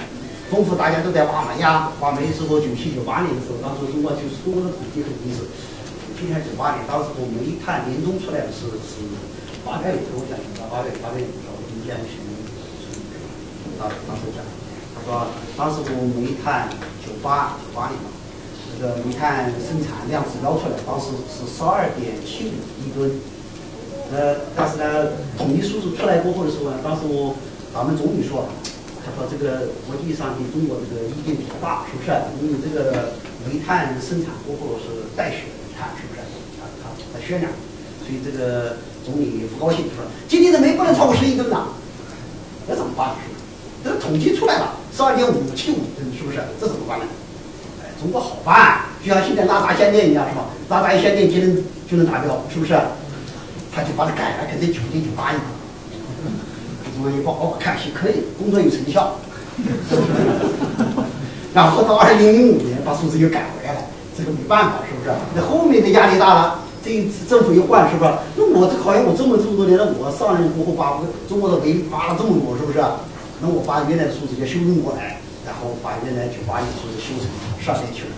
[0.51, 5.47] 丰富大家都在挖煤呀，挖煤的时候，九七九八年的时候，当时中国就是中国的土地肯定是，
[6.05, 9.01] 九七年九八年，当时我煤炭年终出来的是是
[9.63, 12.19] 八百五，我讲到八百八百五，我今天去，
[13.79, 14.43] 当当时讲，
[14.93, 15.27] 他说
[15.57, 16.69] 当时我煤炭
[17.01, 18.12] 九八九八年嘛。
[18.84, 23.15] 个煤炭生产量指标出来，当时是十二点七五亿吨。
[24.11, 27.34] 呃，但是呢，统计数字出来过后的时候呢，当时我
[27.73, 28.45] 咱们总理说，
[28.99, 32.11] 他说这个国际上对中国这个意见比较大，是不是？
[32.43, 33.15] 因为这个
[33.47, 36.19] 煤炭生产过后是带血的煤炭，是不是？
[36.60, 37.49] 啊，他他渲染，
[38.03, 38.77] 所以这个
[39.07, 41.72] 总理不高兴，说今年的煤不能超过十亿吨呐，
[42.68, 43.15] 那怎么办？
[43.84, 46.38] 这个统计出来了，十二点五七五吨，是不是？
[46.60, 47.05] 这怎么办呢？
[48.03, 50.43] 中国好办，就像现在拉闸限电一样，是吧？
[50.67, 51.55] 拉闸限电就能
[51.89, 52.73] 就能达标，是不是？
[53.73, 55.38] 他就把它改了，改成九点九八亿。
[56.95, 59.15] 中央一报，哦，看行可以，工作有成效。
[61.55, 63.80] 然后到二零零五年把数字又改回来了，
[64.17, 65.09] 这个没办法，是不是？
[65.34, 68.11] 那后面的压力大了，这一政府一换，是不是？
[68.35, 70.99] 那我这好像我这么这么多年了，我上任过后把
[71.30, 72.80] 中国的煤挖了这么多，是不是？
[73.41, 77.28] 那我把原来的数字也修正过来，然后把原来九八年数字修成
[77.64, 78.14] 上面去了，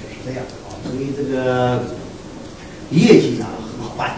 [0.00, 0.76] 就是这样啊。
[0.84, 1.84] 所以这个
[2.90, 3.46] 业绩呢
[3.76, 4.16] 很好办，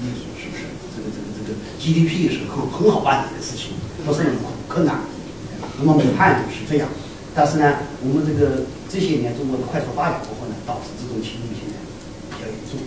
[0.00, 0.66] 是不是？
[0.96, 5.00] 这个这个这个 GDP 是很很好办的一个事情，不是那么困难。
[5.78, 6.88] 那么美判是这样，
[7.34, 11.76] 但是呢，我们这个这些年中国的快速发展过后呢，导致这种情况现在
[12.32, 12.80] 比较严重，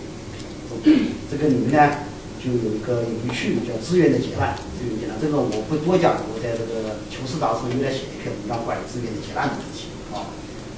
[1.30, 1.94] 这个里面呢，
[2.40, 10.24] 就有一个有一句叫资源的劫难，资源劫难，这个我不多讲，我在这个《求是》杂志有点写一篇文章关于资源的劫难的问题啊，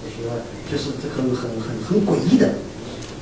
[0.03, 2.59] 我觉得就是这很很很很诡异的，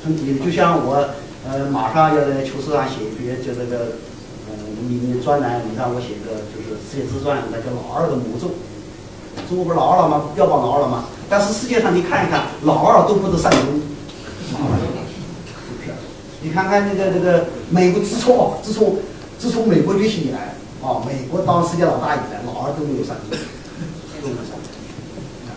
[0.01, 1.13] 很诡异的，就像我
[1.45, 4.01] 呃马上要在《求是》上写一篇就这个
[4.49, 4.57] 呃
[4.89, 8.57] 你你专栏，你让我写个就是世界之传，那叫老二的魔咒。
[9.49, 10.33] 中国不是老二了吗？
[10.35, 11.05] 标榜老二了吗？
[11.29, 13.61] 但是世界上你看一看，老二都不得善终，
[14.49, 14.80] 是不是？
[16.43, 18.97] 你看看那个那个美国，自从自从
[19.39, 23.39] 自从美国崛起以来啊，美国当世界老大以来，老二都没有善终，
[24.23, 24.57] 都没有善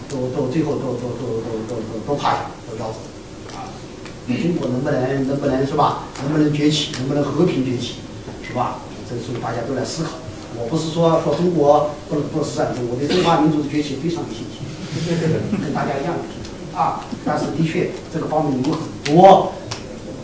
[0.10, 2.39] 终，都都最后都都都都都都都趴下，
[2.69, 3.72] 都夭折啊！
[4.27, 6.03] 中国能不能能不能是吧？
[6.23, 6.91] 能不能崛起？
[6.99, 7.95] 能不能和平崛起？
[8.45, 8.80] 是吧？
[9.10, 10.10] 这个所以大家都来思考。
[10.60, 14.60] 我不是说说中国不能不是战争，我对中华民族的崛起非常有信心，
[15.64, 17.03] 跟大家一样有信心啊。
[17.26, 19.51] 但是的确，这个方面有很多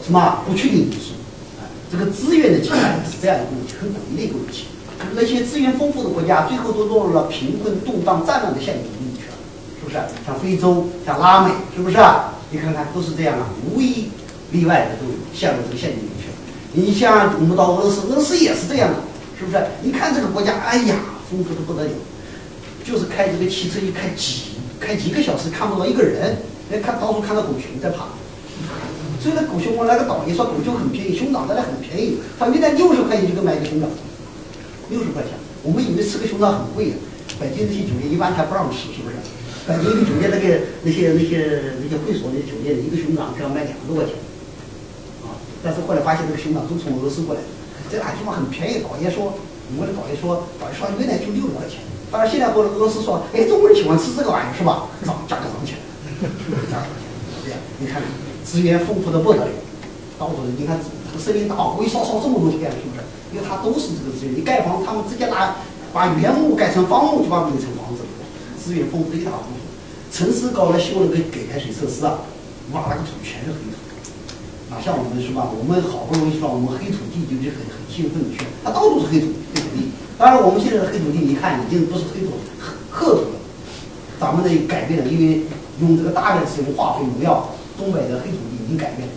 [0.09, 1.13] 什么不确定因素
[1.61, 1.69] 啊。
[1.91, 4.65] 这个资源的劫难是这样一个问题，很诡异的一个问题。
[5.13, 9.37] 那些资源丰富的国家，最后都落入了贫困、动荡、战乱的陷阱里面去了，
[9.77, 9.97] 是不是？
[10.25, 11.97] 像非洲，像拉美，是不是？
[12.49, 14.09] 你看看，都是这样啊，无一
[14.51, 16.35] 例外的都陷入这个陷阱里去了。
[16.73, 18.97] 你像我们到俄罗斯，俄罗斯也是这样的。
[19.37, 19.63] 是不是？
[19.83, 20.95] 你看这个国家，哎呀，
[21.29, 21.89] 丰富的不得了，
[22.83, 26.35] 就是开这个汽车一开几开几个小时看不到一个人，
[26.73, 28.07] 哎，看到处看到狗熊在爬。
[29.19, 33.89] 所以那狗熊，我那个导游说狗熊很便宜，熊掌在那很便宜，他原来六十块钱就能买一个熊掌，
[34.89, 35.35] 六十块钱。
[35.61, 36.95] 我们以为吃个熊掌很贵啊，
[37.39, 39.19] 北京那些酒店一般他不让吃，是不是？
[39.67, 40.47] 北京的酒店那个
[40.81, 44.15] 那些那些那些会所那些酒店，一个熊掌就要卖两百多块钱，
[45.27, 45.35] 啊！
[45.61, 47.47] 但是后来发现这个熊掌都从俄罗斯过来的。
[47.91, 54.87] 这俩地方很便宜，导游说，我们的导游说，导游说原来就六十块钱，但是现在和俄罗斯说，哎，中国人喜欢吃这个玩意儿是吧？
[55.03, 55.83] 涨价格涨起来，
[56.71, 57.13] 价格涨起来，
[57.43, 58.01] 对呀，你看
[58.49, 59.51] 资源丰富的不得了，
[60.17, 60.79] 到处你看
[61.11, 63.05] 这个森林大火一烧烧这么多天，是不是？
[63.31, 65.55] 因为它都是这个资源，你盖房他们直接拿
[65.93, 68.09] 把原木盖成方木，就把它成房子了，
[68.57, 69.61] 资源丰富的一塌糊涂。
[70.11, 72.25] 城市搞了修了个给排水设施啊，
[72.73, 73.77] 挖了个土全是黑土。
[74.71, 75.45] 哪像我们是吧？
[75.53, 76.47] 我们好不容易是吧？
[76.49, 79.93] 我们黑土地就是很很兴奋的去，它到处是黑土黑土地。
[80.17, 82.33] 当然，我们现在的黑土地，你看已经不是黑土，
[82.89, 83.37] 褐土了。
[84.19, 85.45] 咱们的改变了，因为
[85.81, 87.47] 用这个大量使用化肥农药，
[87.79, 89.07] 东北的黑土地已经改变。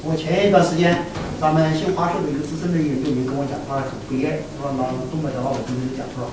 [0.00, 1.04] 我前一段时间，
[1.38, 6.32] 咱们新华社的一个资深的研究员跟我讲，他很悲哀，说老东北的老百姓就讲说，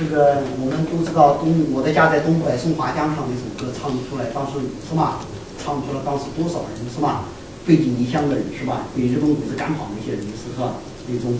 [0.00, 4.56] 这个我们都知道东，我的家在东北松花江上那首歌唱出来，当时
[4.88, 5.20] 是吧？
[5.60, 7.28] 唱出了当时多少人是吧？
[7.66, 8.88] 背井离乡的人是吧？
[8.96, 10.80] 被日本鬼子赶跑那些人是吧？
[11.10, 11.36] 那种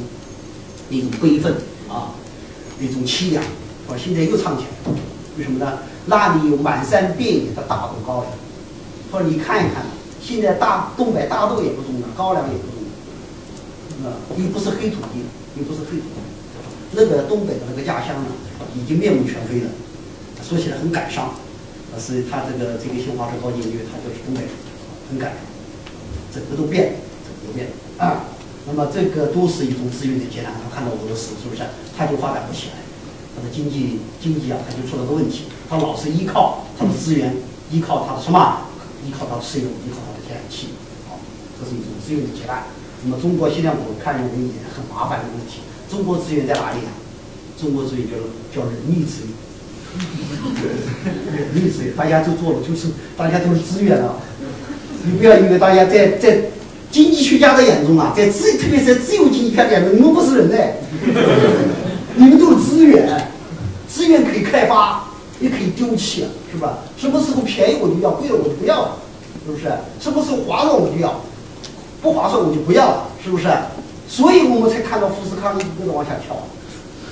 [0.90, 1.54] 那种悲愤
[1.88, 2.12] 啊，
[2.78, 3.42] 那种凄凉，
[3.86, 3.96] 我？
[3.96, 4.92] 现在又唱起来，
[5.38, 5.78] 为什么呢？
[6.06, 8.32] 那里有满山遍野的大豆高粱
[9.10, 9.10] 粱。
[9.10, 9.86] 说你看一看，
[10.20, 12.76] 现在大东北大豆也不种了，高粱也不种
[14.04, 15.24] 了，啊，又不是黑土地，
[15.56, 16.20] 又不是黑土地，
[16.92, 18.30] 那个东北的那个家乡呢，
[18.76, 19.70] 已经面目全非了。
[20.42, 21.34] 说起来很感伤，
[21.92, 24.50] 但是他这个这个新华社高级研究员，他就是东北人，
[25.10, 25.40] 很感伤。
[26.32, 27.72] 整个都变了，整个都变了
[28.04, 28.24] 啊！
[28.66, 30.52] 那么这个都是一种资源的劫难。
[30.52, 31.62] 他看到俄罗斯是不是？
[31.96, 32.76] 他就发展不起来，
[33.34, 35.44] 他的经济经济啊，他就出了个问题。
[35.68, 37.34] 他老是依靠他的资源，
[37.70, 38.60] 依靠他的什么？
[39.08, 40.76] 依靠到石油，依靠到天然气。
[41.08, 41.18] 好，
[41.58, 42.64] 这是一种资源的劫难。
[43.04, 45.64] 那么中国现在我看认为也很麻烦的问题。
[45.88, 46.92] 中国资源在哪里啊？
[47.58, 48.14] 中国资源叫
[48.54, 49.32] 叫人力资源，
[51.34, 54.16] 人力资源，大家都做了，就是大家都是资源啊。
[55.04, 56.50] 你不要以为大家在在
[56.90, 60.74] 经济学家的眼中啊，在自特别在自由经济学家眼中，你们不是人类，
[62.16, 63.30] 你们都是资源，
[63.88, 65.08] 资源可以开发，
[65.40, 66.78] 也可以丢弃，啊是吧？
[66.96, 68.96] 什么时候便宜我就要，贵了我就不要了，
[69.44, 69.64] 是不是？
[70.00, 71.20] 什么时候划算我就要，
[72.00, 73.48] 不划算我就不要了，是不是？
[74.08, 76.36] 所以我们才看到富士康一个个的往下跳，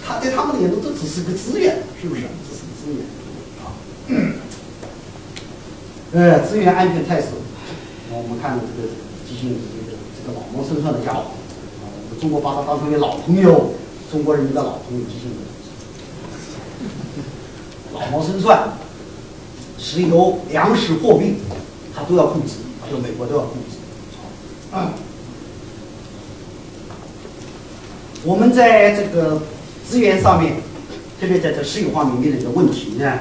[0.06, 2.22] 他在他们的眼中这只是个资源，是不是？
[2.22, 3.04] 这是个资源
[3.60, 3.76] 啊。
[6.12, 7.28] 呃，资源安全态势。
[8.10, 8.88] 我们看这个
[9.28, 11.20] 基金这个这个老谋深算的家伙，
[11.82, 13.72] 啊，我们中国把他当成一个老朋友，
[14.10, 15.42] 中国人民的脑中有记性的，
[17.92, 18.72] 老谋深算，
[19.78, 21.36] 石油、粮食、货币，
[21.94, 22.54] 它都要控制，
[22.90, 23.76] 就美国都要控制。
[24.72, 24.92] 啊，
[28.24, 29.42] 我们在这个
[29.88, 30.54] 资源上面，
[31.20, 33.18] 特别在这石油方面面临的问题呢，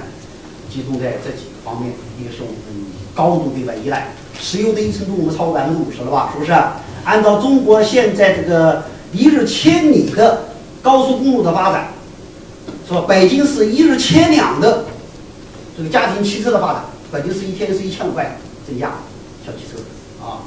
[0.69, 1.93] 集中在这几个方面。
[2.19, 6.31] 一个是我们高度对外依赖，石油的依存度我们超过百分之五十了吧？
[6.33, 6.51] 是不是？
[7.03, 10.45] 按照中国现在这个一日千里的
[10.81, 11.89] 高速公路的发展，
[12.87, 13.03] 是吧？
[13.07, 14.85] 北京市一日千两的
[15.77, 18.91] 这个家庭汽车的发展，北京市一天是一千五百增加
[19.45, 19.77] 小汽车
[20.25, 20.39] 啊。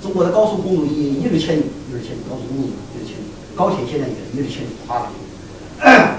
[0.00, 3.24] 中国的高速公路一一日千里，一日千里高速公路一日千里，
[3.56, 6.18] 高铁现在也一日千里发展。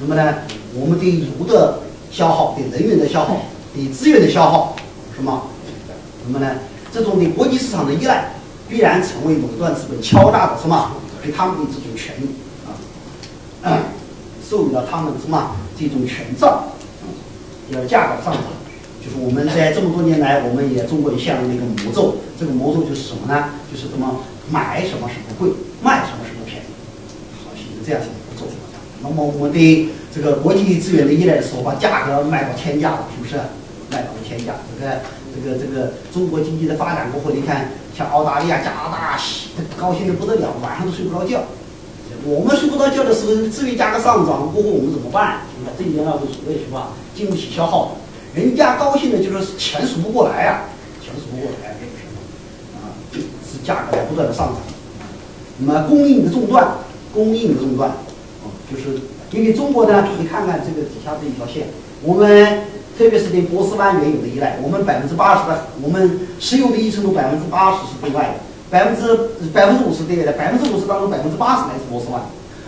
[0.00, 0.38] 那么呢，
[0.74, 1.80] 我们对油的
[2.10, 4.76] 消耗、对能源的消耗、对资源的消耗，
[5.14, 5.44] 什么？
[6.26, 6.56] 那么呢，
[6.92, 8.34] 这种对国际市场的依赖，
[8.68, 10.92] 必然成为垄断资本敲诈的什么？
[11.22, 12.28] 对他们的 这种权利
[13.62, 13.78] 啊，
[14.46, 16.64] 授予了他们什么这种权杖？
[17.70, 18.42] 要价格上涨，
[19.00, 22.16] 就是我们在这么多年来，我们也中国也陷入了一个魔咒。
[22.38, 23.50] 这个魔咒就是什么呢？
[23.70, 24.20] 就是怎么
[24.50, 26.66] 买什么是不贵，卖什么是不便宜，
[27.44, 28.46] 好，形成这样子一个咒。
[29.02, 33.36] 那么我们对这个国际资源的依赖的时候，把价格卖到天价了，是不是？
[33.90, 34.54] 卖到了天价。
[34.80, 35.00] 这个
[35.34, 39.18] 这个这个中国经济的发展过后，你看像澳大利亚、加拿大，
[39.76, 41.42] 高兴的不得了，晚上都睡不着觉。
[42.26, 45.42] 我们睡不着觉的时候，至于价格上涨过后，我们怎么办？
[45.76, 46.88] 这一点要无所谓，是吧？
[47.14, 47.96] 经不起消耗。
[48.34, 50.64] 人家高兴的就是钱数不过来呀，
[51.02, 51.76] 钱数不过来，
[52.80, 54.56] 啊，是价格在不断的上涨。
[55.58, 56.66] 那么供应的中断，
[57.12, 59.00] 供应的中断，啊，就是
[59.32, 61.68] 因为中国呢，你看看这个底下这一条线，
[62.02, 62.64] 我们
[62.96, 68.34] 特别是对波斯湾原油的依赖，我们百分之八十的，我们石油的依存度百分之八十是对外的。
[68.70, 72.20] 百分之百分之五十对外的，百分之五十当中百分之八十来自波斯湾，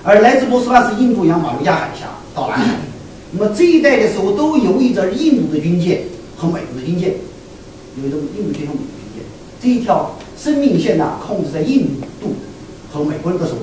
[0.03, 2.75] 而来自波斯湾是印度洋马六甲海峡到南海。
[3.33, 6.03] 那么这一带的时候都游弋着印度的军舰
[6.37, 7.15] 和美国的军舰，
[8.01, 9.23] 有一种印度军和美国军舰。
[9.61, 12.37] 这一条生命线呢，控制在印度
[12.93, 13.63] 和美国人的手里。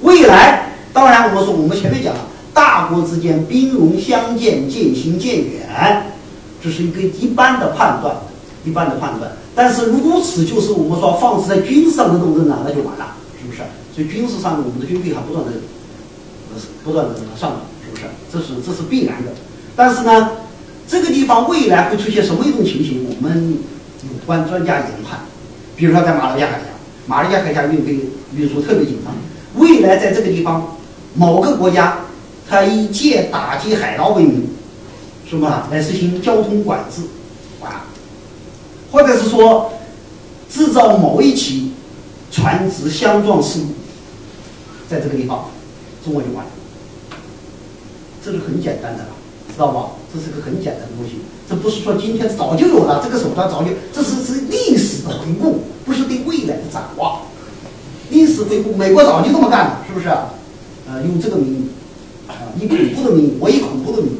[0.00, 2.20] 未来，当然我们说我们前面讲了，
[2.54, 6.06] 大国之间兵戎相见，渐行渐远，
[6.62, 8.16] 这是一个一般的判断，
[8.64, 9.30] 一般的判断。
[9.54, 13.62] 但是如此就是我们说放置在军事上的斗争呢，那就完了，是不是？
[13.94, 15.52] 所以军事上我们的军费还不断的，
[16.82, 18.02] 不断的上涨，是不是？
[18.32, 19.30] 这是这是必然的。
[19.76, 20.30] 但是呢，
[20.88, 23.06] 这个地方未来会出现什么一种情形？
[23.08, 23.52] 我们
[24.02, 25.20] 有关专家研判，
[25.76, 26.64] 比如说在马六甲海峡，
[27.06, 28.00] 马六甲海峡运费
[28.34, 29.14] 运输特别紧张，
[29.62, 30.76] 未来在这个地方，
[31.14, 31.98] 某个国家，
[32.48, 34.48] 它以借打击海盗为名，
[35.30, 35.68] 是吧？
[35.70, 37.02] 来实行交通管制，
[38.94, 39.72] 或者是说，
[40.48, 41.72] 制造某一起
[42.30, 43.66] 船只相撞事故，
[44.88, 45.46] 在这个地方，
[46.04, 46.50] 中国就完了。
[48.24, 49.08] 这是很简单的了，
[49.52, 49.86] 知道吧？
[50.14, 51.16] 这是个很简单的东西，
[51.50, 57.22] 这不是说今天早就有了这个手段，早就这是是历史的回顾，不是对未来的展望。
[58.10, 60.06] 历史回顾，美国早就这么干了，是不是？
[60.88, 61.68] 呃，用这个名义，
[62.30, 64.12] 啊，以恐怖的名义，我以恐怖的名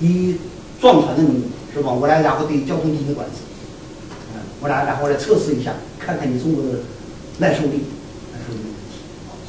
[0.00, 0.36] 义，以
[0.80, 1.42] 撞船的名义，
[1.74, 1.90] 是吧？
[1.90, 3.42] 我来然后对交通进行管制。
[4.62, 6.78] 我来，然后来测试一下，看看你中国的
[7.38, 7.82] 耐受力，
[8.30, 8.94] 耐受力问题。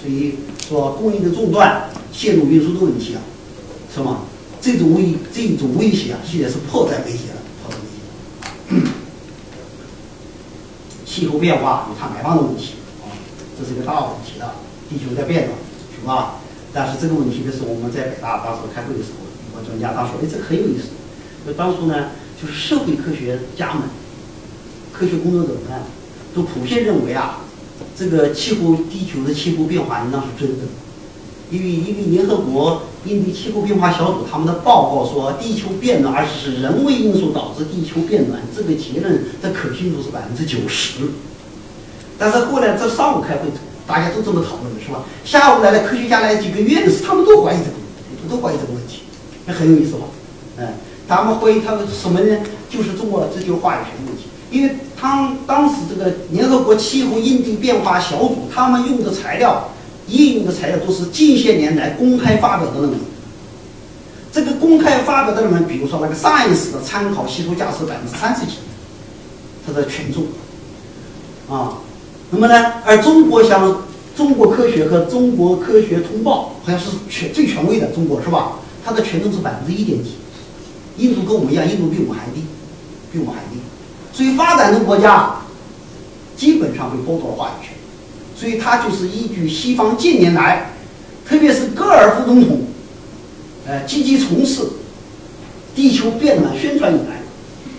[0.02, 3.22] 所以说，供应的中断、线路运输的问题啊，
[3.94, 4.22] 是吗？
[4.60, 7.84] 这种威这种威胁啊，现在是迫在眉睫了，迫在眉
[8.82, 8.90] 睫。
[11.06, 12.74] 气候变化有碳排放的问题
[13.04, 13.06] 啊，
[13.60, 14.56] 这是一个大问题了。
[14.90, 15.56] 地球在变暖，
[15.94, 16.40] 是吧？
[16.74, 19.20] 但是这个问题的时候，我们在北大当时开会的时候，
[19.54, 20.90] 有个专家他说：“哎，这很有意思。
[21.46, 22.10] 那当初呢，
[22.42, 23.84] 就是社会科学家们。”
[24.94, 25.82] 科学工作者们，
[26.36, 27.40] 都普遍认为啊，
[27.98, 30.66] 这个气候地球的气候变化应当是真的，
[31.50, 41.00] 因为因为联合国应对气候变化小组他们的报告说，地球变暖而是人为因素导致地球变暖，这个结论的可信度是百分之九十。
[42.20, 43.50] 但是后来这上午开会，
[43.88, 45.04] 大家都这么讨论的是吧？
[45.26, 49.02] 下午来的科学家来几个院士，他们都怀疑这个问题，都怀疑这个问题，
[49.48, 50.06] 那很有意思吧？
[50.58, 50.68] 嗯，
[51.08, 52.38] 他们怀疑他们什么呢？
[52.70, 54.30] 就是中国这就是话语权的问题。
[54.54, 59.72] 因为当当时这个联合国气候应对变化小组，他们用的材料，
[60.08, 63.00] 应用的材料都是近些年来公开发表的论文。
[64.32, 68.58] 这个公开发表的论文，比如说那个 Science 的参考系数价值百分之三十几，
[69.66, 70.26] 它的权重
[71.50, 71.80] 啊。
[72.30, 73.84] 那么呢，而中国像
[74.16, 78.60] 中国科学和中国科学通报，好像是权最权威的，中国是吧？
[78.86, 80.12] 它的权重是百分之一点几。
[81.00, 82.44] 印度跟我们一样，印度比我们还低，
[83.12, 83.60] 比我们还低。
[84.14, 85.38] 所以发展中国家
[86.38, 87.74] 基本上被剥夺了话语权，
[88.36, 90.74] 所以它就是依据西方近年来
[91.28, 92.62] 特别是戈尔夫总统，
[93.66, 94.62] 呃，积极从事
[95.76, 97.24] 地球变暖宣传以来，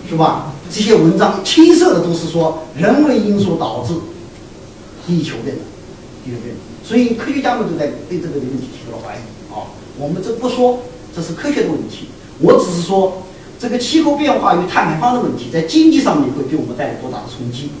[0.09, 0.51] 是吧？
[0.69, 3.93] 这些文章青涩的都是说人为因素导致
[5.05, 5.65] 地球变暖，
[6.25, 6.57] 地球变暖。
[6.83, 9.19] 所以科学家们都在对这个问题提出了怀疑
[9.53, 9.69] 啊。
[9.97, 10.79] 我们这不说
[11.15, 12.07] 这是科学的问题，
[12.39, 13.23] 我只是说
[13.65, 17.71] 这个气候变化与碳排放的问题在经济上面会给我们带来多大的冲击。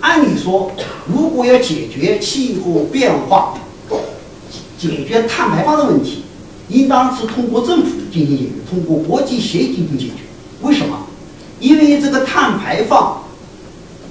[0.00, 0.72] 按理说，
[1.06, 3.54] 如果要解决气候变化、
[4.76, 6.24] 解决碳排放的问题，
[6.70, 10.24] 应当是通过政府进行解决，通过国际协议进行解决。
[10.62, 11.06] 为什么？
[11.60, 13.22] 因为这个碳排放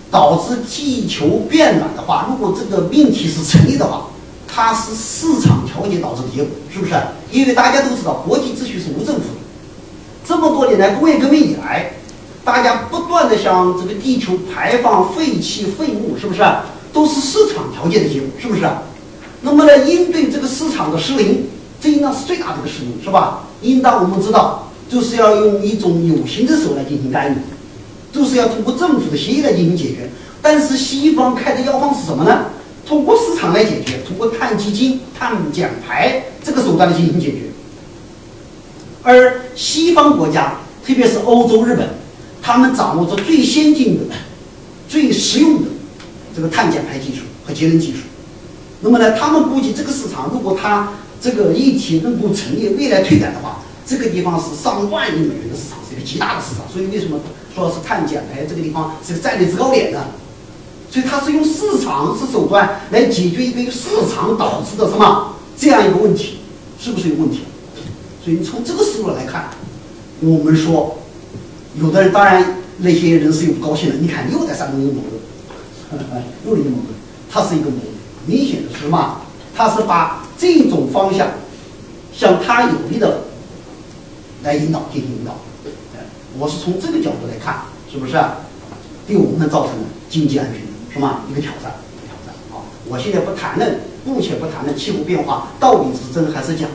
[0.10, 4.08] 导致地球变暖的话，如果这个命题是成立的话，
[4.48, 6.94] 它是市场调节导致的结果，是不是？
[7.34, 9.45] 因为大家都知道，国际秩序是无政府的。
[10.26, 11.92] 这么多年来，工业革命以来，
[12.44, 16.42] 大家不断的向这个地球排放废气废物，是不是？
[16.92, 18.62] 都是市场调节的结果，是不是？
[19.42, 21.48] 那么呢，应对这个市场的失灵，
[21.80, 23.44] 这应当是最大的一个失灵，是吧？
[23.62, 27.38] 应当我们知道，就是要用一种有形的手来进行干预，
[28.12, 30.10] 就是要通过政府的协议来进行解决。
[30.42, 32.46] 但是西方开的药方是什么呢？
[32.88, 37.38] 通过市场来解决，通过碳基金、碳减排这个手段来进行解决。
[39.04, 41.88] 而西方国家，特别是欧洲、日本，
[42.42, 44.16] 他们掌握着最先进的、
[44.88, 45.70] 最实用的
[46.36, 48.00] 这个碳减排技术和节能技术。
[48.82, 56.66] 那么呢，他们估计这个市场，如果它这个一体能够成立、未来推展的话，这个地方是上万亿美元的市场，是一个极大的市场。
[56.72, 57.20] 所以为什么
[57.56, 60.06] 说是碳减排这个地方是个战略制高点呢？
[60.92, 66.40] 所以它是用市场是手段来解决一个由市场导致的什么这样一个问题，
[66.80, 67.40] 是不是有问题？
[68.26, 69.52] 所以你从这个思路来看，
[70.20, 70.98] 我们说，
[71.80, 72.44] 有的人当然
[72.80, 75.04] 那些人是有不高兴的，你看又在煽动阴谋
[75.92, 76.02] 论，
[76.48, 76.88] 又阴谋论，
[77.30, 77.70] 它是一个
[78.26, 79.22] 明显的是什么？
[79.56, 81.28] 它是把这种方向
[82.12, 83.26] 向他有利的
[84.42, 85.36] 来引导进行引导。
[86.40, 87.60] 我是从这个角度来看，
[87.92, 88.14] 是不是？
[89.06, 89.76] 对我们造成
[90.10, 90.64] 经济安全。
[90.92, 91.72] 什么一个挑战？
[92.08, 92.66] 挑战啊！
[92.90, 96.66] 我现在不谈论，目前不谈论气候变化到底是真还是假。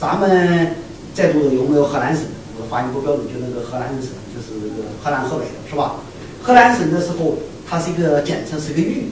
[0.00, 0.74] 咱们
[1.12, 2.24] 在座的有没有河南省？
[2.58, 5.96] 我发音不标准，就那个河南省，就是那个河南河北的，是吧？
[6.42, 7.36] 河南省的时候，
[7.68, 9.10] 它是一个简称，是一个玉，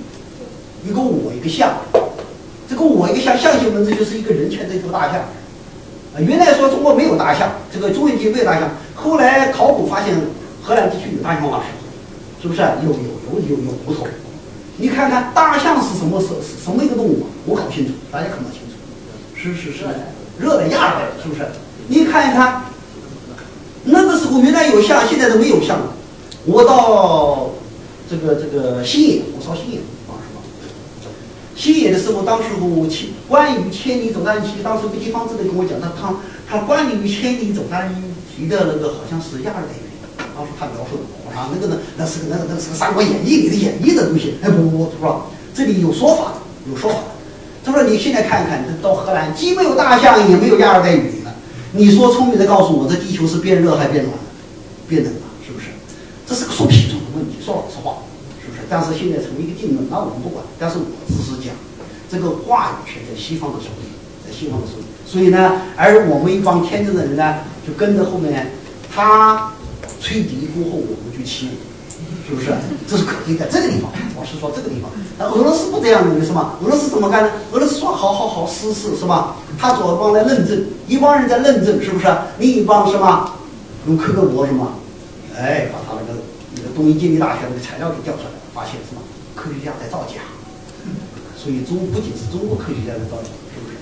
[0.88, 1.76] 一个我，一个象。
[2.66, 5.20] 这个我一个象，象形文字就是一个人牵着一头大象。
[5.20, 10.16] 啊，原来说中国没有大象，这个中原地区没有大象，后来考古发现
[10.62, 12.62] 河南地区有大象化石，是不是？
[12.82, 14.06] 有有有有有骨头。
[14.78, 16.28] 你看看大象是什么是
[16.64, 17.26] 什么一个动物？
[17.44, 18.76] 我搞不清楚，大家可能清楚。
[19.34, 19.84] 是是是，
[20.38, 21.46] 热的亚热带，是不是？
[21.88, 22.64] 你看一看，
[23.84, 25.94] 那个时候原来有象，现在都没有象了。
[26.44, 27.50] 我到
[28.08, 29.78] 这个这个新野，我上新野
[30.08, 30.40] 啊是吧？
[31.56, 36.14] 新野的时候，当时候千关于千里走单骑，当时个地方志的跟我讲，他他
[36.48, 37.94] 他关于千里走单
[38.34, 41.04] 骑的那个好像是亚热带雨林，当时他描述的。
[41.36, 44.34] 啊，那个呢，那是个那个那个是个《三国演义》里的演义的东西。
[44.42, 46.34] 哎，不不不，他说这里有说法，
[46.70, 46.98] 有说法。
[47.68, 51.34] 他说你现在看看，这到荷兰既没有大象，也没有亚热带雨林了。
[51.72, 54.22] 你说聪明的告诉我，这地球是变热还变暖了？
[54.88, 55.66] 变冷了，是不是？
[56.26, 58.04] 这是个说品种的问题，说老实话，
[58.40, 58.62] 是不是？
[58.70, 60.42] 但是现在成为一个定论，那我们不管。
[60.58, 61.54] 但是我只是讲，
[62.10, 63.92] 这个话语权在西方的手里，
[64.26, 64.84] 在西方的手里。
[65.04, 68.52] 所以呢，而我们一帮天真的人呢，就跟着后面
[68.90, 69.52] 他。
[70.00, 71.50] 吹笛过后，我们就起舞，
[72.28, 72.52] 是不是？
[72.86, 73.90] 这是可以在这个地方。
[74.14, 74.90] 我是说这个地方。
[75.16, 76.52] 那俄罗斯不这样认为是吗？
[76.62, 77.30] 俄罗斯怎么干呢？
[77.52, 79.36] 俄罗斯说好好好，试试是吧？
[79.58, 82.06] 他左帮来认证，一帮人在认证，是不是？
[82.38, 83.32] 另一帮什么？
[83.86, 84.68] 用克格勃什么？
[85.34, 86.20] 哎，把他那个
[86.54, 89.00] 那个东京经济大学那个材料给调出来，发现什么？
[89.34, 90.20] 科学家在造假。
[91.34, 93.72] 所以中不仅是中国科学家在造假，是不是？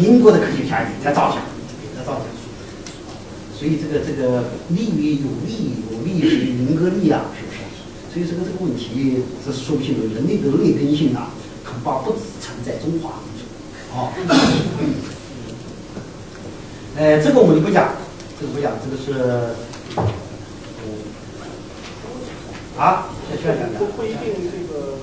[0.00, 1.36] 英国的科学家也在造假，
[1.82, 2.24] 也在造假。
[3.64, 7.56] 所以这个这个利于有利有利是名格利啊，是不是？
[8.12, 10.02] 所以这个这个问题这是说不清楚。
[10.14, 11.30] 人类的劣根性啊，
[11.64, 13.48] 恐怕不止存在中华民族。
[13.94, 14.12] 哦，
[16.98, 17.94] 哎，这个我们就不讲，
[18.38, 19.54] 这个不讲，这个是
[22.76, 23.80] 啊，先宣讲讲。
[23.96, 25.00] 不一定这个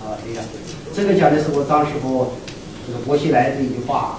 [0.00, 0.42] 啊，对呀，
[0.94, 2.32] 这个讲的是我当时候
[2.86, 4.18] 这个薄熙来的一句话。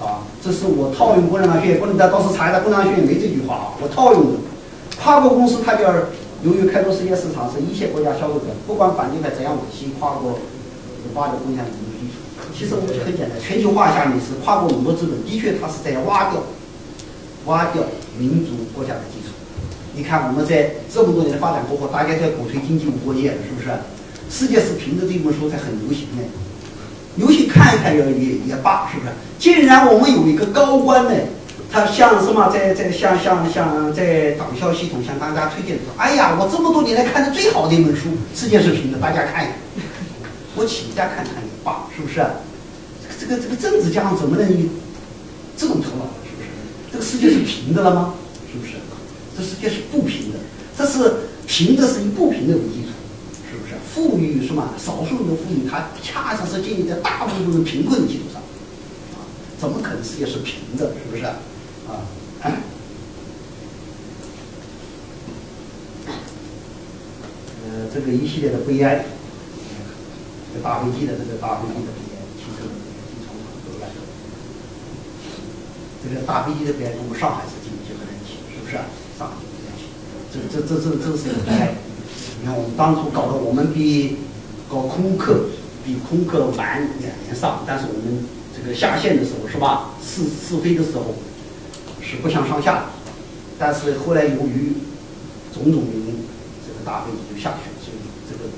[0.00, 4.38] 啊，这是我套用共产党宣言，不能在当时查一下共产党宣言没这句话啊，我套用的。
[5.02, 5.92] 跨国公司它要
[6.42, 10.38] 由于开拓世界市场，是一切国家消费者，不管反对派怎样惋惜，跨国
[11.14, 12.18] 挖掘共产主义基础。
[12.56, 16.42] 其实我们很简单，全球化下面是跨国很多资本，的确它是在挖掉、
[17.44, 17.84] 挖掉
[18.18, 19.34] 民族国家的基础。
[19.94, 23.68] 你看我们在这么多年的发展过后，大家在鼓吹经济无国界了，是不是？
[24.28, 26.22] 世界是平的这本书才很流行呢。
[27.16, 29.12] 游戏看一看也也也罢，是不是？
[29.38, 31.12] 既然我们有一个高官呢，
[31.70, 39.56] 他像什么在在像像像在党校系统向大家推荐说，哎呀，我这么多年来看的最好的一本书，世界是平的，大家看一看。
[40.54, 42.24] 我请假看看也罢，是不是？
[43.18, 44.66] 这个这个政治家怎么能有
[45.56, 46.04] 这种头脑？
[46.24, 46.48] 是不是？
[46.92, 48.14] 这个世界是平的了吗？
[48.52, 48.72] 是不是？
[49.36, 50.38] 这世界是不平的，
[50.78, 52.95] 这是平的是以不平的为基础，
[53.96, 54.74] 富裕是吗？
[54.76, 58.42] 少数人的富裕，它恰恰是建立在大部分人贫困的基础上，
[59.16, 59.24] 啊，
[59.58, 60.92] 怎么可能世界是平的？
[60.92, 61.24] 是不是？
[61.24, 62.04] 啊，
[67.64, 69.06] 呃，这个一系列的悲哀，
[70.52, 72.76] 这大飞机的这个大飞机的悲哀，汽车的
[73.08, 73.32] 机场
[73.64, 73.94] 都来了，
[76.04, 78.76] 这个大飞机的悲哀跟，我们上海是经结合在一起，是不是？
[79.18, 79.88] 上海在一起，
[80.30, 81.72] 这这这这这是一个悲哀。
[82.38, 84.16] 你看我们当初搞得我们比
[84.68, 85.46] 搞空客
[85.84, 89.94] 比空客晚两年上，但是我们这个下线的时候是吧？
[90.02, 91.14] 试试飞的时候
[92.02, 92.82] 是不相上下的，
[93.58, 94.74] 但是后来由于
[95.54, 96.26] 种种原因，
[96.66, 97.98] 这个大飞机就下去了，所以
[98.28, 98.50] 这个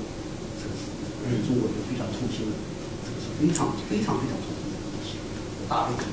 [0.59, 0.89] 这个是
[1.23, 2.57] 对中国就非常痛心的，
[3.05, 5.17] 这个是非常非常非常痛心的东西，
[5.69, 6.09] 大飞机。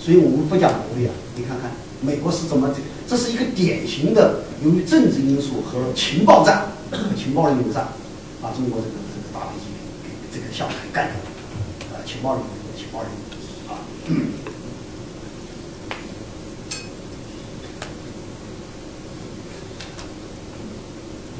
[0.00, 6.72] 所以我们不讲国力啊，你看看美国是怎么这，这是一个典型的由于政治因素和情报战、
[7.16, 7.88] 情报人员上，
[8.42, 9.66] 把中国这个这个大飞机
[10.02, 11.14] 给这个项目给干掉
[11.96, 13.18] 了，情报人员，情报人员
[13.68, 13.78] 啊。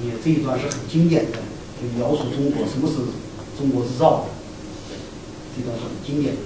[0.02, 1.38] 你这一段是很经典的，
[1.80, 2.96] 就描述中国什么是
[3.58, 4.26] 中国制造的，
[5.56, 6.40] 这段是很经典的。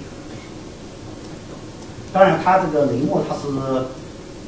[2.11, 3.43] 当然，他这个雷默他是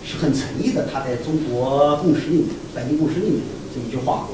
[0.03, 3.41] 是很诚意的，他在中国共识里面，北京共识里面
[3.73, 4.27] 这一句话，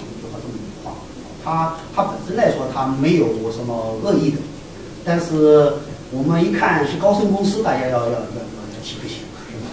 [1.44, 4.38] 话，他他本身来说他没有什么恶意的，
[5.04, 5.74] 但是
[6.12, 9.68] 我们一看是高盛公司，大家要要要要要提个醒，是吧？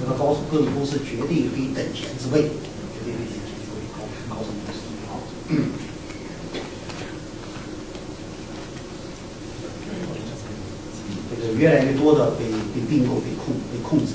[0.00, 2.48] 这个高各个公司绝对非等闲之辈，绝
[3.04, 4.78] 对非等闲之辈，高高盛公司
[5.08, 5.10] 好。
[11.34, 14.12] 这个越来越多的被被并购、被控、被控制。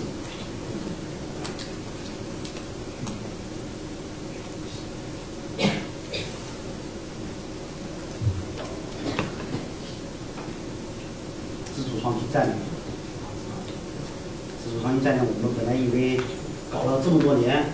[11.76, 12.56] 自主创新战略，
[14.64, 16.20] 自主创新战略，我们本来以为
[16.72, 17.66] 搞了这么多年，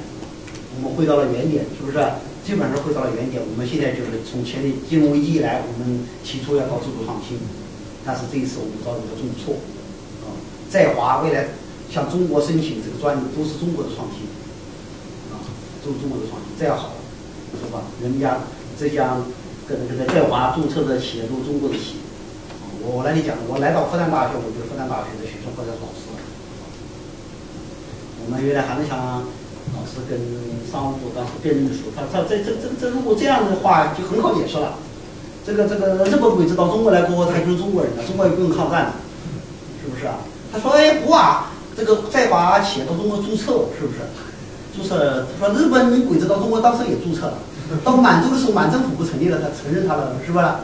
[0.76, 1.98] 我们回到了原点，是不是？
[2.46, 3.44] 基本上回到原点。
[3.44, 7.38] 我们现在就是从前的金融危机以来，我们提出要搞自主创新。
[8.06, 9.56] 但是这一次我们遭遇了重挫，
[10.28, 10.36] 啊，
[10.68, 11.56] 在华未来
[11.88, 14.28] 向中国申请这个专利都是中国的创新，
[15.32, 15.40] 啊，
[15.80, 16.92] 都是中国的创新，这样好，
[17.56, 17.88] 是吧？
[18.04, 18.44] 人家
[18.76, 19.24] 浙江
[19.64, 22.04] 跟这个在华注册的企业都是中国的企业，
[22.84, 26.12] 我我来你讲，我来到复旦大学，我就是复旦大学的学生或者是老师，
[28.20, 29.24] 我们原来还能想
[29.74, 30.18] 老师跟
[30.72, 34.74] 商务部当时辩论的时候，他他这这这这如果这样的话就很好解释了。
[35.46, 38.94] 这个这个日本鬼子到中国来过后，他就是中国人了，中国也不用抗战了，
[39.84, 40.16] 是不是啊？
[40.54, 44.00] 他说：“哎，不啊，这个再把企业到中国注册，是不是？
[44.76, 45.28] 注册。
[45.40, 47.34] 他说日本鬼子到中国当时也注册了，
[47.84, 50.62] 到满洲的时候，满政府不成立了，他承认他了，是吧？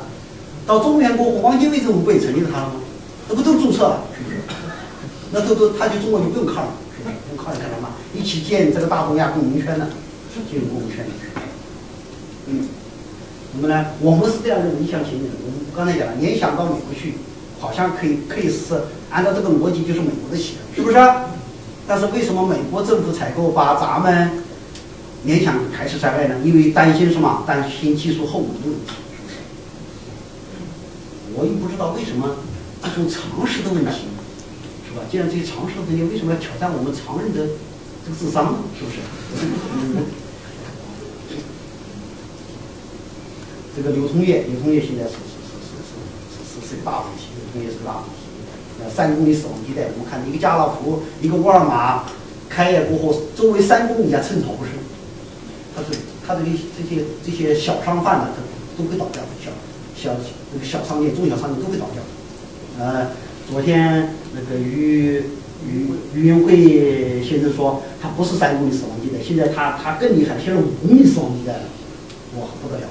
[0.65, 2.73] 到中原过后，汪精卫政府不也成立了他了吗？
[3.27, 4.38] 那不都注册了，是不是？
[5.31, 7.15] 那都都，他就中国就不用抗了，是不是？
[7.30, 7.78] 不用抗了干什么？
[8.19, 9.87] 一起建这个大东亚共荣圈呢？
[10.49, 11.27] 进入共荣圈里去，
[12.47, 12.67] 嗯。”
[13.55, 15.31] 那么呢，我们是这样认为一厢情愿。
[15.43, 17.15] 我们刚才讲了，联想到美国去，
[17.59, 18.79] 好像可以可以是
[19.09, 20.97] 按照这个逻辑，就是美国的企业，是不是？
[21.87, 24.43] 但是为什么美国政府采购把咱们
[25.23, 26.35] 联想排斥在外呢？
[26.43, 27.43] 因为担心什么？
[27.47, 28.93] 担心技术后门的问题，
[31.33, 32.37] 我又不知道为什么
[32.83, 34.13] 这种常识的问题，
[34.87, 35.01] 是吧？
[35.09, 37.47] 既然这些常识的问题，为什么要挑战我们常人的
[38.18, 38.56] 智商？
[38.77, 38.98] 是不是？
[43.76, 45.77] 这个流通业，流通业现在是是是是
[46.31, 48.11] 是是是个大问题，流通业是个大问题。
[48.81, 52.03] 呃，三公里死亡地带，我们看一个家乐福，一个沃尔玛，
[52.49, 54.73] 开业过后，周围三公里啊寸草不生，
[55.76, 59.52] 它是他这个这些这些小商贩呢，他都会倒掉，小
[60.11, 60.15] 小
[60.53, 62.02] 这个小商店、中小商店都会倒掉。
[62.80, 63.11] 呃，
[63.49, 65.23] 昨天那个于
[65.65, 71.64] 于于云会先生说，他不是三公里死亡地带，现在他他更厉害，现在五公里死亡地带了，
[72.38, 72.88] 哇，不得了！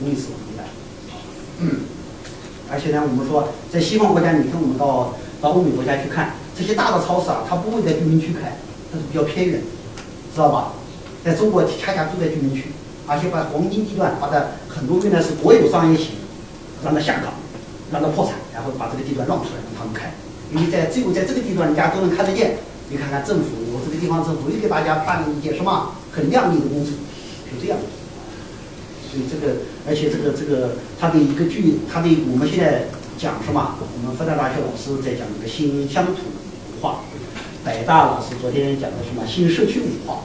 [0.00, 0.64] 五公里死亡地带，
[1.60, 1.80] 嗯，
[2.70, 8.56] 而且呢，我们说在西方国家，你看我们到到欧美国家去看，这些大的超市啊，它不会在居民区开，
[8.90, 9.60] 它是比较偏远，
[10.34, 10.72] 知道吧？
[11.24, 12.66] 在中国恰恰就在居民区，
[13.06, 16.10] 而且把黄金地段，把它很多原来是国有商业企业
[16.84, 17.34] 让它下岗，
[17.92, 20.14] 让它破产，然后把这个地段让出来让他们开，
[20.54, 22.58] 因为在只有在这个地段人家都能看得见。
[22.88, 26.94] 你看看政府，我这个地方政府又给大家办了一件什么很亮丽的工程，
[27.50, 27.76] 就这样。
[29.10, 29.58] 所以这个，
[29.88, 32.84] 而且这个这个它的一个剧，它的我们现在
[33.18, 33.74] 讲什么？
[33.80, 37.00] 我们复旦大学老师在讲这个新乡土文化，
[37.64, 40.22] 北大老师昨天讲的什么新社区文化，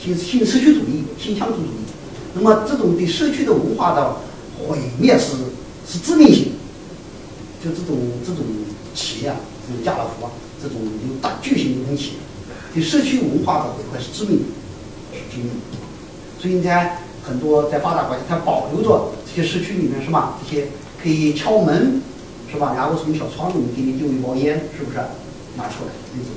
[0.00, 1.86] 新新社区主义、新乡土主义。
[2.34, 4.16] 那么这种对社区的文化的
[4.58, 5.36] 毁灭是
[5.86, 6.54] 是致命性，
[7.62, 8.42] 就这种这种
[8.94, 9.36] 企业啊，
[9.72, 10.30] 这种家乐福啊。
[10.62, 12.12] 这种有大巨型的东西，
[12.72, 14.44] 对社区文化的毁坏是致命的，
[15.32, 15.50] 致命。
[16.38, 20.38] 所以在很多在发达国家，它保留着这些社区里面是吧？
[20.40, 20.68] 这些
[21.02, 22.00] 可以敲门，
[22.50, 22.74] 是吧？
[22.76, 24.98] 然后从小窗里面给你丢一包烟，是不是？
[25.56, 26.32] 拿出来这种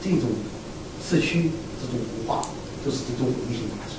[0.00, 0.30] 这种
[1.02, 2.46] 社区这种文化，
[2.84, 3.96] 就是这种毁灭性打击。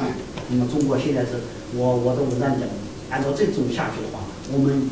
[0.00, 0.06] 嗯，
[0.50, 1.42] 那么中国现在是
[1.74, 2.68] 我我的文章讲，
[3.10, 4.88] 按照这种下去的话，我们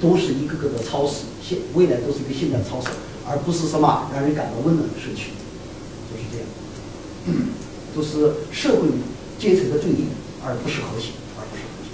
[0.00, 2.88] 都是一个个的超市，现未来都是一个现代超市。
[3.28, 5.30] 而不是什么让人感到温暖的社区，
[6.10, 6.46] 就是这样，
[7.94, 8.88] 都是社会
[9.38, 10.06] 阶层的对立，
[10.44, 11.90] 而不是和谐，而不是和谐。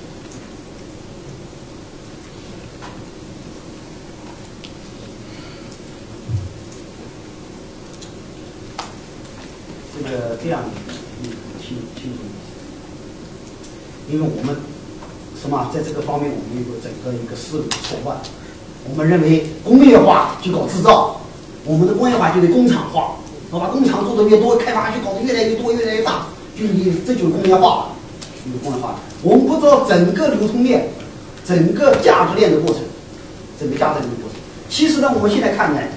[9.99, 10.63] 这个这样，
[11.23, 11.29] 嗯，
[11.61, 12.19] 清清楚，
[14.11, 14.57] 因为我们
[15.47, 18.19] 什么在这个方面，我们有个整个一个思路错乱，
[18.91, 21.21] 我们认为工业化就搞制造。
[21.65, 23.15] 我们的工业化就得工厂化，
[23.53, 26.27] 要把工厂做得越多，开发区搞得越来越多、越来越大，
[26.59, 27.91] 就你这就是工业化，
[28.45, 28.97] 就工业化。
[29.23, 30.89] 我们不知道整个流通链、
[31.45, 32.83] 整个价值链的过程，
[33.61, 34.41] 整个价值链的过程。
[34.69, 35.89] 其实呢，我们现在看来，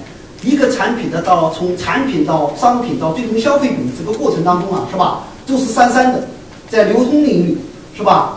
[0.44, 5.24] 一个产品的到从产品到商品到最终消费品这个过程当中啊，是吧？
[5.44, 6.28] 都是三三的，
[6.68, 7.58] 在流通领域
[7.96, 8.36] 是吧？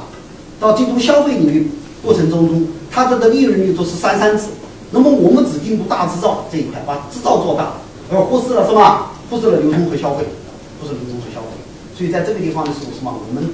[0.64, 1.68] 到进入消费领域
[2.02, 4.46] 过程中中，它的的利润率都是三三制。
[4.92, 7.74] 那么我们只进入大制造这一块，把制造做大，
[8.10, 9.12] 而忽视了什么？
[9.30, 10.24] 忽视了流通和消费，
[10.80, 11.60] 忽视流通和消费。
[11.98, 13.12] 所以在这个地方的时候，什么？
[13.12, 13.50] 我们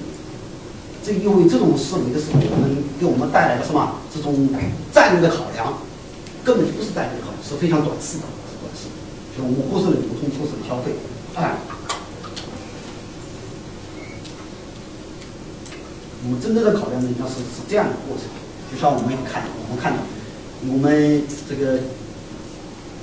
[1.02, 3.98] 这因为这种思维的时候，我们给我们带来了什么？
[4.14, 4.48] 这种
[4.94, 5.82] 战略的考量，
[6.46, 8.86] 根本就不是战略考量，是非常短视的，是短视。
[9.34, 10.94] 就我们忽视了流通，忽视了消费。
[11.34, 11.56] 哎，
[16.24, 18.28] 我们真正的考量呢，应该是是这样的过程。
[18.72, 20.00] 就像我们看，我们看到。
[20.68, 21.80] 我们这个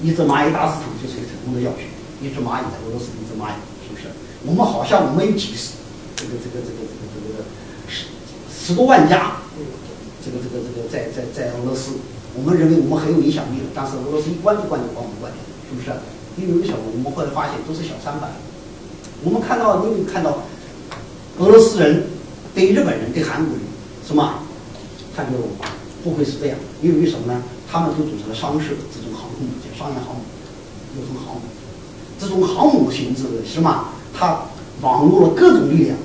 [0.04, 1.88] 一只蚂蚁大市场就是一个成功的要诀。
[2.20, 4.12] 一只蚂蚁在俄罗斯，一只蚂蚁，是不是？
[4.44, 5.80] 我们好像我们有几十，
[6.16, 7.44] 这个这个这个这个这个
[7.88, 8.12] 十
[8.52, 9.40] 十多万家，
[10.24, 11.96] 这个这个这个在在在俄罗斯，
[12.36, 13.72] 我们认为我们很有影响力的。
[13.74, 15.92] 但是俄罗斯一关就关就关不关掉，是不是？
[16.36, 16.78] 因为为什么？
[16.92, 18.32] 我们后来发现都是小三板。
[19.24, 20.44] 我们看到，你有看到
[21.38, 22.04] 俄罗斯人
[22.56, 23.60] 对日本人、对韩国人
[24.08, 24.40] 什么
[25.14, 25.30] 他就？
[26.02, 27.42] 不会是这样，因为为什么呢？
[27.68, 30.22] 他们都组成了商社，这种航空母舰、商业航母，
[30.94, 31.42] 有成航母，
[32.16, 33.88] 这种航母形制的什么？
[34.14, 34.42] 它
[34.82, 35.98] 网络了各种力量，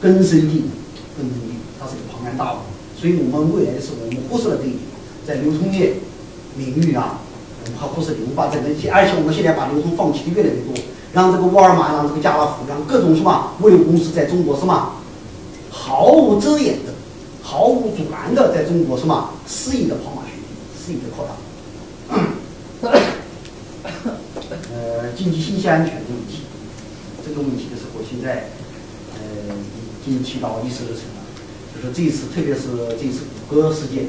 [0.00, 0.66] 根深蒂固，
[1.16, 2.56] 根深蒂固，它是一个庞然大物。
[2.98, 4.82] 所以我们未来是，我们忽视了这一点，
[5.24, 5.94] 在流通业
[6.58, 7.20] 领域啊，
[7.64, 10.74] 我们还忽视流通，把整个而且我们现在把流通放弃的越来越多，
[11.12, 14.90] 让这个沃尔玛，让这个家乐福，让各种什么物流公司在中国什么
[15.86, 16.92] 毫无遮掩的。
[17.42, 20.40] 毫无阻拦的在中国什么肆意的跑马圈地，
[20.76, 21.30] 肆意的扩大。
[24.74, 26.42] 呃，经济信息安全的问题，
[27.24, 28.48] 这个问题的时候，现在
[29.14, 29.20] 呃
[30.04, 31.22] 已经提到议事日程了。
[31.72, 32.62] 就是这一次，特别是
[32.98, 34.08] 这一次谷歌事件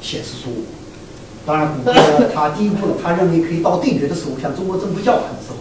[0.00, 0.66] 显示出，
[1.44, 1.92] 当然谷歌
[2.32, 5.56] 他第一步了，他认为可以到对决的时候向中国政府叫板的时候，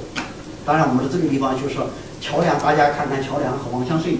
[0.63, 1.73] 当然我们的这个地方就是
[2.21, 4.15] 桥梁，大家看看桥梁和王相顺。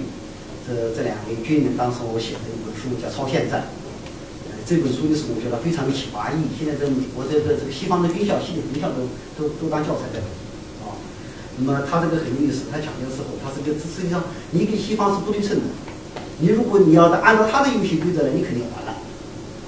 [0.67, 3.61] 这这两位军人，当时我写的一本书叫《超限战》。
[4.49, 6.49] 呃，这本书的时候，我觉得非常的启发意义。
[6.57, 9.05] 现在在美国，这个这个西方的军校、西点军校都
[9.37, 10.17] 都都当教材在
[10.81, 10.97] 啊。
[11.57, 15.69] 那么他这个很有意思，他讲的时候，他这个实际上你跟西方是不对称的。
[16.39, 18.97] 你如果你要按照他的游戏规则来，你肯定完了。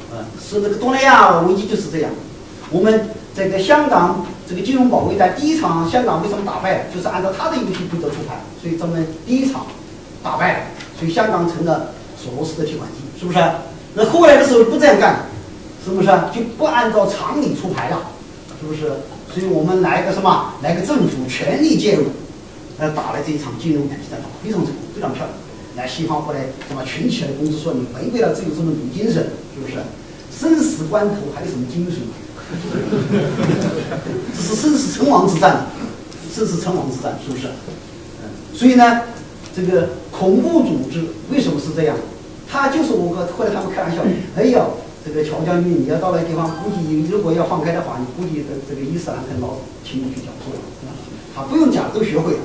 [0.10, 2.10] 呃，是那个东南亚危机就是这样。
[2.72, 6.90] 我们这个香港这个金融保卫战第一场，香港为什么打败？
[6.94, 9.68] 就是按照他的游戏规则出牌，所以咱们第一场
[10.24, 10.66] 打败了。
[10.98, 11.92] 所以香港成了
[12.22, 13.40] 索罗斯的提款机，是不是？
[13.94, 15.26] 那后来的时候不这样干，
[15.84, 16.08] 是不是？
[16.34, 18.02] 就不按照常理出牌了，
[18.60, 18.92] 是不是？
[19.34, 20.54] 所以我们来个什么？
[20.62, 22.06] 来个政府全力介入，
[22.80, 25.30] 呃打了这一场金融体系战，非常成功，非常漂亮。
[25.76, 29.76] 来西方后来什么群起来攻之，说你违背了自由资本主义精神，是不是？
[30.32, 32.02] 生死关头还有什么精神？
[34.36, 35.68] 这是生死存亡之战，
[36.34, 37.48] 生死存亡之战，是不是？
[38.24, 39.02] 嗯，所以呢？
[39.58, 41.98] 这个恐怖组织为什么是这样？
[42.48, 44.04] 他就是我和后来他们开玩笑，
[44.38, 44.64] 哎呀，
[45.04, 50.62] 这个乔将军，你要到那个地方，估计如果要放开的话，你估计这这个伊斯兰可能老请你去讲座了，
[51.36, 52.40] 他不用讲都学会了，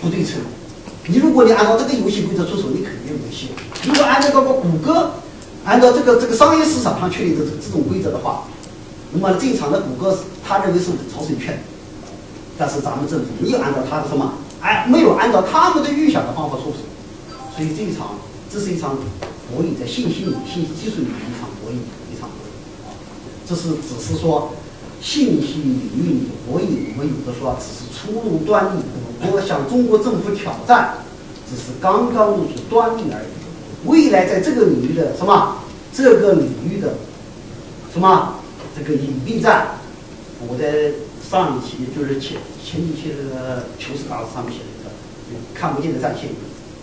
[0.00, 0.38] 不对称。
[1.08, 3.48] 你如果你按照这个游戏规则出手，你肯定没戏。
[3.82, 5.10] 如果按照这个谷歌，
[5.64, 8.44] 按照这个这个商业市场上确立的这这种规则的话，
[9.12, 10.16] 那么这一场的谷歌
[10.46, 11.62] 他认为是超胜券，
[12.56, 14.32] 但是咱们政府没有按照他的什么，
[14.62, 16.78] 哎没有按照他们的预想的方法做事，
[17.54, 18.14] 所以这一场
[18.50, 18.96] 这是一场
[19.50, 21.74] 博弈，在信息里、信息技术里的一场博弈，
[22.10, 22.94] 一场博弈啊。
[23.46, 24.54] 这是只是说
[25.00, 28.82] 信息领域里的博弈，我们有的说只是初露端倪，
[29.20, 30.94] 谷歌向中国政府挑战，
[31.50, 33.88] 只是刚刚露出端倪而已。
[33.88, 35.58] 未来在这个领域的什么
[35.92, 36.94] 这个领域的
[37.92, 38.36] 什么
[38.76, 39.78] 这个隐蔽战，
[40.46, 40.92] 我在
[41.32, 46.28] 上一期就是前前几期这个求是大师上面写的一个看不见的战线，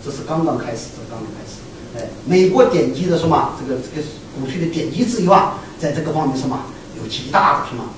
[0.04, 1.62] 这是刚刚开始，这刚刚开始。
[1.94, 4.02] 哎，美国点击的什么这个这个
[4.34, 6.64] 鼓吹的点击自由啊，在这个方面什么
[7.00, 7.94] 有极大的什么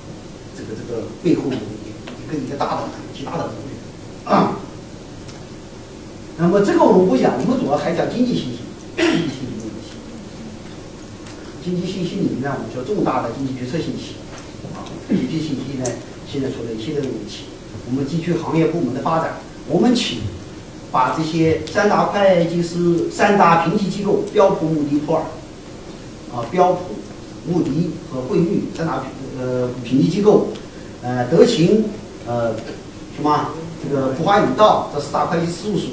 [0.54, 2.82] 这个这个背后有一个一个大的
[3.16, 3.72] 极大的努力。
[4.26, 4.52] 啊
[6.36, 8.58] 那么这个我们不讲，我们主要还讲经济信息。
[8.94, 9.88] 经济信息这个东西，
[11.64, 14.16] 经济信息里面呢，我们叫重大的经济决策信息
[14.76, 14.84] 啊。
[15.08, 15.84] 经济信息呢，
[16.32, 17.44] 现在出了一系列的问题。
[17.90, 19.34] 我们地区行业部门的发展，
[19.68, 20.20] 我们请
[20.90, 25.22] 把这些三大会计师、三大评级机构标普、穆迪、普尔
[26.34, 26.94] 啊，标普、
[27.46, 29.02] 穆迪和惠誉三大
[29.38, 30.48] 呃评级机构，
[31.02, 31.84] 呃，德勤
[32.26, 32.54] 呃
[33.14, 33.48] 什么
[33.82, 35.90] 这个普华永道这四大会计事务所，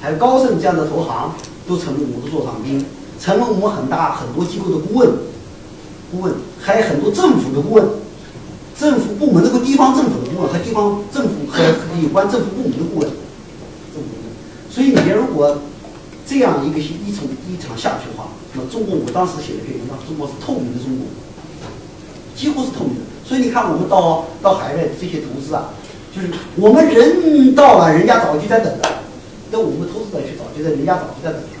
[0.00, 1.32] 还有高盛这样的投行。
[1.64, 2.84] 都成为我们的座上宾，
[3.20, 5.08] 成为我们很大很多机构的顾问，
[6.10, 7.86] 顾问还有很多政府的顾问，
[8.82, 11.62] 政府部门那个地方政府的顾问和地方政府和
[12.02, 13.08] 有关政府部门的顾问，
[14.68, 15.62] 所以你如果
[16.26, 21.06] 这样一个一场一场下去的话，那么中国我当时写的篇文章，中国是透明的中国，
[22.34, 23.02] 几乎是透明的。
[23.24, 25.70] 所以你看我们到到海外这些投资啊，
[26.12, 26.26] 就是
[26.56, 28.88] 我们人到了，人家早就在等着。
[29.52, 31.54] 等我们投资者去找，就在人家早就在等着，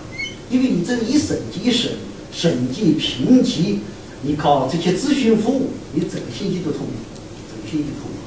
[0.50, 1.92] 因为你这一审计一审，
[2.32, 3.78] 审计评级，
[4.22, 6.96] 你靠这些咨询服务，你整个信息都透明，
[7.72, 8.20] 整个信息透明。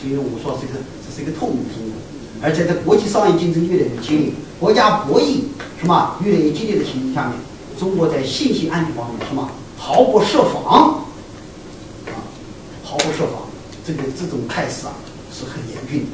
[0.00, 1.94] 所以我说这个这是一个透明的中国，
[2.42, 5.44] 而且在国际商业竞争越来越激烈，国家博弈
[5.78, 7.38] 什么越来越激烈的情况下面，
[7.78, 11.04] 中国在信息安全方面什么毫不设防，
[12.06, 12.24] 啊，
[12.82, 13.46] 毫不设防，
[13.84, 14.92] 这个这种态势啊
[15.30, 16.10] 是很严峻的。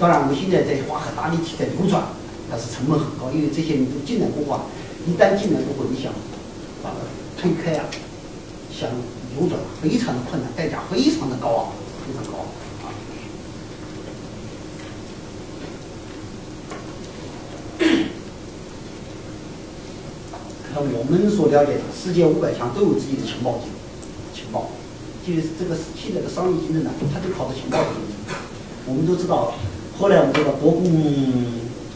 [0.00, 2.02] 当然，我们现在在花很大力气在扭转，
[2.50, 4.66] 但是成本很高，因为这些人都进来过后，
[5.06, 6.12] 一旦进来过后，你想
[6.82, 6.98] 把它
[7.40, 7.86] 推开啊，
[8.74, 8.90] 想
[9.38, 11.72] 扭转非常的困难，代价非常的高昂，
[12.06, 12.88] 非常高啊。
[20.74, 23.68] 那我们所了解的，世界五百强都有自己的情报机，
[24.34, 24.70] 情报，
[25.26, 28.36] 就是这个现在的商业竞争呢，它就靠着情报竞争。
[28.86, 29.54] 我们都知道。
[29.98, 30.84] 后来我们知道国共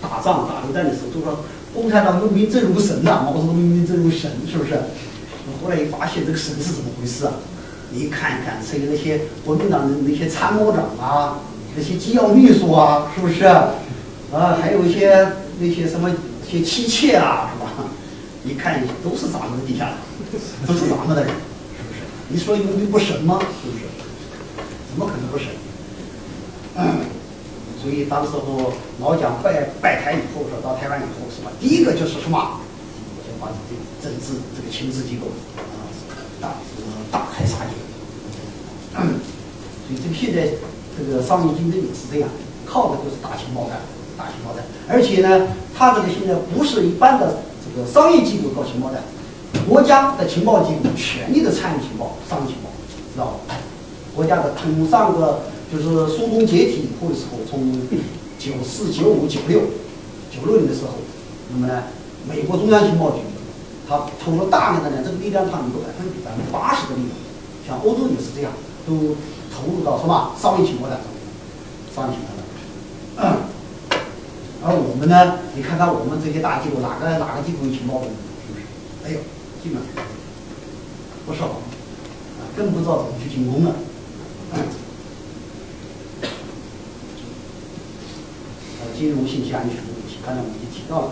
[0.01, 1.45] 打仗打流战的时候，都说
[1.75, 4.73] 共产党用兵真如神呐，毛泽东用兵真如神，是不是？
[5.71, 7.33] 后来一发现这个神是怎么回事啊？
[7.93, 11.39] 你看一看，所以那些国民党的那些参谋长啊，
[11.77, 13.45] 那些机要秘书啊，是不是？
[13.45, 15.31] 啊，还有一些
[15.61, 16.11] 那些什么
[16.45, 17.71] 些妻妾啊，是吧？
[18.45, 19.95] 一看都是咱们的底下的，
[20.67, 22.01] 都是咱们的人，是不是？
[22.27, 23.39] 你说用兵不神吗？
[23.41, 23.85] 是不是？
[24.91, 25.47] 怎么可能不神？
[26.79, 26.99] 嗯。
[27.81, 31.53] 所以当时候老蒋拜拜台以后，说到台湾以后，是吧？
[31.61, 32.59] 第一个就是什么？
[33.41, 35.27] 把这个政治这个情治机构
[35.57, 35.89] 啊，
[36.41, 36.55] 大
[37.11, 37.73] 大开杀戒。
[38.93, 40.53] 所以这个现在
[40.97, 42.29] 这个商业竞争也是这样，
[42.67, 43.81] 靠的就是大情报战，
[44.19, 44.65] 大情报战。
[44.87, 49.03] 而且呢，他这个现在不是一般的这个商业机构搞情报战，
[49.69, 52.71] 国家的情报机构全力的参与情报、商业情报，
[53.15, 53.57] 知道吧？
[54.15, 55.41] 国家的从上个。
[55.71, 57.73] 就是苏东解体以后的时候，从
[58.41, 59.61] 九四、九五、九六、
[60.29, 60.95] 九六年的时候，
[61.53, 61.85] 那么呢，
[62.29, 63.19] 美国中央情报局，
[63.91, 67.17] 他投入大量的呢，这个力量，它有百分比百分之八十的力量，
[67.67, 68.53] 像欧洲也是这样，
[68.87, 69.17] 都
[69.51, 71.11] 投入到什么商业情报当中，
[71.93, 73.37] 商业情报战。
[74.63, 78.05] 而我们呢，你看看我们这些大机构，哪个哪个机构有情报部，
[78.47, 78.63] 是不是？
[79.03, 79.19] 哎呦，
[79.61, 80.07] 基本上
[81.27, 81.47] 不少，
[82.39, 83.75] 啊，更不知道怎么去进攻了。
[88.97, 91.11] 金融信息安全的问题，刚才我们已经提到了。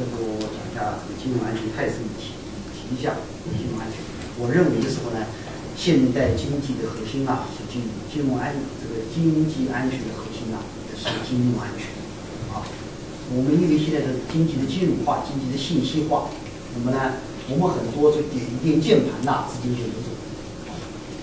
[0.00, 2.32] 这个我讲一下这个金融安全，它也是提
[2.72, 3.20] 提一下
[3.52, 4.00] 金融安全。
[4.40, 5.28] 我认为的时候呢，
[5.76, 10.64] 现代经济的核心啊是金融，金融安这个经济安全的核心啊
[10.96, 11.92] 是金融安全
[12.48, 12.64] 啊。
[13.28, 16.32] 我们因为现在的经济的金融化、经济的信息化，
[16.72, 17.20] 那么呢，
[17.52, 20.08] 我们很多就点一点键盘呐，资金就流走。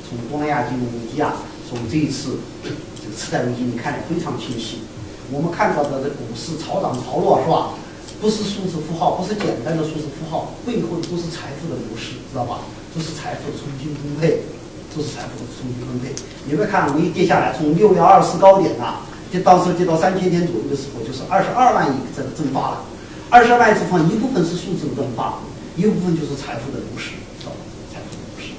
[0.06, 2.78] 从东南亚金融危机啊，从这一次这个
[3.10, 4.86] 次贷危机，你看得非常清晰。
[5.34, 7.74] 我们看到的这股市潮涨潮落，是吧？
[8.20, 12.62] 不是数字符号，不是简单的数字符号，背后的都是财富的流失，知道吧？
[12.96, 14.42] 都是财富的重新分配，
[14.96, 16.16] 都是财富的重新分配。
[16.46, 22.82] 你别看我一跌下来，从六月二十高点呐、就当时跌到三千点左右的时候，就是二十二万亿这个蒸发了。
[23.30, 25.38] 二十二万亿蒸发，一部分是数字的蒸发，
[25.76, 27.62] 一部分就是财富的流失，知道吧？
[27.94, 28.58] 财富的流失，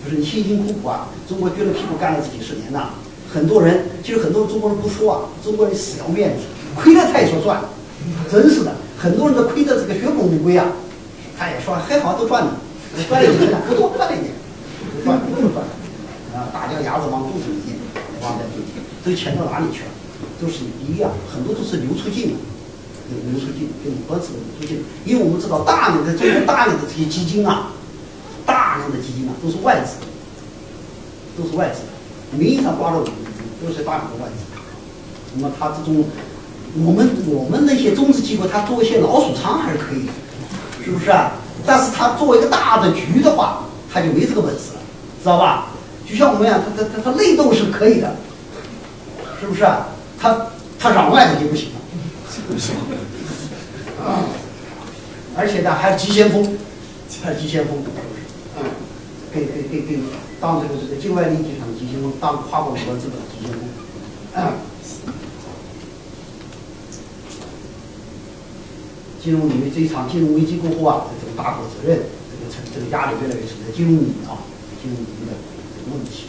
[0.00, 2.96] 就是你辛辛苦苦啊，中国撅着屁股干了这几十年呐、
[3.28, 6.44] 很多人其实很多中国人不说啊，中国人死要面子，
[6.74, 7.60] 亏了他也说赚，
[8.30, 10.66] 真是的，很多人都亏得这个血本无归啊，
[11.38, 12.56] 他也说还好都赚了，
[13.08, 14.32] 赚了一点，不多赚了一点，
[15.04, 15.64] 赚不是赚，
[16.34, 17.76] 啊，大家牙子往肚子里咽，
[18.20, 18.66] 往在肚里，
[19.04, 19.90] 这个钱到哪里去了？
[20.40, 22.38] 都是一样，很多都是流出境了。
[23.30, 27.68] 流出境，跟多次的流出境，因为我们知道大量的中国大量的这些基金啊，
[28.46, 30.00] 大量的基金啊都是外资，
[31.36, 31.82] 都是外资，
[32.36, 33.12] 名义上挂着我们
[33.60, 34.46] 都是大量的外资。
[35.36, 36.02] 那么它这种，
[36.76, 40.12] 我们我们那些中资机构，它做一些老鼠仓还是可以的，
[40.84, 41.32] 是不是啊？
[41.64, 44.80] 但是它做一个大的局的话，它就没这个本事了，
[45.22, 45.68] 知道吧？
[46.08, 48.16] 就像我们一样，它它它它内斗是可以的，
[49.40, 49.86] 是不是啊？
[50.20, 50.48] 它
[50.78, 51.80] 它攘外的就不行了。
[54.04, 54.26] 啊，
[55.36, 56.58] 而且呢，还是急先锋，
[57.22, 57.78] 还是急先锋？
[58.58, 58.64] 嗯，
[59.32, 59.98] 给给给给
[60.40, 63.60] 当这个这个境外利益集团的急先锋，当跨国集团资本的急先锋。
[64.36, 64.52] 嗯，
[69.24, 71.96] 金融领域这一场金融危机过后啊，这个大国责任，
[72.28, 74.44] 这个承这个压力越来越沉在金融领域啊，
[74.76, 75.32] 金融领域的
[75.72, 76.28] 这个问题，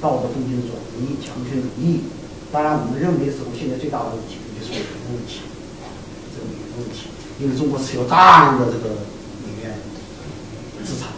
[0.00, 2.08] 道德风险转移，强权主义。
[2.48, 5.44] 当然，我们认为是我现在最大的问题就是美元问题，
[6.32, 9.04] 这个美元问题，因为中国持有大量的这个
[9.44, 9.76] 美元
[10.88, 11.12] 资产，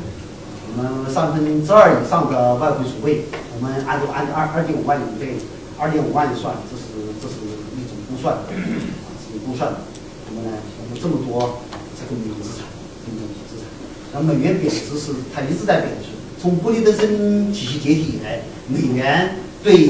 [0.66, 5.38] 我们三分之二以上的外汇储备，我们按照按照二二点五万亿对
[5.78, 7.46] 二点五万亿算，这是这是
[7.78, 8.50] 一种估算，啊，
[9.30, 9.78] 一种估算的。
[11.00, 11.60] 这么多
[11.98, 12.66] 这个美元资产，
[13.04, 13.66] 这么多资产，
[14.12, 16.10] 那美元贬值是它一直在贬值，
[16.40, 19.86] 从布雷顿森体系解体以来，美元对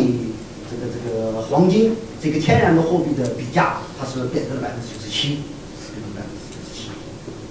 [0.68, 5.28] 这个这个黄金这个天然的货币的比价，它是贬值了百分之九十七，
[5.92, 6.90] 贬值百分之九十七。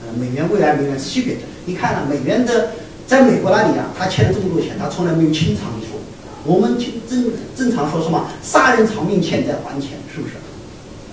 [0.06, 1.44] 呃，美元未来美元持续贬值。
[1.66, 2.74] 你看了、美元的，
[3.08, 6.00] 在美国那里啊，他欠了这么多钱，他从来没有清偿过。
[6.46, 10.36] 我们正正正常说什么杀人偿命，欠债还钱，是不是？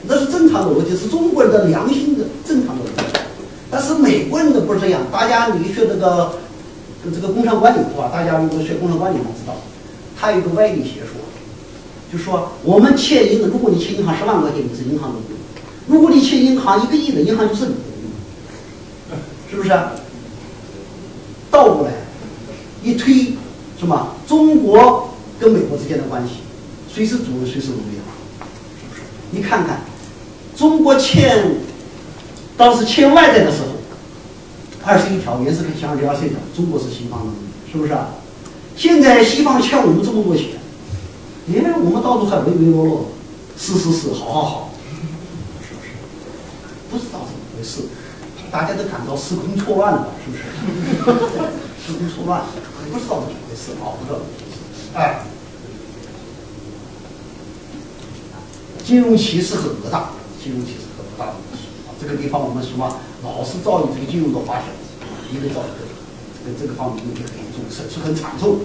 [0.06, 3.18] 那是正常的逻辑，是中国人的良心的正常的逻辑。
[3.70, 6.35] 但是美国人的不是这样，大家你学这个
[7.14, 8.10] 这个工商管理是吧？
[8.12, 9.56] 大家如果学工商管理，都知道，
[10.18, 11.20] 他有一个歪理邪说。
[12.12, 15.16] 就说我们欠银，如果你欠银行十万块钱，你是银行的；
[15.89, 17.72] 如果你欠银行一个亿的，银行就是你
[19.10, 19.16] 的，
[19.51, 19.70] 是不是？
[21.51, 21.93] 倒过来
[22.85, 23.32] 一推，
[23.78, 24.14] 什么？
[24.28, 25.10] 中国
[25.40, 26.35] 跟美国之间的关系，
[26.93, 27.98] 谁是主人，谁是奴隶？
[28.78, 29.02] 是不是？
[29.31, 29.81] 你看看，
[30.56, 31.56] 中国欠，
[32.56, 33.68] 当时欠外债的时候，
[34.85, 37.32] 二十一条原是跟相对二十一条，中国是西方的，
[37.70, 38.10] 是不是啊？
[38.76, 40.47] 现在西方欠我们这么多钱。
[41.48, 43.06] 哎，我们到处还唯唯诺诺，
[43.59, 44.70] 是是是，好好好，
[45.60, 45.90] 是不是？
[46.90, 47.82] 不知道怎么回事，
[48.51, 50.43] 大家都感到时空错乱了，是不是？
[51.86, 52.43] 时空错乱，
[52.90, 54.97] 不知道怎么回事，搞不知道怎么回事。
[54.97, 55.22] 哎，
[58.82, 60.10] 金融歧视很恶大，
[60.44, 61.96] 金融其实很恶大的问题啊。
[61.96, 64.92] 这个地方我们什么老是造你这个金融的花小子，
[65.32, 65.88] 一个造一个，
[66.44, 68.60] 这个这个方面问题很严重，损失很惨重。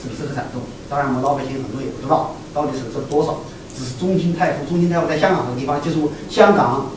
[0.00, 0.64] 是不是很惨重？
[0.88, 3.44] 当然，我们老百姓很多也不知道到底损失了多少。
[3.76, 6.00] 只是中金泰富，中金泰富在香港这个地方，就是
[6.32, 6.88] 香港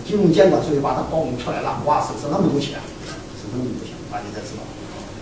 [0.00, 2.80] 金融监管所以把它暴露出来了，哇，损失那么多钱，
[3.36, 4.64] 损失那么多钱，大家才知道。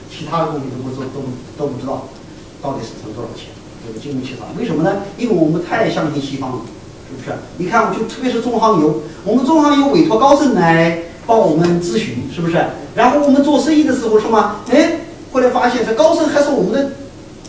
[0.07, 1.19] 其他的东西都不知都
[1.59, 2.07] 都不知道
[2.63, 3.51] 到底损失了多少钱。
[3.83, 5.03] 这个金融欺诈，为什么呢？
[5.19, 6.59] 因为我们太相信西方了，
[7.17, 7.37] 是不是？
[7.57, 12.65] 你看，我就特别是中航油，我们中航油委托高盛来帮我们咨询，是不是？
[12.95, 14.57] 然后我们做生意的时候，什么？
[14.71, 15.01] 哎。
[15.33, 16.93] 后来发现，这高盛还是我们的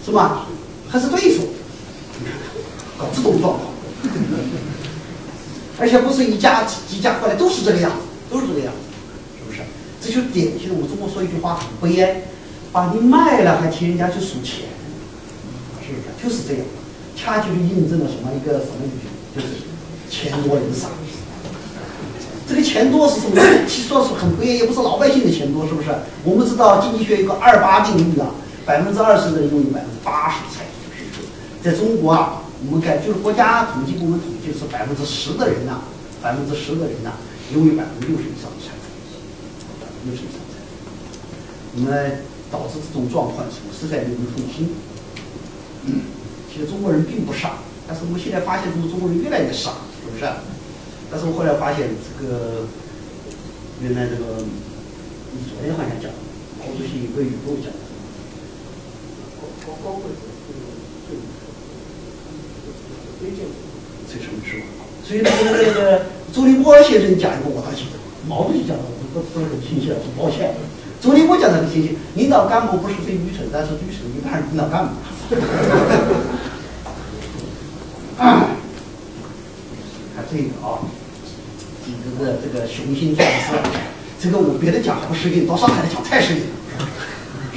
[0.03, 0.47] 什么，
[0.89, 1.43] 还是对手，
[2.97, 3.61] 搞这种状况，
[5.77, 7.97] 而且不是一家几几家过来都是这个样子，
[8.27, 9.61] 都是这个样子，是不是？
[10.01, 12.23] 这就是典型的我们中国说一句话很悲哀，
[12.71, 14.65] 把你卖了还替人家去数钱，
[15.85, 16.09] 是不是？
[16.23, 16.65] 就是这样，
[17.15, 18.97] 恰恰就印证了什么一个什么语
[19.35, 19.47] 就是
[20.09, 20.87] 钱多人傻。
[22.47, 23.41] 这个钱多是什么？
[23.67, 25.89] 其实说是很悲哀，也不是老百姓的钱多，是不是？
[26.23, 28.29] 我们知道经济学有个二八定律啊，
[28.65, 31.27] 百分之二十的人拥有百分之八十的财富，是不是？
[31.63, 35.81] 在中国啊，我们看就是国家统计部门统计是百分之十的人呐、
[36.21, 37.13] 百分之十的人呐、
[37.53, 38.85] 拥有百分之六十以上的财富，
[40.07, 40.61] 有什么存在？
[41.73, 41.91] 那么
[42.51, 43.43] 导致这种状况，
[43.73, 44.69] 实在令人痛心。
[46.53, 47.57] 其实中国人并不傻，
[47.87, 49.71] 但是我们现在发现，中国人越来越傻，
[50.01, 50.25] 是不是？
[51.11, 52.65] 但是我后来发现，这个
[53.81, 56.09] 原来这个你昨天好像讲，
[56.57, 57.77] 毛主席有个语录讲的，
[59.61, 60.17] 高高贵什
[64.33, 64.81] 么是吧？
[65.05, 70.55] 所以那个那个周立波先生讲一个我倒记得，毛主席讲的我不不是很清晰了，很抱歉。
[70.99, 74.95] 周立波讲的很清晰，领导干部不是最愚蠢，但是愚蠢一半是领导干部。
[78.17, 78.47] 看
[80.31, 80.79] 这个啊，
[81.83, 83.57] 这个这个雄心壮志，
[84.19, 86.45] 这个我别的讲还不适应，到上海来讲太适应了。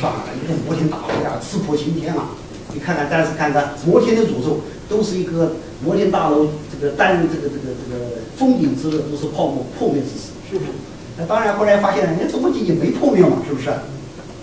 [0.01, 2.31] 上海一个摩天大楼呀，刺破青天啊！
[2.75, 10.71] 你看看，但是看看摩天的诅咒，都是一个摩天大楼，这个单这个这个这个封顶之日都是泡沫破灭之时，是不是？
[11.17, 13.71] 那当然，后来发现人家中国经济没破灭嘛，是不是？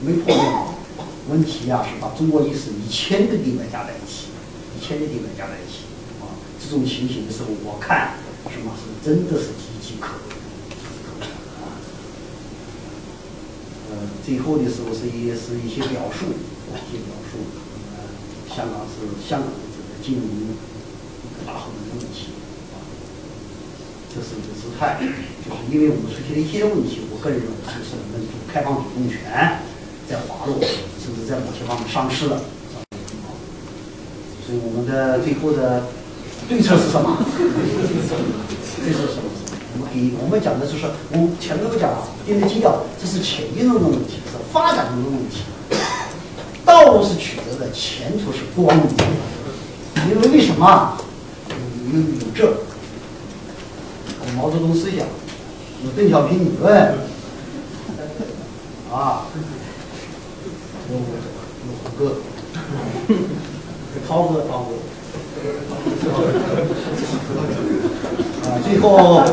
[0.02, 0.44] 没破灭。
[1.30, 4.28] 问题呀，是把中国历史一千个地方加在一起，
[4.78, 5.85] 一千个地方加在一起。
[6.66, 8.18] 这种情形的时候，我看
[8.50, 10.34] 什么是真的是岌岌可危。
[13.94, 16.34] 呃，最后的时候是一是一些表述，
[16.74, 17.38] 一些表述。
[17.94, 18.10] 呃，
[18.50, 20.50] 香港是香港的这个金融一
[21.38, 22.34] 个大后门的问题，
[24.10, 24.98] 这是一个姿态，
[25.46, 29.62] 就是因为我们出现了一些问题，我个人认为就是我们开放主动权
[30.10, 30.58] 在滑落，
[30.98, 32.42] 甚至在某些方面丧失了。
[34.42, 35.94] 所以我们的最后的。
[36.48, 37.18] 对策是什么？
[38.84, 39.30] 对策是什么？
[39.78, 45.42] 我们给我们讲的就是，我前面都讲了，定的基调，这是前进中的问题，是发展中的问题。
[46.64, 49.04] 道路是曲折的，前途是光明的。
[50.10, 50.98] 因为为什么？
[51.92, 52.54] 有有这，有
[54.38, 55.00] 毛泽东思想，
[55.84, 56.96] 有邓小平理论，
[58.92, 59.26] 啊，
[60.90, 61.02] 有有
[61.84, 62.18] 胡歌，
[64.08, 64.95] 涛哥，涛哥。
[68.46, 69.26] 啊，最后，呃，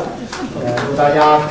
[0.87, 1.41] 祝大家。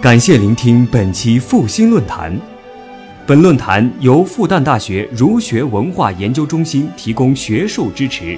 [0.00, 2.38] 感谢聆听本期复兴论坛。
[3.24, 8.36] 本论坛由复旦大学儒学文化研究中心提供学术支持，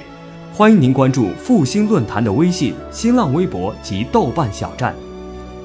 [0.53, 4.95] 欢迎您关注复兴论坛的微信、新浪微博及豆瓣小站。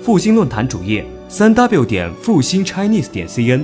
[0.02, 3.62] 复兴论坛主页：三 w 点复兴 Chinese 点 cn，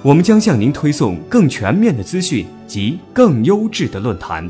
[0.00, 4.48] 我们将向您推送更全面的资讯及更优质的论坛。